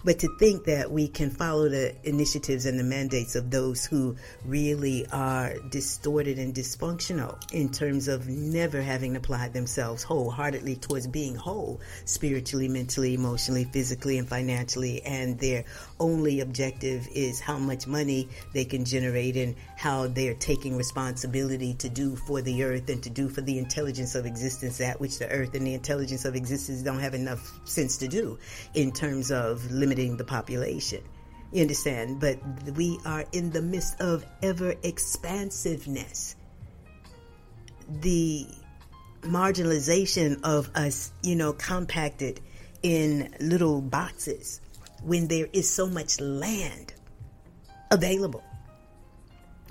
But 0.03 0.21
to 0.21 0.29
think 0.39 0.65
that 0.65 0.91
we 0.91 1.09
can 1.09 1.31
follow 1.31 1.69
the 1.69 1.95
initiatives 2.09 2.65
and 2.65 2.79
the 2.79 2.85
mandates 2.85 3.35
of 3.35 3.51
those 3.51 3.85
who 3.85 4.17
really 4.47 5.07
are 5.13 5.55
distorted 5.69 6.39
and 6.39 6.55
dysfunctional 6.55 7.39
in 7.53 7.71
terms 7.71 8.09
of 8.09 8.27
never 8.27 8.81
having 8.81 9.17
applied 9.17 9.53
themselves 9.53 10.03
wholeheartedly 10.03 10.77
towards 10.77 11.07
being 11.07 11.35
whole 11.35 11.81
spiritually, 12.07 12.69
mentally, 12.69 13.13
emotionally, 13.13 13.65
physically, 13.65 14.17
and 14.17 14.27
financially, 14.27 15.03
and 15.03 15.39
their 15.39 15.65
only 15.99 16.41
objective 16.41 17.07
is 17.15 17.39
how 17.39 17.59
much 17.59 17.87
money 17.87 18.29
they 18.55 18.65
can 18.65 18.87
generate 18.87 19.37
and 19.37 19.55
how 19.77 20.07
they're 20.07 20.35
taking 20.35 20.77
responsibility 20.77 21.75
to 21.75 21.91
do 21.91 22.17
for 22.17 22.41
the 22.41 22.65
earth 22.65 22.89
and 22.89 23.03
to 23.03 23.11
do 23.11 23.29
for 23.29 23.43
the 23.43 23.59
intelligence 23.59 24.15
of 24.15 24.25
existence 24.25 24.79
that 24.79 24.99
which 24.99 25.19
the 25.19 25.29
earth 25.29 25.55
and 25.55 25.67
the 25.67 25.75
intelligence 25.75 26.25
of 26.25 26.35
existence 26.35 26.83
don't 26.83 27.01
have 27.01 27.15
enough 27.15 27.53
sense 27.69 27.99
to 27.99 28.09
do 28.09 28.39
in 28.75 28.93
terms 28.93 29.31
of 29.31 29.71
limiting 29.71 29.90
the 29.91 30.25
population. 30.25 31.03
You 31.53 31.63
understand? 31.63 32.21
But 32.21 32.39
we 32.77 32.99
are 33.05 33.25
in 33.33 33.51
the 33.51 33.63
midst 33.63 34.01
of 34.01 34.25
ever 34.43 34.75
expansiveness. 34.83 36.37
The 37.89 38.47
marginalization 39.23 40.41
of 40.45 40.71
us, 40.75 41.13
you 41.23 41.35
know, 41.35 41.53
compacted 41.53 42.41
in 42.83 43.35
little 43.41 43.81
boxes 43.81 44.61
when 45.03 45.29
there 45.29 45.49
is 45.53 45.69
so 45.69 45.87
much 45.89 46.21
land 46.21 46.95
available. 47.91 48.45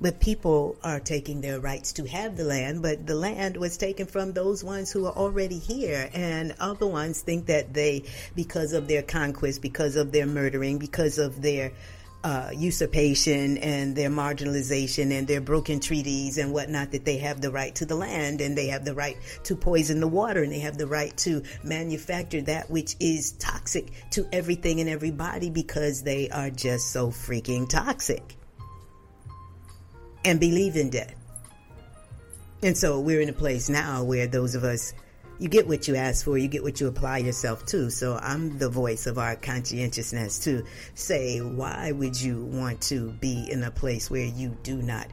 But 0.02 0.20
people 0.20 0.78
are 0.82 1.00
taking 1.00 1.42
their 1.42 1.60
rights 1.60 1.94
to 1.94 2.06
have 2.06 2.38
the 2.38 2.46
land, 2.46 2.82
but 2.82 3.06
the 3.06 3.16
land 3.16 3.58
was 3.58 3.78
taken 3.78 4.06
from 4.06 4.32
those 4.32 4.64
ones 4.64 4.92
who 4.92 5.06
are 5.06 5.14
already 5.14 5.60
here. 5.60 6.10
And 6.14 6.56
other 6.60 6.88
ones 6.88 7.22
think 7.22 7.48
that 7.48 7.74
they, 7.74 8.04
because 8.36 8.74
of 8.74 8.88
their 8.88 9.04
conquest, 9.04 9.62
because 9.62 9.96
of 9.98 10.12
their 10.12 10.26
murdering, 10.26 10.78
because 10.78 11.18
of 11.18 11.42
their 11.42 11.74
uh, 12.24 12.50
usurpation 12.54 13.58
and 13.58 13.96
their 13.96 14.10
marginalization 14.10 15.12
and 15.18 15.28
their 15.28 15.42
broken 15.42 15.80
treaties 15.80 16.38
and 16.38 16.54
whatnot, 16.54 16.92
that 16.92 17.06
they 17.06 17.18
have 17.18 17.42
the 17.42 17.52
right 17.52 17.76
to 17.76 17.86
the 17.86 17.96
land 17.96 18.42
and 18.42 18.58
they 18.58 18.68
have 18.68 18.84
the 18.84 18.94
right 18.94 19.18
to 19.44 19.56
poison 19.56 20.00
the 20.00 20.08
water 20.08 20.44
and 20.44 20.52
they 20.52 20.60
have 20.60 20.78
the 20.78 20.88
right 20.88 21.16
to 21.18 21.42
manufacture 21.64 22.42
that 22.42 22.70
which 22.70 22.96
is 23.00 23.34
toxic 23.34 23.92
to 24.12 24.28
everything 24.34 24.80
and 24.80 24.90
everybody 24.90 25.50
because 25.50 26.04
they 26.04 26.30
are 26.30 26.50
just 26.50 26.92
so 26.92 27.10
freaking 27.10 27.68
toxic 27.68 28.36
and 30.26 30.40
believe 30.40 30.76
in 30.76 30.90
death. 30.90 31.16
And 32.62 32.78
so 32.78 33.00
we're 33.00 33.22
in 33.22 33.30
a 33.30 33.34
place 33.34 33.70
now 33.70 34.04
where 34.04 34.28
those 34.28 34.56
of 34.56 34.64
us, 34.64 34.94
you 35.40 35.48
get 35.48 35.68
what 35.68 35.88
you 35.88 35.96
ask 35.96 36.26
for, 36.26 36.38
you 36.38 36.50
get 36.50 36.62
what 36.62 36.82
you 36.82 36.88
apply 36.88 37.20
yourself 37.20 37.66
to. 37.68 37.90
So 37.90 38.20
I'm 38.22 38.58
the 38.58 38.70
voice 38.70 39.08
of 39.08 39.18
our 39.18 39.38
conscientiousness 39.38 40.40
to 40.40 40.66
say, 40.94 41.40
why 41.40 41.94
would 41.94 42.20
you 42.20 42.44
want 42.44 42.82
to 42.82 43.12
be 43.12 43.50
in 43.50 43.64
a 43.64 43.72
place 43.72 44.12
where 44.12 44.26
you 44.26 44.58
do 44.64 44.82
not 44.82 45.08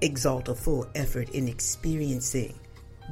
exalt 0.00 0.48
a 0.48 0.54
full 0.54 0.86
effort 0.94 1.30
in 1.30 1.48
experiencing 1.48 2.58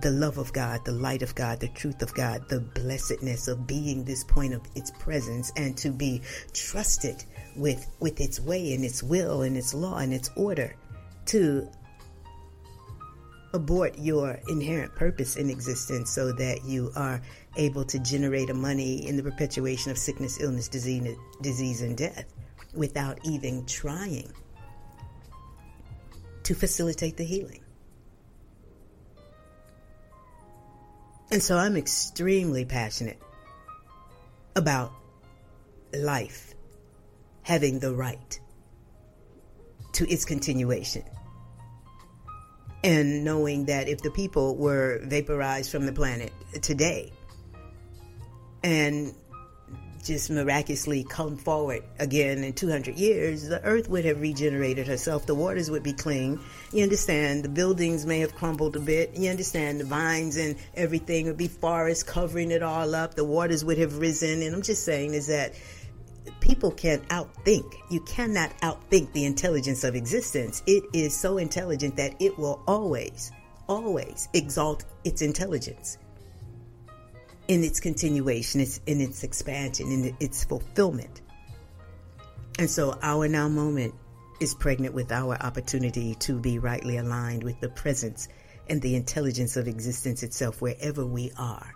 the 0.02 0.10
love 0.10 0.38
of 0.38 0.52
God, 0.52 0.84
the 0.84 0.92
light 0.92 1.22
of 1.22 1.34
God, 1.36 1.60
the 1.60 1.68
truth 1.68 2.02
of 2.02 2.12
God, 2.14 2.48
the 2.48 2.60
blessedness 2.60 3.46
of 3.46 3.66
being 3.66 4.04
this 4.04 4.24
point 4.24 4.52
of 4.52 4.60
its 4.74 4.90
presence 4.90 5.52
and 5.56 5.76
to 5.76 5.90
be 5.90 6.20
trusted 6.52 7.24
with 7.56 7.86
with 8.00 8.20
its 8.20 8.40
way 8.40 8.74
and 8.74 8.84
its 8.84 9.02
will 9.02 9.42
and 9.42 9.56
its 9.56 9.74
law 9.74 9.98
and 9.98 10.12
its 10.12 10.30
order 10.36 10.74
to 11.26 11.68
abort 13.52 13.96
your 13.98 14.40
inherent 14.48 14.94
purpose 14.96 15.36
in 15.36 15.48
existence 15.48 16.10
so 16.10 16.32
that 16.32 16.64
you 16.64 16.90
are 16.96 17.22
able 17.56 17.84
to 17.84 18.00
generate 18.00 18.50
a 18.50 18.54
money 18.54 19.06
in 19.06 19.16
the 19.16 19.22
perpetuation 19.22 19.92
of 19.92 19.96
sickness, 19.96 20.40
illness, 20.40 20.66
disease, 20.66 21.16
disease 21.40 21.80
and 21.80 21.96
death 21.96 22.24
without 22.74 23.18
even 23.24 23.64
trying 23.66 24.28
to 26.42 26.54
facilitate 26.54 27.16
the 27.16 27.24
healing. 27.24 27.60
And 31.30 31.42
so 31.42 31.56
I'm 31.56 31.76
extremely 31.76 32.64
passionate 32.64 33.20
about 34.56 34.92
life 35.92 36.53
having 37.44 37.78
the 37.78 37.94
right 37.94 38.40
to 39.92 40.10
its 40.10 40.24
continuation. 40.24 41.04
And 42.82 43.24
knowing 43.24 43.66
that 43.66 43.88
if 43.88 44.02
the 44.02 44.10
people 44.10 44.56
were 44.56 45.00
vaporized 45.04 45.70
from 45.70 45.86
the 45.86 45.92
planet 45.92 46.32
today 46.60 47.12
and 48.62 49.14
just 50.04 50.30
miraculously 50.30 51.02
come 51.02 51.36
forward 51.38 51.82
again 51.98 52.44
in 52.44 52.52
200 52.52 52.96
years, 52.96 53.48
the 53.48 53.62
earth 53.64 53.88
would 53.88 54.04
have 54.04 54.20
regenerated 54.20 54.86
herself. 54.86 55.24
The 55.24 55.34
waters 55.34 55.70
would 55.70 55.82
be 55.82 55.94
clean. 55.94 56.38
You 56.72 56.82
understand? 56.82 57.42
The 57.42 57.48
buildings 57.48 58.04
may 58.04 58.20
have 58.20 58.34
crumbled 58.34 58.76
a 58.76 58.80
bit. 58.80 59.16
You 59.16 59.30
understand? 59.30 59.80
The 59.80 59.84
vines 59.84 60.36
and 60.36 60.56
everything 60.74 61.26
would 61.26 61.38
be 61.38 61.48
forests 61.48 62.02
covering 62.02 62.50
it 62.50 62.62
all 62.62 62.94
up. 62.94 63.14
The 63.14 63.24
waters 63.24 63.64
would 63.64 63.78
have 63.78 63.98
risen. 63.98 64.42
And 64.42 64.54
I'm 64.54 64.62
just 64.62 64.84
saying 64.84 65.14
is 65.14 65.28
that 65.28 65.54
people 66.40 66.70
can 66.70 67.00
outthink. 67.06 67.74
You 67.90 68.00
cannot 68.00 68.56
outthink 68.60 69.12
the 69.12 69.24
intelligence 69.24 69.84
of 69.84 69.94
existence. 69.94 70.62
It 70.66 70.84
is 70.92 71.16
so 71.16 71.38
intelligent 71.38 71.96
that 71.96 72.14
it 72.20 72.38
will 72.38 72.62
always, 72.66 73.32
always 73.68 74.28
exalt 74.32 74.84
its 75.04 75.22
intelligence 75.22 75.98
in 77.48 77.62
its 77.62 77.80
continuation, 77.80 78.60
its, 78.60 78.80
in 78.86 79.00
its 79.00 79.22
expansion, 79.22 79.90
in 79.90 80.16
its 80.20 80.44
fulfillment. 80.44 81.20
And 82.58 82.70
so 82.70 82.98
our 83.02 83.28
now 83.28 83.48
moment 83.48 83.94
is 84.40 84.54
pregnant 84.54 84.94
with 84.94 85.12
our 85.12 85.36
opportunity 85.42 86.14
to 86.16 86.38
be 86.38 86.58
rightly 86.58 86.96
aligned 86.96 87.42
with 87.42 87.60
the 87.60 87.68
presence 87.68 88.28
and 88.68 88.80
the 88.80 88.94
intelligence 88.96 89.56
of 89.56 89.68
existence 89.68 90.22
itself 90.22 90.60
wherever 90.62 91.04
we 91.04 91.32
are 91.36 91.73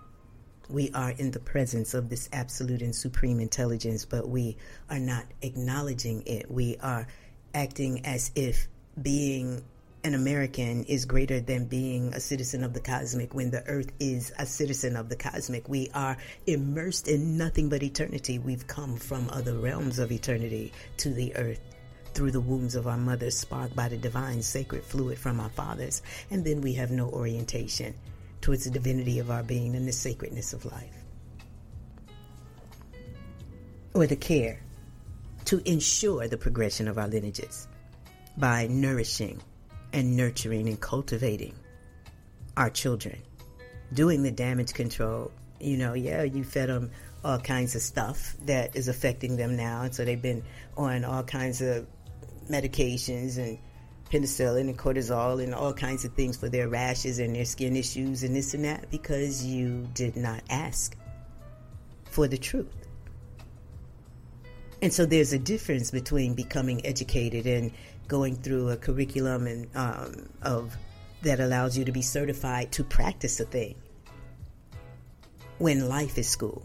we 0.69 0.91
are 0.93 1.11
in 1.11 1.31
the 1.31 1.41
presence 1.41 1.95
of 1.95 2.09
this 2.09 2.29
absolute 2.33 2.83
and 2.83 2.95
supreme 2.95 3.41
intelligence, 3.41 4.05
but 4.05 4.29
we 4.29 4.57
are 4.91 4.99
not 4.99 5.25
acknowledging 5.43 6.23
it. 6.27 6.51
We 6.51 6.77
are 6.79 7.07
acting 7.55 8.05
as 8.05 8.31
if 8.35 8.69
being 9.01 9.63
an 10.05 10.15
American 10.15 10.85
is 10.85 11.07
greater 11.07 11.41
than 11.41 11.65
being 11.65 12.15
a 12.15 12.21
citizen 12.21 12.63
of 12.63 12.73
the 12.73 12.81
cosmic 12.81 13.35
when 13.35 13.51
the 13.51 13.67
earth 13.67 13.91
is 13.99 14.33
a 14.39 14.47
citizen 14.47 14.95
of 14.95 15.09
the 15.09 15.17
cosmic. 15.17 15.69
We 15.69 15.91
are 15.95 16.17
immersed 16.47 17.09
in 17.09 17.37
nothing 17.37 17.69
but 17.69 17.83
eternity. 17.83 18.39
We've 18.39 18.67
come 18.67 18.97
from 18.97 19.29
other 19.31 19.55
realms 19.55 19.99
of 19.99 20.13
eternity 20.13 20.73
to 20.99 21.11
the 21.11 21.35
earth 21.37 21.61
through 22.15 22.31
the 22.31 22.41
wombs 22.41 22.75
of 22.75 22.87
our 22.87 22.97
mothers, 22.97 23.39
sparked 23.39 23.75
by 23.75 23.89
the 23.89 23.97
divine 23.97 24.43
sacred 24.43 24.85
fluid 24.85 25.19
from 25.19 25.41
our 25.41 25.51
fathers. 25.51 26.03
And 26.31 26.45
then 26.45 26.61
we 26.61 26.75
have 26.75 26.91
no 26.91 27.09
orientation 27.09 27.95
towards 28.41 28.65
the 28.65 28.71
divinity 28.71 29.19
of 29.19 29.31
our 29.31 29.43
being 29.43 29.75
and 29.75 29.87
the 29.87 29.93
sacredness 29.93 30.53
of 30.53 30.65
life. 30.65 30.95
Or 33.95 34.07
the 34.07 34.17
care 34.17 34.61
to 35.47 35.63
ensure 35.65 36.29
the 36.29 36.37
progression 36.37 36.89
of 36.89 36.99
our 36.99 37.09
lineages 37.09 37.67
by 38.37 38.67
nourishing 38.69 39.41
and 39.93 40.17
nurturing 40.17 40.69
and 40.69 40.81
cultivating 40.81 41.55
our 42.57 42.71
children, 42.71 43.19
doing 43.93 44.23
the 44.23 44.31
damage 44.31 44.75
control. 44.75 45.33
You 45.61 45.77
know, 45.79 45.95
yeah, 45.95 46.23
you 46.23 46.45
fed 46.45 46.69
them 46.69 46.91
all 47.25 47.39
kinds 47.39 47.75
of 47.75 47.83
stuff 47.83 48.37
that 48.45 48.77
is 48.77 48.89
affecting 48.89 49.37
them 49.37 49.57
now, 49.57 49.83
and 49.83 49.95
so 49.95 50.05
they've 50.05 50.21
been 50.21 50.45
on 50.77 51.05
all 51.05 51.23
kinds 51.23 51.61
of 51.61 51.87
medications 52.49 53.39
and 53.39 53.59
penicillin 54.11 54.69
and 54.69 54.79
cortisol 54.79 55.43
and 55.43 55.55
all 55.55 55.73
kinds 55.73 56.05
of 56.05 56.13
things 56.15 56.37
for 56.37 56.49
their 56.49 56.69
rashes 56.69 57.19
and 57.19 57.35
their 57.35 57.45
skin 57.45 57.77
issues 57.77 58.23
and 58.23 58.35
this 58.35 58.55
and 58.55 58.65
that 58.65 58.91
because 58.91 59.45
you 59.45 59.89
did 59.95 60.17
not 60.17 60.43
ask 60.51 60.97
for 62.05 62.27
the 62.27 62.39
truth. 62.39 62.75
And 64.81 64.93
so 64.93 65.07
there's 65.07 65.33
a 65.33 65.39
difference 65.39 65.91
between 65.91 66.35
becoming 66.35 66.85
educated 66.87 67.47
and 67.47 67.73
going 68.07 68.37
through 68.37 68.71
a 68.71 68.77
curriculum 68.77 69.47
and 69.47 69.69
um, 69.77 70.29
of 70.43 70.77
that 71.23 71.41
allows 71.41 71.77
you 71.77 71.85
to 71.85 71.93
be 71.93 72.03
certified 72.03 72.71
to 72.73 72.85
practice 72.85 73.41
a 73.41 73.45
thing 73.45 73.75
when 75.59 75.89
life 75.89 76.17
is 76.17 76.29
school 76.29 76.63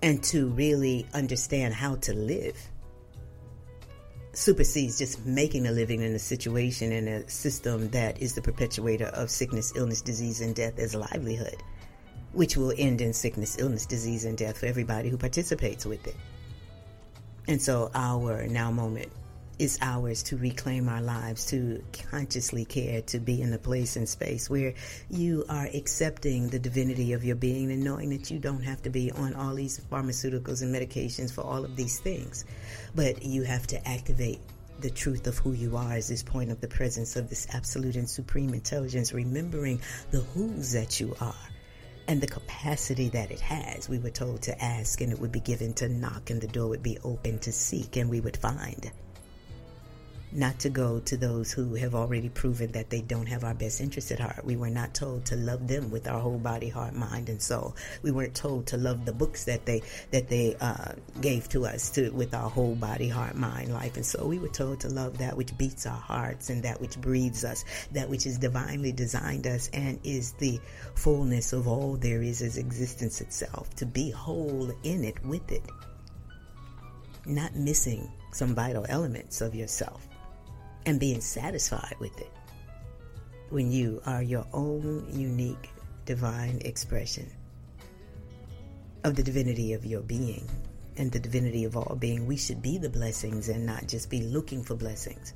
and 0.00 0.22
to 0.22 0.48
really 0.50 1.06
understand 1.12 1.74
how 1.74 1.96
to 1.96 2.14
live 2.14 2.56
supersedes 4.36 4.98
just 4.98 5.24
making 5.24 5.66
a 5.66 5.72
living 5.72 6.02
in 6.02 6.14
a 6.14 6.18
situation 6.18 6.92
in 6.92 7.08
a 7.08 7.28
system 7.28 7.88
that 7.90 8.20
is 8.20 8.34
the 8.34 8.42
perpetuator 8.42 9.06
of 9.06 9.30
sickness, 9.30 9.72
illness, 9.76 10.00
disease, 10.00 10.40
and 10.40 10.54
death 10.54 10.78
as 10.78 10.94
a 10.94 10.98
livelihood, 10.98 11.56
which 12.32 12.56
will 12.56 12.72
end 12.76 13.00
in 13.00 13.12
sickness, 13.12 13.58
illness, 13.58 13.86
disease, 13.86 14.24
and 14.24 14.36
death 14.36 14.58
for 14.58 14.66
everybody 14.66 15.08
who 15.08 15.16
participates 15.16 15.86
with 15.86 16.06
it. 16.06 16.16
And 17.46 17.60
so 17.60 17.90
our 17.94 18.46
now 18.46 18.70
moment 18.70 19.10
is 19.58 19.78
ours 19.80 20.22
to 20.24 20.36
reclaim 20.36 20.88
our 20.88 21.00
lives, 21.00 21.46
to 21.46 21.82
consciously 22.10 22.64
care, 22.64 23.02
to 23.02 23.18
be 23.18 23.40
in 23.40 23.52
a 23.52 23.58
place 23.58 23.96
and 23.96 24.08
space 24.08 24.50
where 24.50 24.74
you 25.10 25.44
are 25.48 25.68
accepting 25.74 26.48
the 26.48 26.58
divinity 26.58 27.12
of 27.12 27.24
your 27.24 27.36
being 27.36 27.70
and 27.70 27.82
knowing 27.82 28.10
that 28.10 28.30
you 28.30 28.38
don't 28.38 28.62
have 28.62 28.82
to 28.82 28.90
be 28.90 29.12
on 29.12 29.34
all 29.34 29.54
these 29.54 29.78
pharmaceuticals 29.90 30.62
and 30.62 30.74
medications 30.74 31.32
for 31.32 31.42
all 31.42 31.64
of 31.64 31.76
these 31.76 32.00
things. 32.00 32.44
But 32.94 33.22
you 33.22 33.42
have 33.42 33.66
to 33.68 33.88
activate 33.88 34.40
the 34.80 34.90
truth 34.90 35.26
of 35.26 35.38
who 35.38 35.52
you 35.52 35.76
are 35.76 35.92
as 35.92 36.08
this 36.08 36.22
point 36.22 36.50
of 36.50 36.60
the 36.60 36.68
presence 36.68 37.14
of 37.16 37.28
this 37.28 37.46
absolute 37.52 37.96
and 37.96 38.08
supreme 38.08 38.54
intelligence, 38.54 39.12
remembering 39.12 39.80
the 40.10 40.20
who's 40.20 40.72
that 40.72 40.98
you 40.98 41.14
are 41.20 41.34
and 42.08 42.20
the 42.20 42.26
capacity 42.26 43.08
that 43.10 43.30
it 43.30 43.40
has. 43.40 43.88
We 43.88 43.98
were 43.98 44.10
told 44.10 44.42
to 44.42 44.62
ask 44.62 45.00
and 45.00 45.12
it 45.12 45.18
would 45.20 45.32
be 45.32 45.40
given, 45.40 45.74
to 45.74 45.88
knock 45.88 46.30
and 46.30 46.40
the 46.40 46.48
door 46.48 46.68
would 46.68 46.82
be 46.82 46.98
open, 47.04 47.38
to 47.40 47.52
seek 47.52 47.96
and 47.96 48.10
we 48.10 48.20
would 48.20 48.36
find 48.36 48.90
not 50.34 50.58
to 50.58 50.68
go 50.68 50.98
to 50.98 51.16
those 51.16 51.52
who 51.52 51.76
have 51.76 51.94
already 51.94 52.28
proven 52.28 52.72
that 52.72 52.90
they 52.90 53.00
don't 53.00 53.26
have 53.26 53.44
our 53.44 53.54
best 53.54 53.80
interest 53.80 54.10
at 54.10 54.18
heart. 54.18 54.44
We 54.44 54.56
were 54.56 54.70
not 54.70 54.92
told 54.92 55.24
to 55.26 55.36
love 55.36 55.68
them 55.68 55.90
with 55.90 56.08
our 56.08 56.18
whole 56.18 56.38
body, 56.38 56.68
heart, 56.68 56.94
mind, 56.94 57.28
and 57.28 57.40
soul. 57.40 57.76
We 58.02 58.10
weren't 58.10 58.34
told 58.34 58.66
to 58.68 58.76
love 58.76 59.04
the 59.04 59.12
books 59.12 59.44
that 59.44 59.64
they 59.64 59.82
that 60.10 60.28
they 60.28 60.56
uh, 60.60 60.94
gave 61.20 61.48
to 61.50 61.66
us 61.66 61.90
to 61.90 62.10
with 62.10 62.34
our 62.34 62.50
whole 62.50 62.74
body, 62.74 63.08
heart, 63.08 63.36
mind, 63.36 63.72
life, 63.72 63.96
and 63.96 64.04
soul. 64.04 64.28
We 64.28 64.40
were 64.40 64.48
told 64.48 64.80
to 64.80 64.88
love 64.88 65.18
that 65.18 65.36
which 65.36 65.56
beats 65.56 65.86
our 65.86 65.96
hearts 65.96 66.50
and 66.50 66.64
that 66.64 66.80
which 66.80 67.00
breathes 67.00 67.44
us, 67.44 67.64
that 67.92 68.10
which 68.10 68.24
has 68.24 68.36
divinely 68.36 68.90
designed 68.90 69.46
us 69.46 69.70
and 69.72 70.00
is 70.02 70.32
the 70.32 70.60
fullness 70.96 71.52
of 71.52 71.68
all 71.68 71.96
there 71.96 72.22
is 72.22 72.42
as 72.42 72.58
existence 72.58 73.20
itself. 73.20 73.72
To 73.76 73.86
be 73.86 74.10
whole 74.10 74.72
in 74.82 75.04
it, 75.04 75.24
with 75.24 75.52
it, 75.52 75.62
not 77.24 77.54
missing 77.54 78.10
some 78.32 78.52
vital 78.52 78.84
elements 78.88 79.40
of 79.40 79.54
yourself 79.54 80.08
and 80.86 81.00
being 81.00 81.20
satisfied 81.20 81.96
with 81.98 82.18
it 82.20 82.32
when 83.50 83.70
you 83.70 84.02
are 84.06 84.22
your 84.22 84.46
own 84.52 85.06
unique 85.12 85.70
divine 86.06 86.60
expression 86.64 87.30
of 89.04 89.14
the 89.14 89.22
divinity 89.22 89.72
of 89.74 89.84
your 89.84 90.00
being 90.00 90.48
and 90.96 91.10
the 91.12 91.20
divinity 91.20 91.64
of 91.64 91.76
all 91.76 91.96
being. 91.96 92.26
We 92.26 92.36
should 92.36 92.62
be 92.62 92.78
the 92.78 92.88
blessings 92.88 93.48
and 93.48 93.66
not 93.66 93.86
just 93.86 94.10
be 94.10 94.22
looking 94.22 94.62
for 94.62 94.74
blessings. 94.74 95.34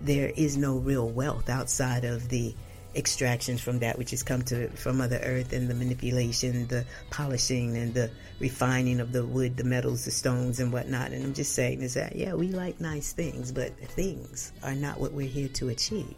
There 0.00 0.32
is 0.36 0.56
no 0.56 0.76
real 0.76 1.08
wealth 1.08 1.48
outside 1.48 2.04
of 2.04 2.28
the 2.28 2.54
extractions 2.96 3.60
from 3.60 3.80
that 3.80 3.98
which 3.98 4.10
has 4.10 4.22
come 4.22 4.42
to 4.42 4.68
from 4.70 4.98
Mother 4.98 5.20
Earth 5.22 5.52
and 5.52 5.68
the 5.68 5.74
manipulation, 5.74 6.66
the 6.68 6.84
polishing 7.10 7.76
and 7.76 7.94
the 7.94 8.10
refining 8.40 9.00
of 9.00 9.12
the 9.12 9.24
wood, 9.24 9.56
the 9.56 9.64
metals, 9.64 10.04
the 10.04 10.10
stones 10.10 10.60
and 10.60 10.72
whatnot. 10.72 11.12
And 11.12 11.24
I'm 11.24 11.34
just 11.34 11.54
saying 11.54 11.82
is 11.82 11.94
that 11.94 12.16
yeah, 12.16 12.34
we 12.34 12.48
like 12.48 12.80
nice 12.80 13.12
things, 13.12 13.52
but 13.52 13.76
things 13.78 14.52
are 14.62 14.74
not 14.74 15.00
what 15.00 15.12
we're 15.12 15.28
here 15.28 15.48
to 15.48 15.68
achieve. 15.68 16.14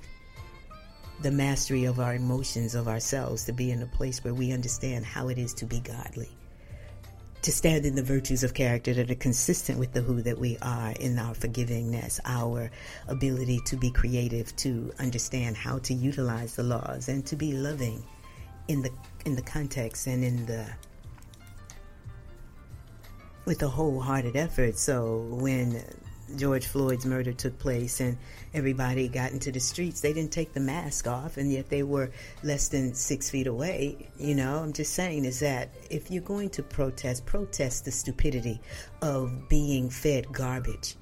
The 1.23 1.31
mastery 1.31 1.85
of 1.85 1.99
our 1.99 2.15
emotions, 2.15 2.75
of 2.75 2.89
ourselves, 2.89 3.45
to 3.45 3.53
be 3.53 3.71
in 3.71 3.83
a 3.83 3.87
place 3.87 4.23
where 4.23 4.35
we 4.35 4.53
understand 4.53 5.07
how 5.07 5.29
it 5.29 5.39
is 5.39 5.55
to 5.55 5.65
be 5.65 5.81
godly 5.81 6.31
to 7.47 7.53
stand 7.53 7.87
in 7.87 7.95
the 7.95 8.03
virtues 8.03 8.43
of 8.43 8.55
character 8.55 8.93
that 8.93 9.09
are 9.09 9.15
consistent 9.15 9.79
with 9.79 9.93
the 9.93 10.01
who 10.01 10.21
that 10.21 10.37
we 10.37 10.59
are 10.63 10.91
in 10.99 11.17
our 11.17 11.33
forgivingness, 11.33 12.19
our 12.25 12.69
ability 13.07 13.61
to 13.65 13.77
be 13.77 13.89
creative, 13.89 14.55
to 14.57 14.93
understand 14.99 15.57
how 15.57 15.79
to 15.79 15.95
utilize 15.95 16.57
the 16.57 16.65
laws, 16.65 17.09
and 17.09 17.25
to 17.25 17.37
be 17.37 17.53
loving 17.53 18.03
in 18.67 18.83
the 18.83 18.91
in 19.27 19.37
the 19.37 19.43
context 19.43 20.09
and 20.09 20.25
in 20.25 20.45
the 20.47 20.67
with 23.45 23.63
a 23.63 23.69
wholehearted 23.69 24.35
effort. 24.35 24.77
So 24.77 25.19
when 25.31 25.85
George 26.35 26.67
Floyd's 26.67 27.07
murder 27.07 27.33
took 27.33 27.59
place 27.59 28.01
and 28.01 28.19
everybody 28.53 29.09
got 29.09 29.33
into 29.33 29.53
the 29.53 29.61
streets, 29.61 30.01
they 30.01 30.13
didn't 30.13 30.33
take 30.33 30.53
the 30.53 30.61
mask 30.61 31.07
off, 31.07 31.37
and 31.37 31.53
yet 31.53 31.69
they 31.69 31.83
were 31.83 32.11
less 32.43 32.69
than 32.69 32.95
six 32.95 33.31
feet 33.31 33.47
away. 33.47 34.09
You 34.19 34.35
know, 34.35 34.59
I'm 34.59 34.73
just 34.73 34.95
saying 34.95 35.25
is 35.25 35.41
that 35.41 35.75
if 35.91 36.11
you're 36.11 36.23
going 36.23 36.51
to 36.51 36.63
protest, 36.63 37.27
protest 37.27 37.85
the 37.85 37.93
stupidity 37.93 38.61
of 39.03 39.49
being 39.49 39.89
fed 39.89 40.33
garbage 40.33 40.97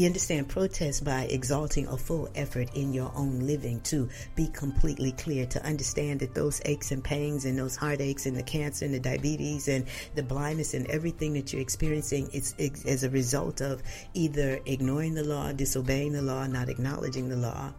you 0.00 0.06
understand, 0.06 0.48
protest 0.48 1.04
by 1.04 1.24
exalting 1.24 1.86
a 1.88 1.96
full 1.96 2.26
effort 2.34 2.70
in 2.74 2.94
your 2.94 3.12
own 3.14 3.40
living 3.40 3.80
to 3.82 4.08
be 4.34 4.48
completely 4.48 5.12
clear, 5.12 5.44
to 5.44 5.62
understand 5.62 6.20
that 6.20 6.34
those 6.34 6.62
aches 6.64 6.90
and 6.90 7.04
pains 7.04 7.44
and 7.44 7.58
those 7.58 7.76
heartaches 7.76 8.24
and 8.24 8.34
the 8.34 8.42
cancer 8.42 8.86
and 8.86 8.94
the 8.94 9.00
diabetes 9.00 9.68
and 9.68 9.84
the 10.14 10.22
blindness 10.22 10.72
and 10.72 10.86
everything 10.86 11.34
that 11.34 11.52
you're 11.52 11.60
experiencing 11.60 12.30
is 12.32 12.54
as 12.86 13.04
a 13.04 13.10
result 13.10 13.60
of 13.60 13.82
either 14.14 14.58
ignoring 14.64 15.12
the 15.14 15.22
law, 15.24 15.52
disobeying 15.52 16.12
the 16.12 16.22
law, 16.22 16.46
not 16.46 16.70
acknowledging 16.70 17.28
the 17.28 17.36
law, 17.36 17.70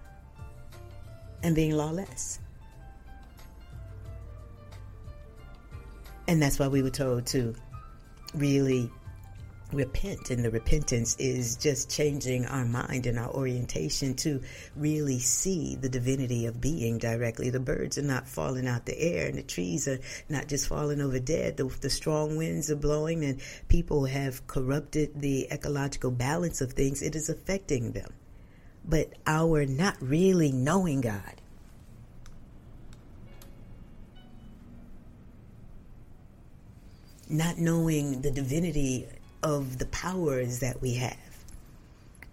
and 1.41 1.55
being 1.55 1.71
lawless. 1.71 2.39
And 6.27 6.39
that's 6.39 6.59
why 6.59 6.67
we 6.67 6.83
were 6.83 6.91
told 6.91 7.25
to 7.27 7.55
really 8.35 8.91
repent 9.73 10.29
and 10.29 10.43
the 10.43 10.51
repentance 10.51 11.15
is 11.17 11.55
just 11.55 11.89
changing 11.89 12.45
our 12.45 12.65
mind 12.65 13.05
and 13.05 13.17
our 13.17 13.31
orientation 13.31 14.13
to 14.15 14.41
really 14.75 15.19
see 15.19 15.75
the 15.75 15.89
divinity 15.89 16.45
of 16.45 16.61
being 16.61 16.97
directly. 16.97 17.49
The 17.49 17.59
birds 17.59 17.97
are 17.97 18.03
not 18.03 18.27
falling 18.27 18.67
out 18.67 18.85
the 18.85 18.99
air 18.99 19.27
and 19.27 19.37
the 19.37 19.43
trees 19.43 19.87
are 19.87 19.99
not 20.29 20.47
just 20.47 20.67
falling 20.67 21.01
over 21.01 21.19
dead. 21.19 21.57
The, 21.57 21.65
the 21.65 21.89
strong 21.89 22.37
winds 22.37 22.69
are 22.69 22.75
blowing 22.75 23.23
and 23.23 23.41
people 23.67 24.05
have 24.05 24.45
corrupted 24.47 25.21
the 25.21 25.47
ecological 25.51 26.11
balance 26.11 26.61
of 26.61 26.73
things. 26.73 27.01
It 27.01 27.15
is 27.15 27.29
affecting 27.29 27.91
them. 27.91 28.13
But 28.83 29.13
our 29.27 29.65
not 29.65 29.95
really 30.01 30.51
knowing 30.51 31.01
god 31.01 31.41
not 37.31 37.57
knowing 37.57 38.21
the 38.21 38.31
divinity 38.31 39.07
of 39.43 39.77
the 39.77 39.85
powers 39.87 40.59
that 40.59 40.81
we 40.81 40.95
have 40.95 41.17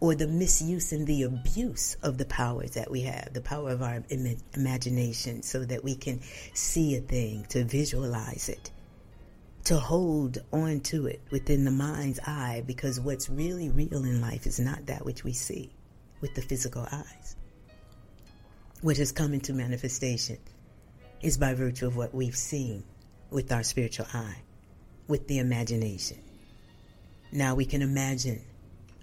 or 0.01 0.15
the 0.15 0.29
misuse 0.29 0.93
and 0.93 1.07
the 1.07 1.25
abuse 1.25 1.97
of 2.03 2.19
the 2.19 2.25
powers 2.25 2.73
that 2.73 2.91
we 2.91 3.03
have, 3.03 3.33
the 3.33 3.41
power 3.41 3.71
of 3.71 3.83
our 3.83 4.03
Im- 4.11 4.37
imagination, 4.55 5.43
so 5.43 5.65
that 5.65 5.83
we 5.83 5.97
can 5.97 6.21
see 6.55 6.95
a 6.97 7.01
thing, 7.01 7.45
to 7.49 7.65
visualize 7.65 8.49
it, 8.49 8.71
to 9.65 9.77
hold 9.77 10.39
on 10.53 10.79
to 10.81 11.07
it 11.07 11.21
within 11.31 11.65
the 11.65 11.71
mind's 11.71 12.21
eye, 12.21 12.63
because 12.65 13.01
what's 13.01 13.29
really 13.29 13.71
real 13.71 14.05
in 14.05 14.21
life 14.21 14.47
is 14.47 14.61
not 14.61 14.87
that 14.87 15.05
which 15.05 15.25
we 15.25 15.33
see 15.33 15.73
with 16.21 16.35
the 16.35 16.43
physical 16.43 16.87
eyes. 16.93 17.37
What 18.81 18.99
has 18.99 19.11
come 19.11 19.35
into 19.35 19.53
manifestation 19.53 20.39
is 21.21 21.39
by 21.39 21.55
virtue 21.55 21.89
of 21.89 21.97
what 21.97 22.15
we've 22.15 22.37
seen 22.37 22.85
with 23.31 23.51
our 23.51 23.65
spiritual 23.65 24.07
eye, 24.15 24.43
with 25.09 25.27
the 25.27 25.41
imagination. 25.41 26.19
Now 27.31 27.55
we 27.55 27.67
can 27.67 27.83
imagine 27.83 28.43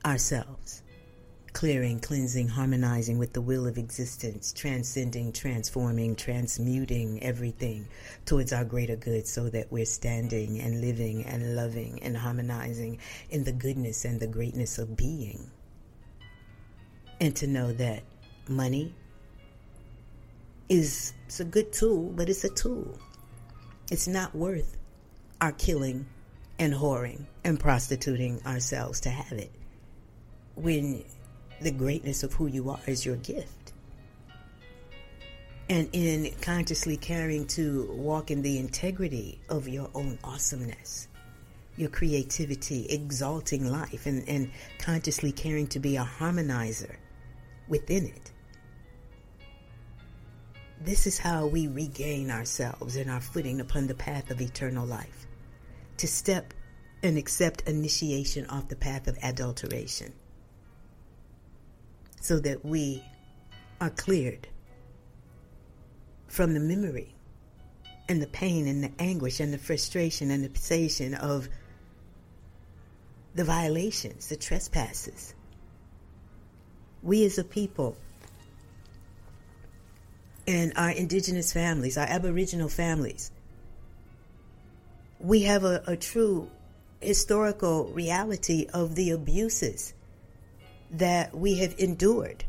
ourselves 0.04 0.82
clearing, 1.56 2.02
cleansing, 2.02 2.50
harmonizing 2.50 3.18
with 3.18 3.32
the 3.32 3.40
will 3.40 3.66
of 3.66 3.78
existence, 3.78 4.52
transcending, 4.52 5.32
transforming, 5.32 6.14
transmuting 6.14 7.24
everything 7.24 7.88
towards 8.26 8.52
our 8.52 8.66
greater 8.66 8.98
good 8.98 9.26
so 9.26 9.48
that 9.50 9.72
we're 9.72 9.86
standing 9.86 10.60
and 10.60 10.82
living 10.82 11.24
and 11.24 11.56
loving 11.56 11.98
and 12.04 12.18
harmonizing 12.18 13.00
in 13.30 13.46
the 13.46 13.54
goodness 13.54 14.04
and 14.04 14.20
the 14.20 14.28
greatness 14.28 14.78
of 14.80 14.98
being. 14.98 15.50
And 17.22 17.34
to 17.38 17.48
know 17.48 17.72
that 17.72 18.04
money 18.50 18.94
is 20.68 21.14
it's 21.28 21.40
a 21.40 21.46
good 21.46 21.72
tool, 21.72 22.12
but 22.16 22.28
it's 22.28 22.44
a 22.44 22.50
tool. 22.50 23.00
It's 23.90 24.10
not 24.10 24.36
worth 24.36 24.76
our 25.40 25.54
killing 25.54 26.06
and 26.60 26.74
whoring 26.74 27.28
and 27.46 27.60
prostituting 27.60 28.42
ourselves 28.46 29.00
to 29.02 29.10
have 29.10 29.38
it 29.38 29.52
when 30.56 31.06
the 31.62 31.72
greatness 31.72 32.24
of 32.24 32.34
who 32.34 32.48
you 32.48 32.70
are 32.72 32.80
is 32.88 33.06
your 33.06 33.18
gift. 33.18 33.72
And 35.70 35.88
in 35.94 36.32
consciously 36.42 36.98
caring 36.98 37.46
to 37.48 37.90
walk 37.92 38.32
in 38.32 38.42
the 38.42 38.58
integrity 38.58 39.40
of 39.48 39.68
your 39.68 39.90
own 39.94 40.18
awesomeness, 40.24 41.08
your 41.78 41.90
creativity, 41.90 42.88
exalting 42.90 43.72
life, 43.72 44.06
and, 44.06 44.28
and 44.28 44.52
consciously 44.80 45.32
caring 45.32 45.68
to 45.68 45.80
be 45.80 45.98
a 45.98 46.04
harmonizer 46.04 46.96
within 47.68 48.06
it. 48.06 48.32
This 50.82 51.08
is 51.08 51.18
how 51.18 51.48
we 51.48 51.68
regain 51.68 52.32
ourselves 52.32 52.96
and 52.96 53.10
our 53.10 53.22
footing 53.22 53.60
upon 53.60 53.88
the 53.88 53.96
path 53.96 54.30
of 54.32 54.42
eternal 54.42 54.86
life. 54.86 55.28
To 55.98 56.08
step 56.08 56.54
and 57.06 57.20
accept 57.20 57.62
initiation 57.68 58.48
off 58.48 58.68
the 58.68 58.76
path 58.76 59.08
of 59.08 59.18
adulteration. 59.22 60.12
So 62.20 62.40
that 62.40 62.66
we 62.66 63.04
are 63.80 63.92
cleared 63.92 64.48
from 66.28 66.56
the 66.56 66.60
memory 66.60 67.14
and 68.10 68.20
the 68.22 68.28
pain 68.28 68.68
and 68.68 68.84
the 68.84 68.92
anguish 68.98 69.40
and 69.40 69.54
the 69.54 69.60
frustration 69.60 70.32
and 70.32 70.44
the 70.44 70.60
sensation 70.60 71.14
of 71.14 71.48
the 73.36 73.44
violations, 73.44 74.30
the 74.30 74.36
trespasses. 74.36 75.36
We 77.04 77.24
as 77.26 77.38
a 77.38 77.44
people 77.44 77.96
and 80.48 80.74
our 80.76 80.90
indigenous 80.90 81.54
families, 81.54 81.98
our 81.98 82.08
aboriginal 82.08 82.70
families, 82.70 83.32
we 85.20 85.44
have 85.44 85.64
a, 85.64 85.84
a 85.86 85.96
true 85.96 86.50
historical 87.02 87.86
reality 87.94 88.68
of 88.74 88.96
the 88.96 89.12
abuses 89.12 89.94
that 90.92 91.36
we 91.36 91.56
have 91.60 91.76
endured 91.78 92.46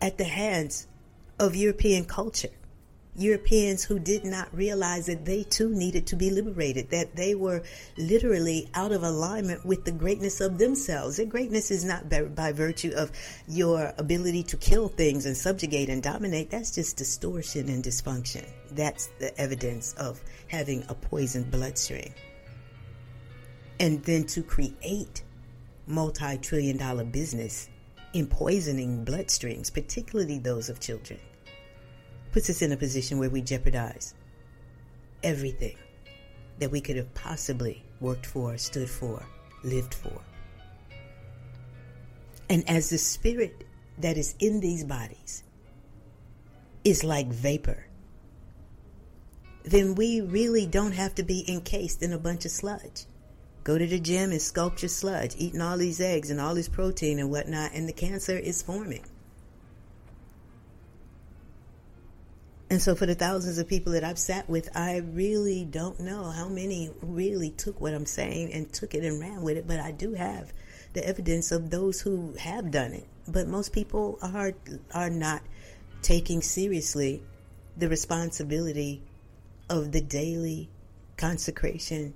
at 0.00 0.18
the 0.18 0.24
hands 0.24 0.86
of 1.38 1.56
European 1.56 2.04
culture. 2.04 2.50
Europeans 3.14 3.84
who 3.84 3.98
did 3.98 4.24
not 4.24 4.48
realize 4.54 5.04
that 5.04 5.26
they 5.26 5.42
too 5.42 5.68
needed 5.68 6.06
to 6.06 6.16
be 6.16 6.30
liberated, 6.30 6.88
that 6.90 7.14
they 7.14 7.34
were 7.34 7.62
literally 7.98 8.70
out 8.72 8.90
of 8.90 9.02
alignment 9.02 9.66
with 9.66 9.84
the 9.84 9.92
greatness 9.92 10.40
of 10.40 10.56
themselves. 10.56 11.18
Their 11.18 11.26
greatness 11.26 11.70
is 11.70 11.84
not 11.84 12.08
by, 12.08 12.22
by, 12.22 12.52
virtue 12.52 12.92
of 12.96 13.12
your 13.46 13.92
ability 13.98 14.44
to 14.44 14.56
kill 14.56 14.88
things 14.88 15.26
and 15.26 15.36
subjugate 15.36 15.90
and 15.90 16.02
dominate. 16.02 16.50
That's 16.50 16.70
just 16.70 16.96
distortion 16.96 17.68
and 17.68 17.84
dysfunction. 17.84 18.48
That's 18.70 19.08
the 19.18 19.38
evidence 19.38 19.92
of 19.98 20.18
having 20.48 20.82
a 20.88 20.94
poisoned 20.94 21.50
bloodstream. 21.50 22.14
And 23.82 24.00
then 24.04 24.24
to 24.26 24.44
create 24.44 25.24
multi 25.88 26.38
trillion 26.38 26.76
dollar 26.76 27.04
business 27.04 27.68
in 28.12 28.28
poisoning 28.28 29.04
bloodstreams, 29.04 29.74
particularly 29.74 30.38
those 30.38 30.68
of 30.68 30.78
children 30.78 31.18
puts 32.30 32.48
us 32.48 32.62
in 32.62 32.70
a 32.70 32.76
position 32.76 33.18
where 33.18 33.28
we 33.28 33.42
jeopardize 33.42 34.14
everything 35.24 35.76
that 36.60 36.70
we 36.70 36.80
could 36.80 36.94
have 36.94 37.12
possibly 37.12 37.84
worked 38.00 38.24
for, 38.24 38.56
stood 38.56 38.88
for, 38.88 39.26
lived 39.64 39.94
for. 39.94 40.20
And 42.48 42.62
as 42.70 42.88
the 42.88 42.98
spirit 42.98 43.64
that 43.98 44.16
is 44.16 44.36
in 44.38 44.60
these 44.60 44.84
bodies 44.84 45.42
is 46.84 47.02
like 47.02 47.26
vapor, 47.26 47.84
then 49.64 49.96
we 49.96 50.20
really 50.20 50.66
don't 50.66 50.92
have 50.92 51.16
to 51.16 51.24
be 51.24 51.44
encased 51.48 52.00
in 52.02 52.12
a 52.12 52.18
bunch 52.18 52.44
of 52.44 52.52
sludge. 52.52 53.06
Go 53.64 53.78
to 53.78 53.86
the 53.86 54.00
gym 54.00 54.32
and 54.32 54.40
sculpt 54.40 54.82
your 54.82 54.88
sludge, 54.88 55.34
eating 55.38 55.60
all 55.60 55.78
these 55.78 56.00
eggs 56.00 56.30
and 56.30 56.40
all 56.40 56.54
this 56.54 56.68
protein 56.68 57.18
and 57.20 57.30
whatnot, 57.30 57.72
and 57.74 57.88
the 57.88 57.92
cancer 57.92 58.36
is 58.36 58.60
forming. 58.60 59.04
And 62.68 62.80
so, 62.80 62.94
for 62.94 63.04
the 63.04 63.14
thousands 63.14 63.58
of 63.58 63.68
people 63.68 63.92
that 63.92 64.02
I've 64.02 64.18
sat 64.18 64.48
with, 64.48 64.74
I 64.74 64.96
really 64.96 65.64
don't 65.64 66.00
know 66.00 66.30
how 66.30 66.48
many 66.48 66.90
really 67.02 67.50
took 67.50 67.80
what 67.80 67.92
I'm 67.92 68.06
saying 68.06 68.52
and 68.52 68.72
took 68.72 68.94
it 68.94 69.04
and 69.04 69.20
ran 69.20 69.42
with 69.42 69.58
it. 69.58 69.68
But 69.68 69.78
I 69.78 69.92
do 69.92 70.14
have 70.14 70.52
the 70.94 71.06
evidence 71.06 71.52
of 71.52 71.68
those 71.68 72.00
who 72.00 72.34
have 72.40 72.70
done 72.70 72.94
it. 72.94 73.06
But 73.28 73.46
most 73.46 73.72
people 73.74 74.18
are 74.22 74.54
are 74.94 75.10
not 75.10 75.42
taking 76.00 76.40
seriously 76.40 77.22
the 77.76 77.90
responsibility 77.90 79.02
of 79.68 79.92
the 79.92 80.00
daily 80.00 80.70
consecration 81.16 82.14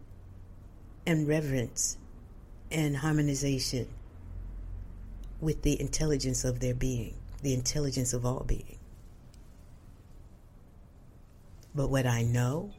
and 1.07 1.29
reverence 1.29 1.97
and 2.71 2.97
harmonization 2.97 3.87
with 5.41 5.63
the 5.63 5.81
intelligence 5.81 6.45
of 6.45 6.61
their 6.61 6.75
being, 6.75 7.15
the 7.43 7.55
intelligence 7.55 8.13
of 8.13 8.25
all 8.25 8.45
being. 8.47 8.79
But 11.75 11.91
what 11.91 12.07
I 12.07 12.23
know 12.23 12.71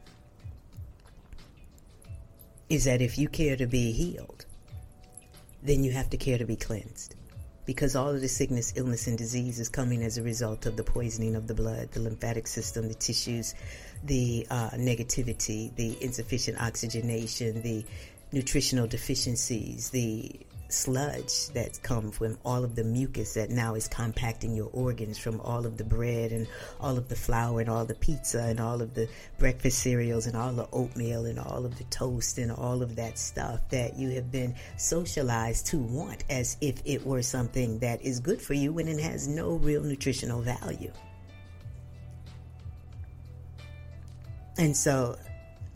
is 2.68 2.84
that 2.84 3.00
if 3.00 3.16
you 3.16 3.28
care 3.28 3.56
to 3.56 3.66
be 3.66 3.92
healed, 3.92 4.44
then 5.62 5.84
you 5.84 5.92
have 5.92 6.10
to 6.10 6.16
care 6.16 6.38
to 6.38 6.44
be 6.44 6.56
cleansed. 6.56 7.14
Because 7.64 7.94
all 7.94 8.08
of 8.08 8.20
the 8.20 8.28
sickness, 8.28 8.72
illness, 8.76 9.06
and 9.06 9.16
disease 9.16 9.60
is 9.60 9.68
coming 9.68 10.02
as 10.02 10.16
a 10.16 10.22
result 10.22 10.64
of 10.66 10.76
the 10.76 10.82
poisoning 10.82 11.36
of 11.36 11.46
the 11.46 11.54
blood, 11.54 11.92
the 11.92 12.00
lymphatic 12.00 12.46
system, 12.46 12.88
the 12.88 12.94
tissues, 12.94 13.54
the 14.04 14.46
uh, 14.50 14.70
negativity, 14.70 15.74
the 15.76 16.02
insufficient 16.02 16.60
oxygenation, 16.60 17.60
the 17.62 17.84
nutritional 18.32 18.86
deficiencies, 18.86 19.90
the 19.90 20.40
sludge 20.70 21.48
that's 21.54 21.78
come 21.78 22.10
from 22.10 22.38
all 22.44 22.62
of 22.62 22.74
the 22.74 22.84
mucus 22.84 23.34
that 23.34 23.50
now 23.50 23.74
is 23.74 23.88
compacting 23.88 24.54
your 24.54 24.68
organs 24.72 25.18
from 25.18 25.40
all 25.40 25.64
of 25.64 25.78
the 25.78 25.84
bread 25.84 26.30
and 26.30 26.46
all 26.80 26.98
of 26.98 27.08
the 27.08 27.16
flour 27.16 27.60
and 27.60 27.70
all 27.70 27.84
the 27.84 27.94
pizza 27.94 28.42
and 28.42 28.60
all 28.60 28.82
of 28.82 28.94
the 28.94 29.08
breakfast 29.38 29.78
cereals 29.78 30.26
and 30.26 30.36
all 30.36 30.52
the 30.52 30.68
oatmeal 30.72 31.24
and 31.24 31.38
all 31.38 31.64
of 31.64 31.76
the 31.78 31.84
toast 31.84 32.38
and 32.38 32.52
all 32.52 32.82
of 32.82 32.96
that 32.96 33.18
stuff 33.18 33.60
that 33.70 33.96
you 33.96 34.10
have 34.10 34.30
been 34.30 34.54
socialized 34.76 35.66
to 35.66 35.78
want 35.78 36.22
as 36.28 36.56
if 36.60 36.82
it 36.84 37.04
were 37.04 37.22
something 37.22 37.78
that 37.78 38.02
is 38.02 38.20
good 38.20 38.40
for 38.40 38.54
you 38.54 38.72
when 38.72 38.88
it 38.88 39.00
has 39.00 39.26
no 39.26 39.52
real 39.54 39.82
nutritional 39.82 40.42
value. 40.42 40.92
And 44.58 44.76
so 44.76 45.16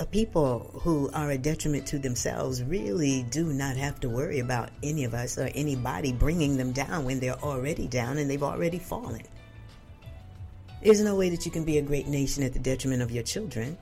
people 0.07 0.71
who 0.83 1.11
are 1.13 1.31
a 1.31 1.39
detriment 1.39 1.87
to 1.87 1.99
themselves 1.99 2.63
really 2.63 3.25
do 3.25 3.53
not 3.53 3.77
have 3.77 4.01
to 4.01 4.09
worry 4.09 4.39
about 4.39 4.71
any 4.83 5.05
of 5.05 5.15
us 5.15 5.39
or 5.39 5.51
anybody 5.55 6.13
bringing 6.13 6.57
them 6.57 6.73
down 6.73 7.05
when 7.05 7.21
they're 7.21 7.39
already 7.41 7.87
down 7.89 8.19
and 8.19 8.31
they've 8.31 8.43
already 8.43 8.79
fallen. 8.79 9.23
There's 10.83 11.01
no 11.01 11.15
way 11.15 11.29
that 11.31 11.45
you 11.45 11.53
can 11.53 11.65
be 11.65 11.79
a 11.79 11.83
great 11.83 12.09
nation 12.09 12.43
at 12.43 12.53
the 12.53 12.59
detriment 12.59 13.03
of 13.03 13.11
your 13.11 13.23
children. 13.23 13.79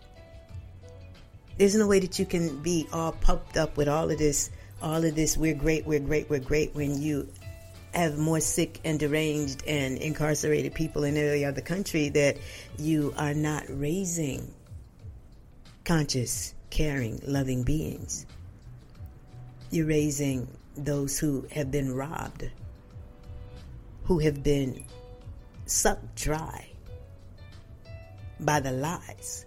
There's 1.56 1.74
no 1.74 1.86
way 1.86 2.00
that 2.00 2.18
you 2.18 2.26
can 2.26 2.62
be 2.62 2.86
all 2.92 3.12
pumped 3.12 3.56
up 3.56 3.76
with 3.76 3.88
all 3.88 4.10
of 4.10 4.18
this, 4.18 4.50
all 4.82 5.04
of 5.04 5.14
this, 5.14 5.36
we're 5.36 5.54
great, 5.54 5.86
we're 5.86 6.00
great, 6.00 6.28
we're 6.28 6.40
great, 6.40 6.74
when 6.74 7.00
you 7.00 7.28
have 7.92 8.18
more 8.18 8.40
sick 8.40 8.80
and 8.84 8.98
deranged 8.98 9.62
and 9.66 9.98
incarcerated 9.98 10.74
people 10.74 11.04
in 11.04 11.16
every 11.16 11.44
other 11.44 11.60
country 11.60 12.08
that 12.10 12.36
you 12.78 13.12
are 13.16 13.34
not 13.34 13.64
raising 13.68 14.54
conscious, 15.90 16.54
caring, 16.70 17.20
loving 17.26 17.64
beings. 17.64 18.24
You're 19.72 19.88
raising 19.88 20.46
those 20.76 21.18
who 21.18 21.48
have 21.50 21.72
been 21.72 21.92
robbed, 21.92 22.48
who 24.04 24.20
have 24.20 24.40
been 24.40 24.84
sucked 25.66 26.14
dry 26.14 26.64
by 28.38 28.60
the 28.60 28.70
lies 28.70 29.46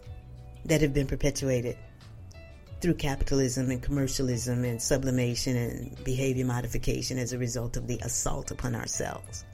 that 0.66 0.82
have 0.82 0.94
been 0.94 1.08
perpetuated 1.08 1.78
through 2.82 2.96
capitalism 2.96 3.72
and 3.72 3.82
commercialism 3.82 4.66
and 4.66 4.82
sublimation 4.82 5.56
and 5.56 6.04
behavior 6.04 6.44
modification 6.44 7.18
as 7.18 7.32
a 7.32 7.38
result 7.38 7.78
of 7.78 7.88
the 7.88 8.00
assault 8.00 8.52
upon 8.52 8.76
ourselves. 8.76 9.46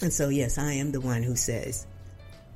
And 0.00 0.10
so, 0.10 0.30
yes, 0.30 0.56
I 0.56 0.72
am 0.72 0.92
the 0.92 1.00
one 1.02 1.22
who 1.22 1.36
says 1.36 1.86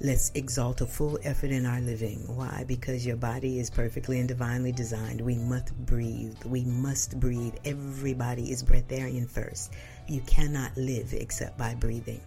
Let's 0.05 0.33
exalt 0.35 0.81
a 0.81 0.87
full 0.87 1.17
effort 1.23 1.53
in 1.53 1.65
our 1.65 1.81
living. 1.81 2.25
Why? 2.27 2.65
Because 2.67 3.07
your 3.07 3.15
body 3.15 3.61
is 3.61 3.71
perfectly 3.71 4.19
and 4.19 4.27
divinely 4.27 4.73
designed. 4.73 5.21
We 5.21 5.37
must 5.37 5.73
breathe. 5.87 6.35
We 6.45 6.65
must 6.65 7.21
breathe. 7.21 7.55
Everybody 7.65 8.51
is 8.51 8.65
breatharian 8.65 9.31
first. 9.31 9.73
You 10.09 10.21
cannot 10.23 10.77
live 10.77 11.13
except 11.13 11.57
by 11.57 11.77
breathing. 11.77 12.21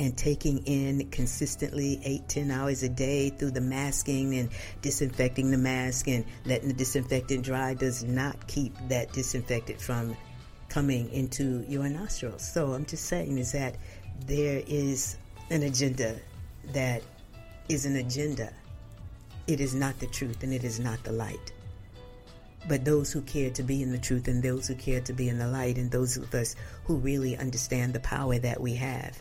And 0.00 0.14
taking 0.18 0.66
in 0.66 1.08
consistently 1.08 1.98
eight, 2.04 2.28
ten 2.28 2.50
hours 2.50 2.82
a 2.82 2.90
day 2.90 3.30
through 3.30 3.52
the 3.52 3.62
masking 3.62 4.34
and 4.34 4.50
disinfecting 4.82 5.50
the 5.50 5.56
mask 5.56 6.08
and 6.08 6.26
letting 6.44 6.68
the 6.68 6.74
disinfectant 6.74 7.42
dry 7.42 7.72
does 7.72 8.04
not 8.04 8.46
keep 8.48 8.74
that 8.88 9.14
disinfectant 9.14 9.80
from 9.80 10.14
coming 10.68 11.10
into 11.10 11.64
your 11.66 11.88
nostrils. 11.88 12.46
So 12.52 12.74
I'm 12.74 12.84
just 12.84 13.06
saying 13.06 13.38
is 13.38 13.52
that 13.52 13.76
there 14.26 14.62
is 14.66 15.16
an 15.48 15.62
agenda 15.62 16.20
that 16.72 17.02
is 17.68 17.86
an 17.86 17.96
agenda. 17.96 18.52
It 19.46 19.60
is 19.60 19.74
not 19.74 19.98
the 19.98 20.06
truth 20.06 20.42
and 20.42 20.52
it 20.52 20.64
is 20.64 20.78
not 20.78 21.02
the 21.04 21.12
light. 21.12 21.52
But 22.68 22.84
those 22.84 23.12
who 23.12 23.22
care 23.22 23.50
to 23.50 23.62
be 23.62 23.82
in 23.82 23.90
the 23.90 23.98
truth 23.98 24.28
and 24.28 24.42
those 24.42 24.68
who 24.68 24.74
care 24.76 25.00
to 25.00 25.12
be 25.12 25.28
in 25.28 25.38
the 25.38 25.48
light 25.48 25.78
and 25.78 25.90
those 25.90 26.16
of 26.16 26.32
us 26.34 26.54
who 26.84 26.96
really 26.96 27.36
understand 27.36 27.92
the 27.92 28.00
power 28.00 28.38
that 28.38 28.60
we 28.60 28.74
have 28.74 29.20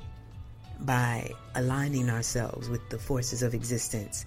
by 0.82 1.32
aligning 1.56 2.10
ourselves 2.10 2.70
with 2.70 2.88
the 2.90 3.00
forces 3.00 3.42
of 3.42 3.54
existence, 3.54 4.26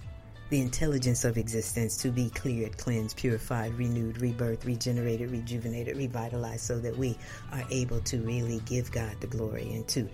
the 0.49 0.61
intelligence 0.61 1.25
of 1.25 1.37
existence 1.37 1.97
to 1.97 2.09
be 2.09 2.29
cleared, 2.29 2.77
cleansed, 2.77 3.17
purified, 3.17 3.73
renewed, 3.75 4.15
rebirthed, 4.15 4.65
regenerated, 4.65 5.31
rejuvenated, 5.31 5.97
revitalized, 5.97 6.61
so 6.61 6.79
that 6.79 6.97
we 6.97 7.17
are 7.51 7.63
able 7.71 7.99
to 8.01 8.19
really 8.19 8.59
give 8.65 8.91
God 8.91 9.15
the 9.19 9.27
glory 9.27 9.73
and 9.73 9.87
to 9.89 10.07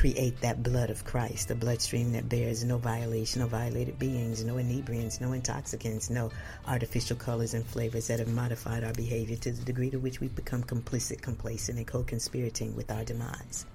create 0.00 0.40
that 0.40 0.62
blood 0.62 0.88
of 0.88 1.04
Christ, 1.04 1.48
the 1.48 1.54
bloodstream 1.54 2.12
that 2.12 2.26
bears 2.26 2.64
no 2.64 2.78
violation, 2.78 3.42
no 3.42 3.46
violated 3.48 3.98
beings, 3.98 4.42
no 4.42 4.54
inebriants, 4.54 5.20
no 5.20 5.32
intoxicants, 5.32 6.08
no 6.08 6.30
artificial 6.66 7.18
colors 7.18 7.52
and 7.52 7.66
flavors 7.66 8.06
that 8.06 8.18
have 8.18 8.28
modified 8.28 8.82
our 8.82 8.94
behavior 8.94 9.36
to 9.36 9.52
the 9.52 9.62
degree 9.62 9.90
to 9.90 9.98
which 9.98 10.18
we 10.18 10.28
become 10.28 10.64
complicit, 10.64 11.20
complacent, 11.20 11.76
and 11.76 11.86
co-conspirating 11.86 12.74
with 12.74 12.90
our 12.90 13.04
demise. 13.04 13.66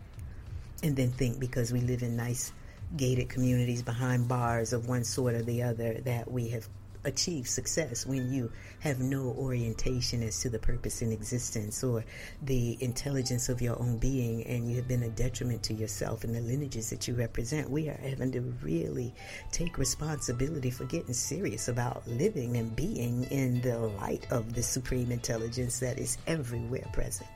And 0.81 0.95
then 0.95 1.11
think 1.11 1.39
because 1.39 1.71
we 1.71 1.81
live 1.81 2.01
in 2.01 2.17
nice 2.17 2.51
gated 2.97 3.29
communities 3.29 3.83
behind 3.83 4.27
bars 4.27 4.73
of 4.73 4.89
one 4.89 5.03
sort 5.03 5.35
or 5.35 5.43
the 5.43 5.61
other 5.61 6.01
that 6.05 6.31
we 6.31 6.47
have 6.49 6.67
achieve 7.05 7.47
success 7.47 8.05
when 8.05 8.31
you 8.31 8.51
have 8.79 8.99
no 8.99 9.33
orientation 9.37 10.21
as 10.23 10.39
to 10.41 10.49
the 10.49 10.59
purpose 10.59 11.01
in 11.01 11.11
existence 11.11 11.83
or 11.83 12.03
the 12.43 12.77
intelligence 12.81 13.47
of 13.49 13.61
your 13.61 13.79
own 13.79 13.97
being 13.97 14.43
and 14.45 14.69
you 14.69 14.75
have 14.75 14.87
been 14.87 15.03
a 15.03 15.09
detriment 15.09 15.63
to 15.63 15.73
yourself 15.73 16.23
and 16.23 16.35
the 16.35 16.41
lineages 16.41 16.89
that 16.89 17.07
you 17.07 17.13
represent. 17.13 17.69
We 17.69 17.87
are 17.89 17.99
having 18.01 18.31
to 18.33 18.41
really 18.61 19.13
take 19.51 19.77
responsibility 19.77 20.69
for 20.69 20.85
getting 20.85 21.13
serious 21.13 21.67
about 21.67 22.05
living 22.07 22.57
and 22.57 22.75
being 22.75 23.23
in 23.25 23.61
the 23.61 23.77
light 23.77 24.27
of 24.31 24.53
the 24.53 24.63
supreme 24.63 25.11
intelligence 25.11 25.79
that 25.79 25.99
is 25.99 26.17
everywhere 26.27 26.85
present. 26.91 27.29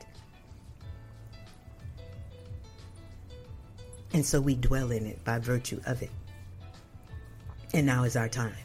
And 4.12 4.26
so 4.26 4.40
we 4.40 4.56
dwell 4.56 4.90
in 4.90 5.06
it 5.06 5.24
by 5.24 5.38
virtue 5.38 5.80
of 5.86 6.02
it. 6.02 6.10
And 7.72 7.86
now 7.86 8.02
is 8.02 8.16
our 8.16 8.28
time 8.28 8.56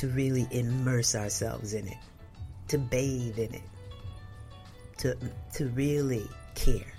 to 0.00 0.08
really 0.08 0.48
immerse 0.50 1.14
ourselves 1.14 1.74
in 1.74 1.86
it, 1.86 1.98
to 2.68 2.78
bathe 2.78 3.38
in 3.38 3.52
it, 3.52 3.62
to, 4.96 5.14
to 5.52 5.66
really 5.68 6.26
care 6.54 6.94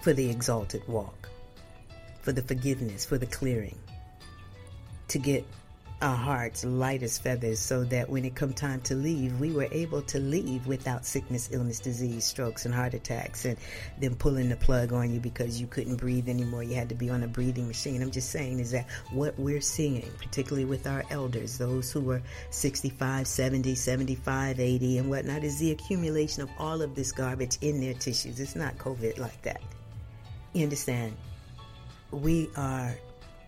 for 0.00 0.14
the 0.14 0.30
exalted 0.30 0.82
walk, 0.88 1.28
for 2.22 2.32
the 2.32 2.40
forgiveness, 2.40 3.04
for 3.04 3.18
the 3.18 3.26
clearing, 3.26 3.78
to 5.08 5.18
get 5.18 5.44
our 6.02 6.16
hearts 6.16 6.64
light 6.64 7.02
as 7.04 7.16
feathers 7.16 7.60
so 7.60 7.84
that 7.84 8.10
when 8.10 8.24
it 8.24 8.34
come 8.34 8.52
time 8.52 8.80
to 8.80 8.94
leave, 8.94 9.38
we 9.38 9.52
were 9.52 9.68
able 9.70 10.02
to 10.02 10.18
leave 10.18 10.66
without 10.66 11.06
sickness, 11.06 11.48
illness, 11.52 11.78
disease, 11.78 12.24
strokes, 12.24 12.66
and 12.66 12.74
heart 12.74 12.92
attacks, 12.92 13.44
and 13.44 13.56
them 14.00 14.16
pulling 14.16 14.48
the 14.48 14.56
plug 14.56 14.92
on 14.92 15.14
you 15.14 15.20
because 15.20 15.60
you 15.60 15.68
couldn't 15.68 15.96
breathe 15.96 16.28
anymore. 16.28 16.64
You 16.64 16.74
had 16.74 16.88
to 16.88 16.96
be 16.96 17.08
on 17.08 17.22
a 17.22 17.28
breathing 17.28 17.68
machine. 17.68 18.02
I'm 18.02 18.10
just 18.10 18.30
saying 18.30 18.58
is 18.58 18.72
that 18.72 18.88
what 19.12 19.38
we're 19.38 19.60
seeing, 19.60 20.10
particularly 20.18 20.64
with 20.64 20.88
our 20.88 21.04
elders, 21.10 21.56
those 21.56 21.92
who 21.92 22.10
are 22.10 22.22
65, 22.50 23.26
70, 23.26 23.74
75, 23.76 24.58
80, 24.58 24.98
and 24.98 25.08
whatnot, 25.08 25.44
is 25.44 25.58
the 25.60 25.70
accumulation 25.70 26.42
of 26.42 26.50
all 26.58 26.82
of 26.82 26.96
this 26.96 27.12
garbage 27.12 27.58
in 27.60 27.80
their 27.80 27.94
tissues. 27.94 28.40
It's 28.40 28.56
not 28.56 28.76
COVID 28.76 29.18
like 29.18 29.40
that. 29.42 29.62
You 30.52 30.64
understand? 30.64 31.16
We 32.10 32.50
are 32.56 32.92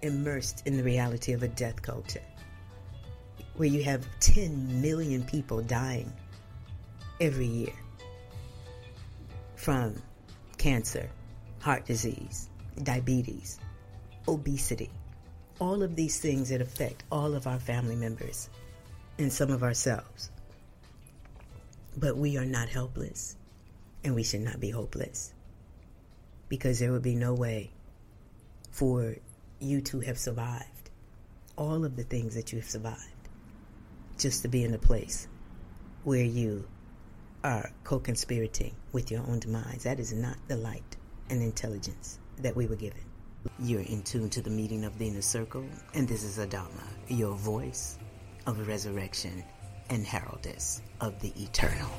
immersed 0.03 0.63
in 0.67 0.77
the 0.77 0.85
reality 0.85 1.33
of 1.33 1.43
a 1.43 1.49
death 1.49 1.83
culture 1.83 2.23
where 3.57 3.69
you 3.69 3.83
have 3.85 4.05
10 4.21 4.81
million 4.81 5.23
people 5.25 5.63
dying 5.63 6.13
every 7.21 7.47
year 7.47 7.73
from 9.55 9.95
cancer, 10.59 11.09
heart 11.61 11.87
disease, 11.87 12.49
diabetes, 12.83 13.59
obesity, 14.27 14.91
all 15.61 15.83
of 15.83 15.95
these 15.95 16.19
things 16.19 16.49
that 16.49 16.61
affect 16.61 17.05
all 17.13 17.35
of 17.35 17.47
our 17.47 17.61
family 17.61 17.97
members 17.97 18.51
and 19.19 19.33
some 19.33 19.51
of 19.51 19.63
ourselves. 19.63 20.31
But 21.97 22.17
we 22.17 22.37
are 22.37 22.45
not 22.45 22.69
helpless, 22.69 23.37
and 24.03 24.17
we 24.17 24.25
should 24.25 24.41
not 24.41 24.59
be 24.59 24.71
hopeless 24.71 25.33
because 26.49 26.81
there 26.81 26.91
would 26.91 27.03
be 27.03 27.15
no 27.15 27.35
way 27.35 27.71
for 28.71 29.15
you 29.61 29.81
to 29.81 30.01
have 30.01 30.19
survived 30.19 30.91
all 31.57 31.85
of 31.85 31.95
the 31.95 32.03
things 32.03 32.35
that 32.35 32.53
you 32.53 32.59
have 32.59 32.69
survived 32.69 33.14
just 34.19 34.43
to 34.43 34.49
be 34.49 34.65
in 34.65 34.75
a 34.75 34.79
place 34.79 35.29
where 36.05 36.25
you 36.25 36.67
are 37.43 37.71
co-conspirating 37.85 38.75
with 38.93 39.11
your 39.11 39.21
own 39.23 39.39
demise. 39.39 39.83
That 39.85 40.01
is 40.01 40.13
not 40.13 40.37
the 40.49 40.57
light 40.57 40.97
and 41.31 41.43
intelligence 41.43 42.19
that 42.39 42.57
we 42.57 42.67
were 42.67 42.77
given. 42.77 43.01
You're 43.59 43.83
in 43.83 44.03
tune 44.03 44.31
to 44.31 44.41
the 44.41 44.51
meeting 44.51 44.85
of 44.85 44.99
the 44.99 45.07
inner 45.09 45.23
circle, 45.23 45.65
and 45.93 46.09
this 46.09 46.25
is 46.25 46.39
Adama, 46.39 46.85
your 47.09 47.35
voice 47.35 47.99
of 48.47 48.67
resurrection 48.67 49.45
and 49.91 50.07
heraldess 50.07 50.81
of 51.01 51.21
the 51.21 51.33
eternal. 51.43 51.91